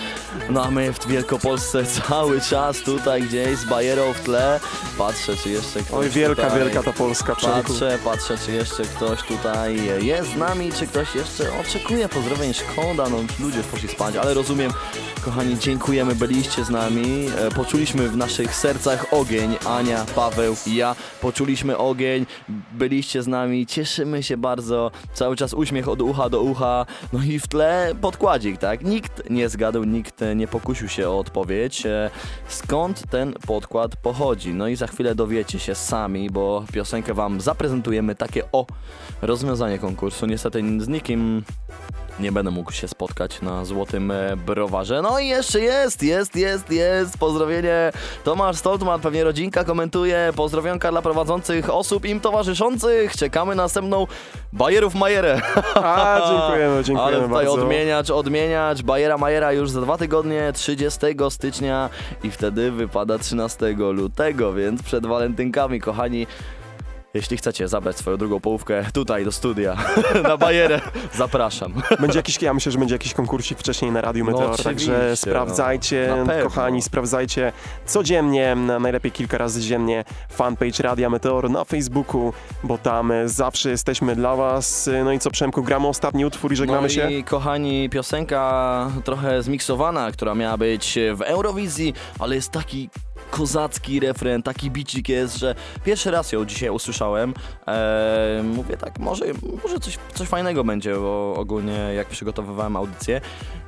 [0.50, 4.60] No a my w Wielkopolsce cały czas tutaj gdzieś z bajerą w tle.
[4.98, 6.60] Patrzę czy jeszcze ktoś Oj, wielka, tutaj...
[6.60, 7.68] wielka ta Polska, człowieku.
[7.68, 12.54] Patrzę, patrzę czy jeszcze ktoś tutaj jest z nami, czy ktoś jeszcze oczekuje pozdrowień.
[12.54, 14.72] Szkoda, no ludzie poszli spać, ale rozumiem.
[15.26, 17.28] Kochani, dziękujemy, byliście z nami.
[17.38, 19.56] E, Poczuliśmy w naszych sercach ogień.
[19.66, 20.96] Ania, Paweł i ja.
[21.22, 22.26] Poczuliśmy ogień,
[22.74, 24.92] byliście z nami, cieszymy się bardzo.
[25.14, 26.86] Cały czas uśmiech od ucha do ucha.
[27.14, 28.84] No i w tle podkładzik, tak?
[28.84, 31.86] Nikt nie zgadł, nikt nie pokusił się o odpowiedź.
[31.86, 32.10] E,
[32.48, 34.54] Skąd ten podkład pochodzi?
[34.54, 38.16] No i za chwilę dowiecie się sami, bo piosenkę wam zaprezentujemy.
[38.16, 38.66] Takie o
[39.22, 40.26] rozwiązanie konkursu.
[40.26, 41.44] Niestety z nikim
[42.20, 45.02] nie będę mógł się spotkać na złotym e, browarze.
[45.02, 47.18] No i jeszcze jest, jest, jest, jest.
[47.18, 47.92] Pozdrowienie.
[48.24, 50.34] Tomasz Stoltman, pewnie rodzinka komentuje.
[50.36, 53.16] Pozdrowionka dla prowadzących osób im towarzyszących.
[53.16, 54.08] Czekamy na następną
[54.54, 55.42] Bajerów Majerę.
[55.76, 57.62] A, dziękujemy, dziękujemy Ale tutaj bardzo.
[57.62, 58.82] odmieniacz, odmieniacz.
[58.82, 61.90] Bajera Majera już za dwa tygodnie, 30 stycznia
[62.24, 66.28] i wtedy wypada 13 lutego, więc przed walentynkami, kochani.
[67.16, 69.78] Jeśli chcecie zabrać swoją drugą połówkę tutaj do studia
[70.24, 70.82] na bajerę,
[71.14, 71.74] zapraszam.
[72.00, 75.08] Będzie jakiś, ja myślę, że będzie jakiś konkursik wcześniej na Radiu No Meteor, oczywiście, także
[75.10, 75.16] no.
[75.16, 76.44] sprawdzajcie, pewno.
[76.44, 77.54] kochani, sprawdzajcie
[77.86, 82.34] codziennie, najlepiej kilka razy dziennie fanpage Radia Meteor na Facebooku,
[82.64, 84.90] bo tam e, zawsze jesteśmy dla was.
[85.04, 87.12] No i co, Przemku, gramy ostatni utwór i żegnamy no się?
[87.12, 92.90] i kochani, piosenka trochę zmiksowana, która miała być w Eurowizji, ale jest taki
[93.32, 97.34] kozacki refren, taki bicik jest, że pierwszy raz ją dzisiaj usłyszałem.
[97.68, 99.26] Eee, mówię tak, może,
[99.64, 103.22] może coś, coś fajnego będzie, bo ogólnie jak przygotowywałem audycję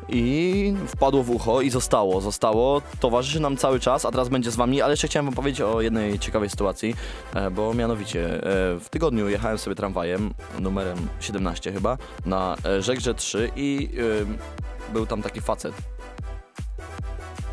[0.09, 4.55] i wpadło w ucho i zostało, zostało, towarzyszy nam cały czas, a teraz będzie z
[4.55, 6.95] wami, ale jeszcze chciałem wam powiedzieć o jednej ciekawej sytuacji,
[7.33, 8.39] e, bo mianowicie e,
[8.79, 13.89] w tygodniu jechałem sobie tramwajem numerem 17 chyba na Żegrze 3 i
[14.93, 15.73] był tam taki facet,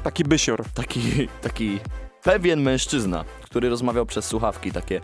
[0.05, 0.65] Taki bysior.
[0.75, 1.01] taki,
[1.43, 1.79] taki
[2.23, 5.01] pewien mężczyzna, który rozmawiał przez słuchawki takie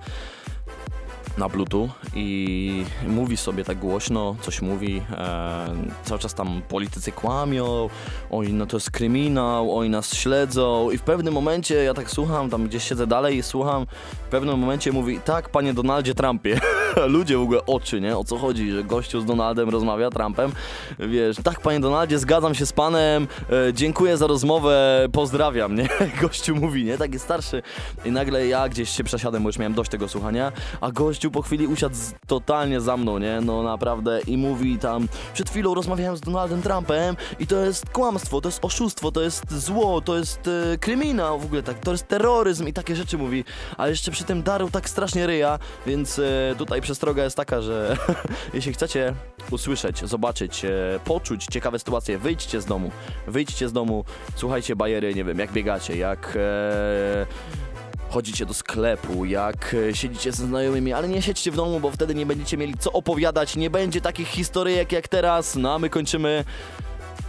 [1.39, 5.67] na bluetooth i mówi sobie tak głośno, coś mówi, e,
[6.05, 7.89] cały czas tam politycy kłamią,
[8.31, 12.51] oj no to jest kryminał, oj nas śledzą i w pewnym momencie ja tak słucham,
[12.51, 13.87] tam gdzieś siedzę dalej i słucham,
[14.27, 16.61] w pewnym momencie mówi, tak panie Donaldzie Trumpie,
[17.07, 20.53] ludzie w ogóle oczy, nie, o co chodzi, że gościu z Donaldem rozmawia, Trumpem,
[20.99, 23.29] wiesz, tak panie Donaldzie, zgadzam się z panem,
[23.69, 25.89] e, dziękuję za rozmowę, pozdrawiam, nie,
[26.23, 27.63] gościu mówi, nie, taki starszy.
[28.05, 31.43] I nagle ja gdzieś się przesiadłem, bo już miałem dość tego słuchania, a gościu po
[31.43, 34.21] chwili usiadł z, totalnie za mną, nie, no naprawdę.
[34.27, 38.65] I mówi tam, przed chwilą rozmawiałem z Donaldem Trumpem i to jest kłamstwo, to jest
[38.65, 42.73] oszustwo, to jest zło, to jest e, kryminał, w ogóle tak, to jest terroryzm i
[42.73, 43.45] takie rzeczy mówi,
[43.77, 47.97] a jeszcze przy tym darł tak strasznie ryja, więc e, tutaj przestroga jest taka, że
[48.55, 49.15] jeśli chcecie
[49.51, 50.71] usłyszeć, zobaczyć, e,
[51.05, 52.91] poczuć ciekawe sytuacje, wyjdźcie z domu,
[53.27, 54.05] wyjdźcie z domu,
[54.37, 56.37] słuchajcie bajery, nie wiem, jak biegacie, jak...
[56.37, 57.27] E,
[58.11, 62.15] chodzicie do sklepu, jak e, siedzicie ze znajomymi, ale nie siedźcie w domu, bo wtedy
[62.15, 65.57] nie będziecie mieli co opowiadać, nie będzie takich historyjek jak teraz.
[65.57, 66.45] No a my kończymy.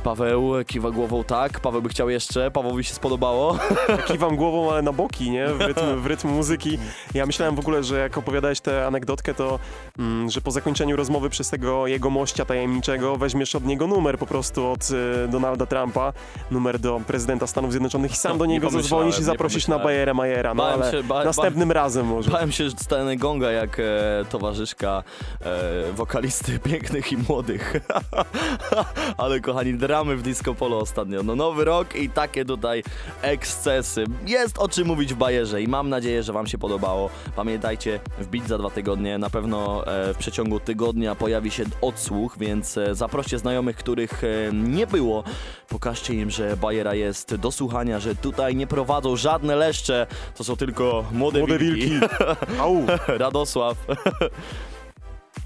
[0.03, 3.57] Paweł kiwa głową tak, Paweł by chciał jeszcze, Pawłowi się spodobało.
[4.07, 5.47] Kiwam głową, ale na boki, nie?
[5.47, 6.77] W rytm, w rytm muzyki.
[7.13, 9.59] Ja myślałem w ogóle, że jak opowiadałeś tę anegdotkę, to
[9.99, 14.25] mm, że po zakończeniu rozmowy przez tego jego mościa tajemniczego weźmiesz od niego numer po
[14.27, 16.13] prostu od y, Donalda Trumpa,
[16.51, 19.79] numer do prezydenta Stanów Zjednoczonych i sam do Nie niego zadzwonisz i zaprosisz na.
[19.79, 20.53] Bajerę Majera.
[20.53, 22.31] No Bałem ale się, ba- następnym ba- razem może.
[22.31, 23.83] Bałem się, że dostanę gonga jak e,
[24.29, 25.03] towarzyszka
[25.41, 27.73] e, wokalisty pięknych i młodych.
[29.17, 31.23] Ale kochani, dramy w Disco Polo ostatnio.
[31.23, 32.83] No nowy rok i takie tutaj
[33.21, 34.03] ekscesy.
[34.25, 37.09] Jest o czym mówić w bajerze i mam nadzieję, że wam się podobało.
[37.35, 39.17] Pamiętajcie, wbić za dwa tygodnie.
[39.17, 44.27] Na pewno e, w przeciągu tygodnia pojawi się odsłuch, więc e, zaproście znajomych, których e,
[44.53, 45.23] nie było.
[45.69, 50.07] Pokażcie im, że bajera jest do słuchania, że tutaj nie prowadzą żadne leszcze.
[50.37, 51.89] To są tylko młode, Młode wilki.
[51.89, 52.05] wilki.
[52.61, 52.85] Au.
[53.07, 53.77] Radosław.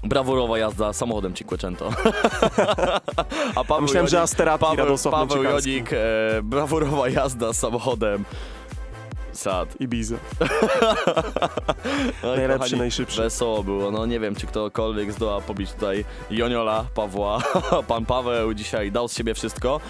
[0.04, 1.90] Brawurowa jazda samochodem Cinquecento.
[3.56, 5.72] A Paweł Myślałem, że Asterati Paweł, Radosław Paweł Męczykarski.
[5.72, 5.96] Jonik, e,
[6.42, 8.24] brawurowa jazda samochodem.
[9.32, 9.80] Sad.
[9.80, 10.16] Ibiza.
[12.22, 13.22] Oj, Najlepszy, kochani, najszybszy.
[13.22, 13.90] Wesoło było.
[13.90, 17.38] No nie wiem, czy ktokolwiek zdoła pobić tutaj Joniola, Pawła.
[17.88, 19.80] Pan Paweł dzisiaj dał z siebie wszystko.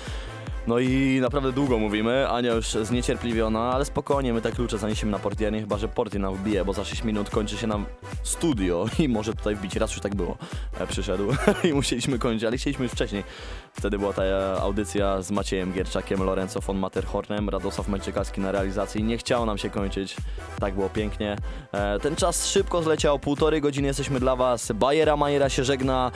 [0.67, 5.19] No i naprawdę długo mówimy, Ania już zniecierpliwiona, ale spokojnie, my te klucze zaniesiemy na
[5.19, 7.87] portiernie, chyba że portier nam wbije, bo za 6 minut kończy się nam
[8.23, 10.37] studio i może tutaj wbić, raz już tak było,
[10.81, 11.25] e, przyszedł
[11.71, 13.25] i musieliśmy kończyć, ale chcieliśmy już wcześniej.
[13.73, 14.23] Wtedy była ta
[14.61, 19.71] audycja z Maciejem Gierczakiem, Lorenzo von Matterhornem, Radosław Męczykalski na realizacji, nie chciało nam się
[19.71, 20.17] kończyć,
[20.61, 21.37] tak było pięknie.
[21.73, 26.11] E, ten czas szybko zleciał, półtorej godziny jesteśmy dla was, Bajera Majera się żegna,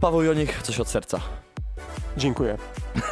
[0.00, 1.20] Paweł Jonik, coś od serca.
[2.16, 2.58] Dziękuję.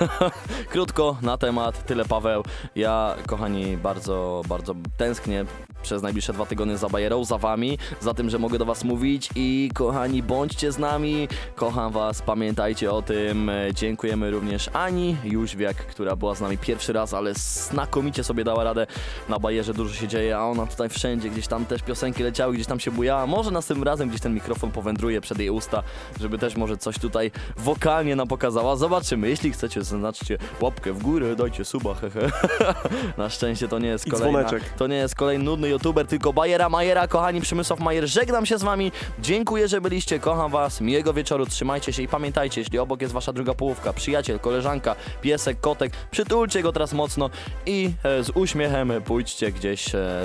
[0.72, 2.42] Krótko na temat, tyle Paweł.
[2.76, 5.44] Ja, kochani, bardzo, bardzo tęsknię
[5.82, 9.30] przez najbliższe dwa tygodnie za Bajerą, za wami, za tym, że mogę do was mówić
[9.34, 11.28] i kochani, bądźcie z nami.
[11.54, 13.50] Kocham was, pamiętajcie o tym.
[13.74, 18.86] Dziękujemy również Ani Jóźwiak, która była z nami pierwszy raz, ale znakomicie sobie dała radę.
[19.28, 22.66] Na Bajerze dużo się dzieje, a ona tutaj wszędzie, gdzieś tam też piosenki leciały, gdzieś
[22.66, 23.26] tam się bujała.
[23.26, 25.82] Może następnym razem gdzieś ten mikrofon powędruje przed jej usta,
[26.20, 28.76] żeby też może coś tutaj wokalnie nam pokazała.
[28.76, 29.28] Zobaczymy.
[29.28, 32.30] Jeśli chcecie, zaznaczcie łapkę w górę, dajcie suba, hehe.
[33.18, 34.44] Na szczęście to nie jest kolejna,
[34.76, 37.08] to nie jest kolejny nudny youtuber, tylko Bajera Majera.
[37.08, 38.92] Kochani, Przemysław Majer, żegnam się z wami.
[39.18, 40.80] Dziękuję, że byliście, kocham was.
[40.80, 45.60] Miłego wieczoru, trzymajcie się i pamiętajcie, jeśli obok jest wasza druga połówka, przyjaciel, koleżanka, piesek,
[45.60, 47.30] kotek, przytulcie go teraz mocno
[47.66, 50.22] i e, z uśmiechem pójdźcie gdzieś e,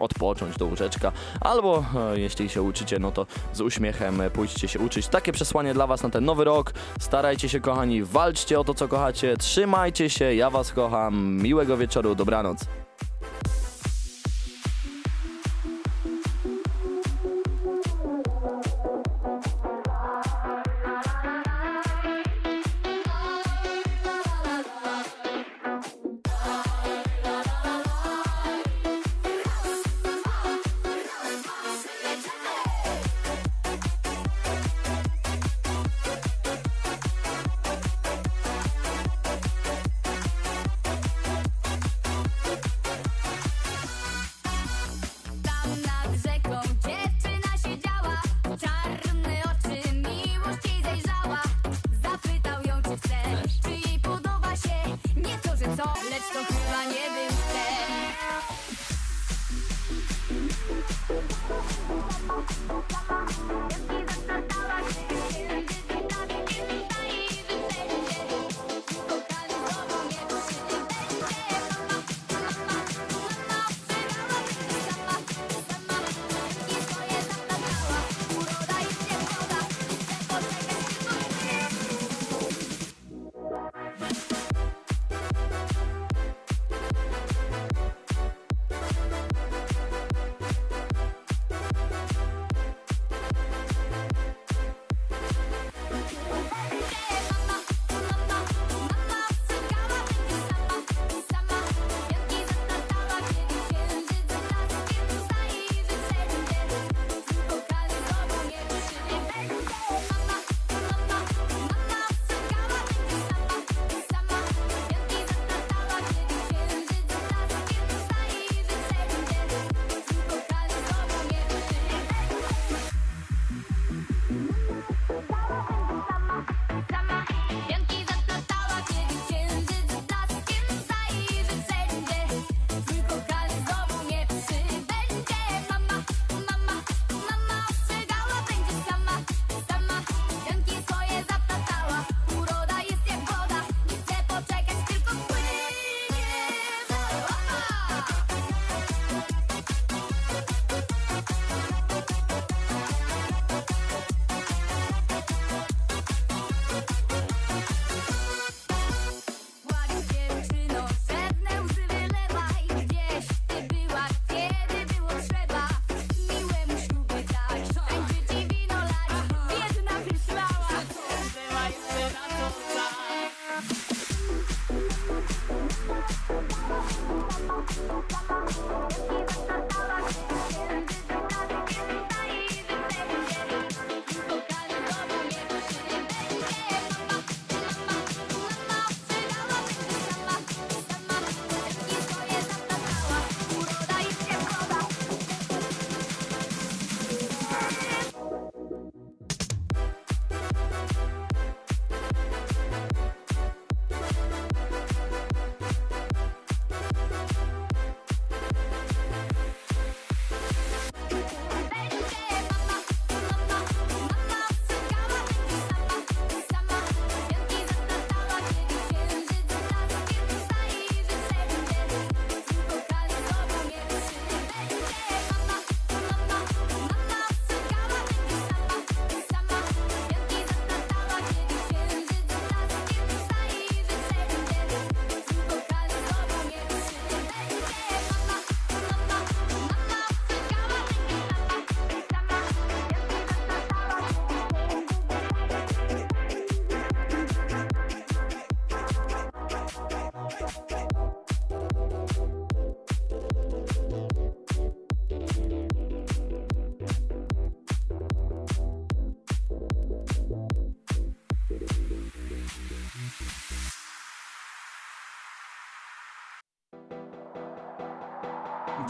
[0.00, 1.12] odpocząć do łóżeczka.
[1.40, 1.84] Albo
[2.14, 5.08] e, jeśli się uczycie, no to z uśmiechem pójdźcie się uczyć.
[5.08, 6.72] Takie przesłanie dla was na ten nowy rok.
[7.00, 9.36] Starajcie się, kochani, walczcie o to, co kochacie.
[9.36, 11.42] Trzymajcie się, ja was kocham.
[11.42, 12.81] Miłego wieczoru, dobranoc.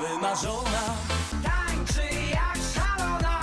[0.02, 0.96] Wymarzona
[1.42, 3.40] Tańczy jak szalona.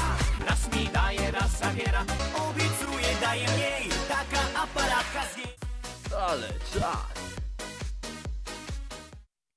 [0.48, 2.06] Raz mi daje, raz zabiera.
[2.36, 5.56] Obiecuje, daje mniej Taka aparatka z niej
[6.30, 7.09] Ale czas.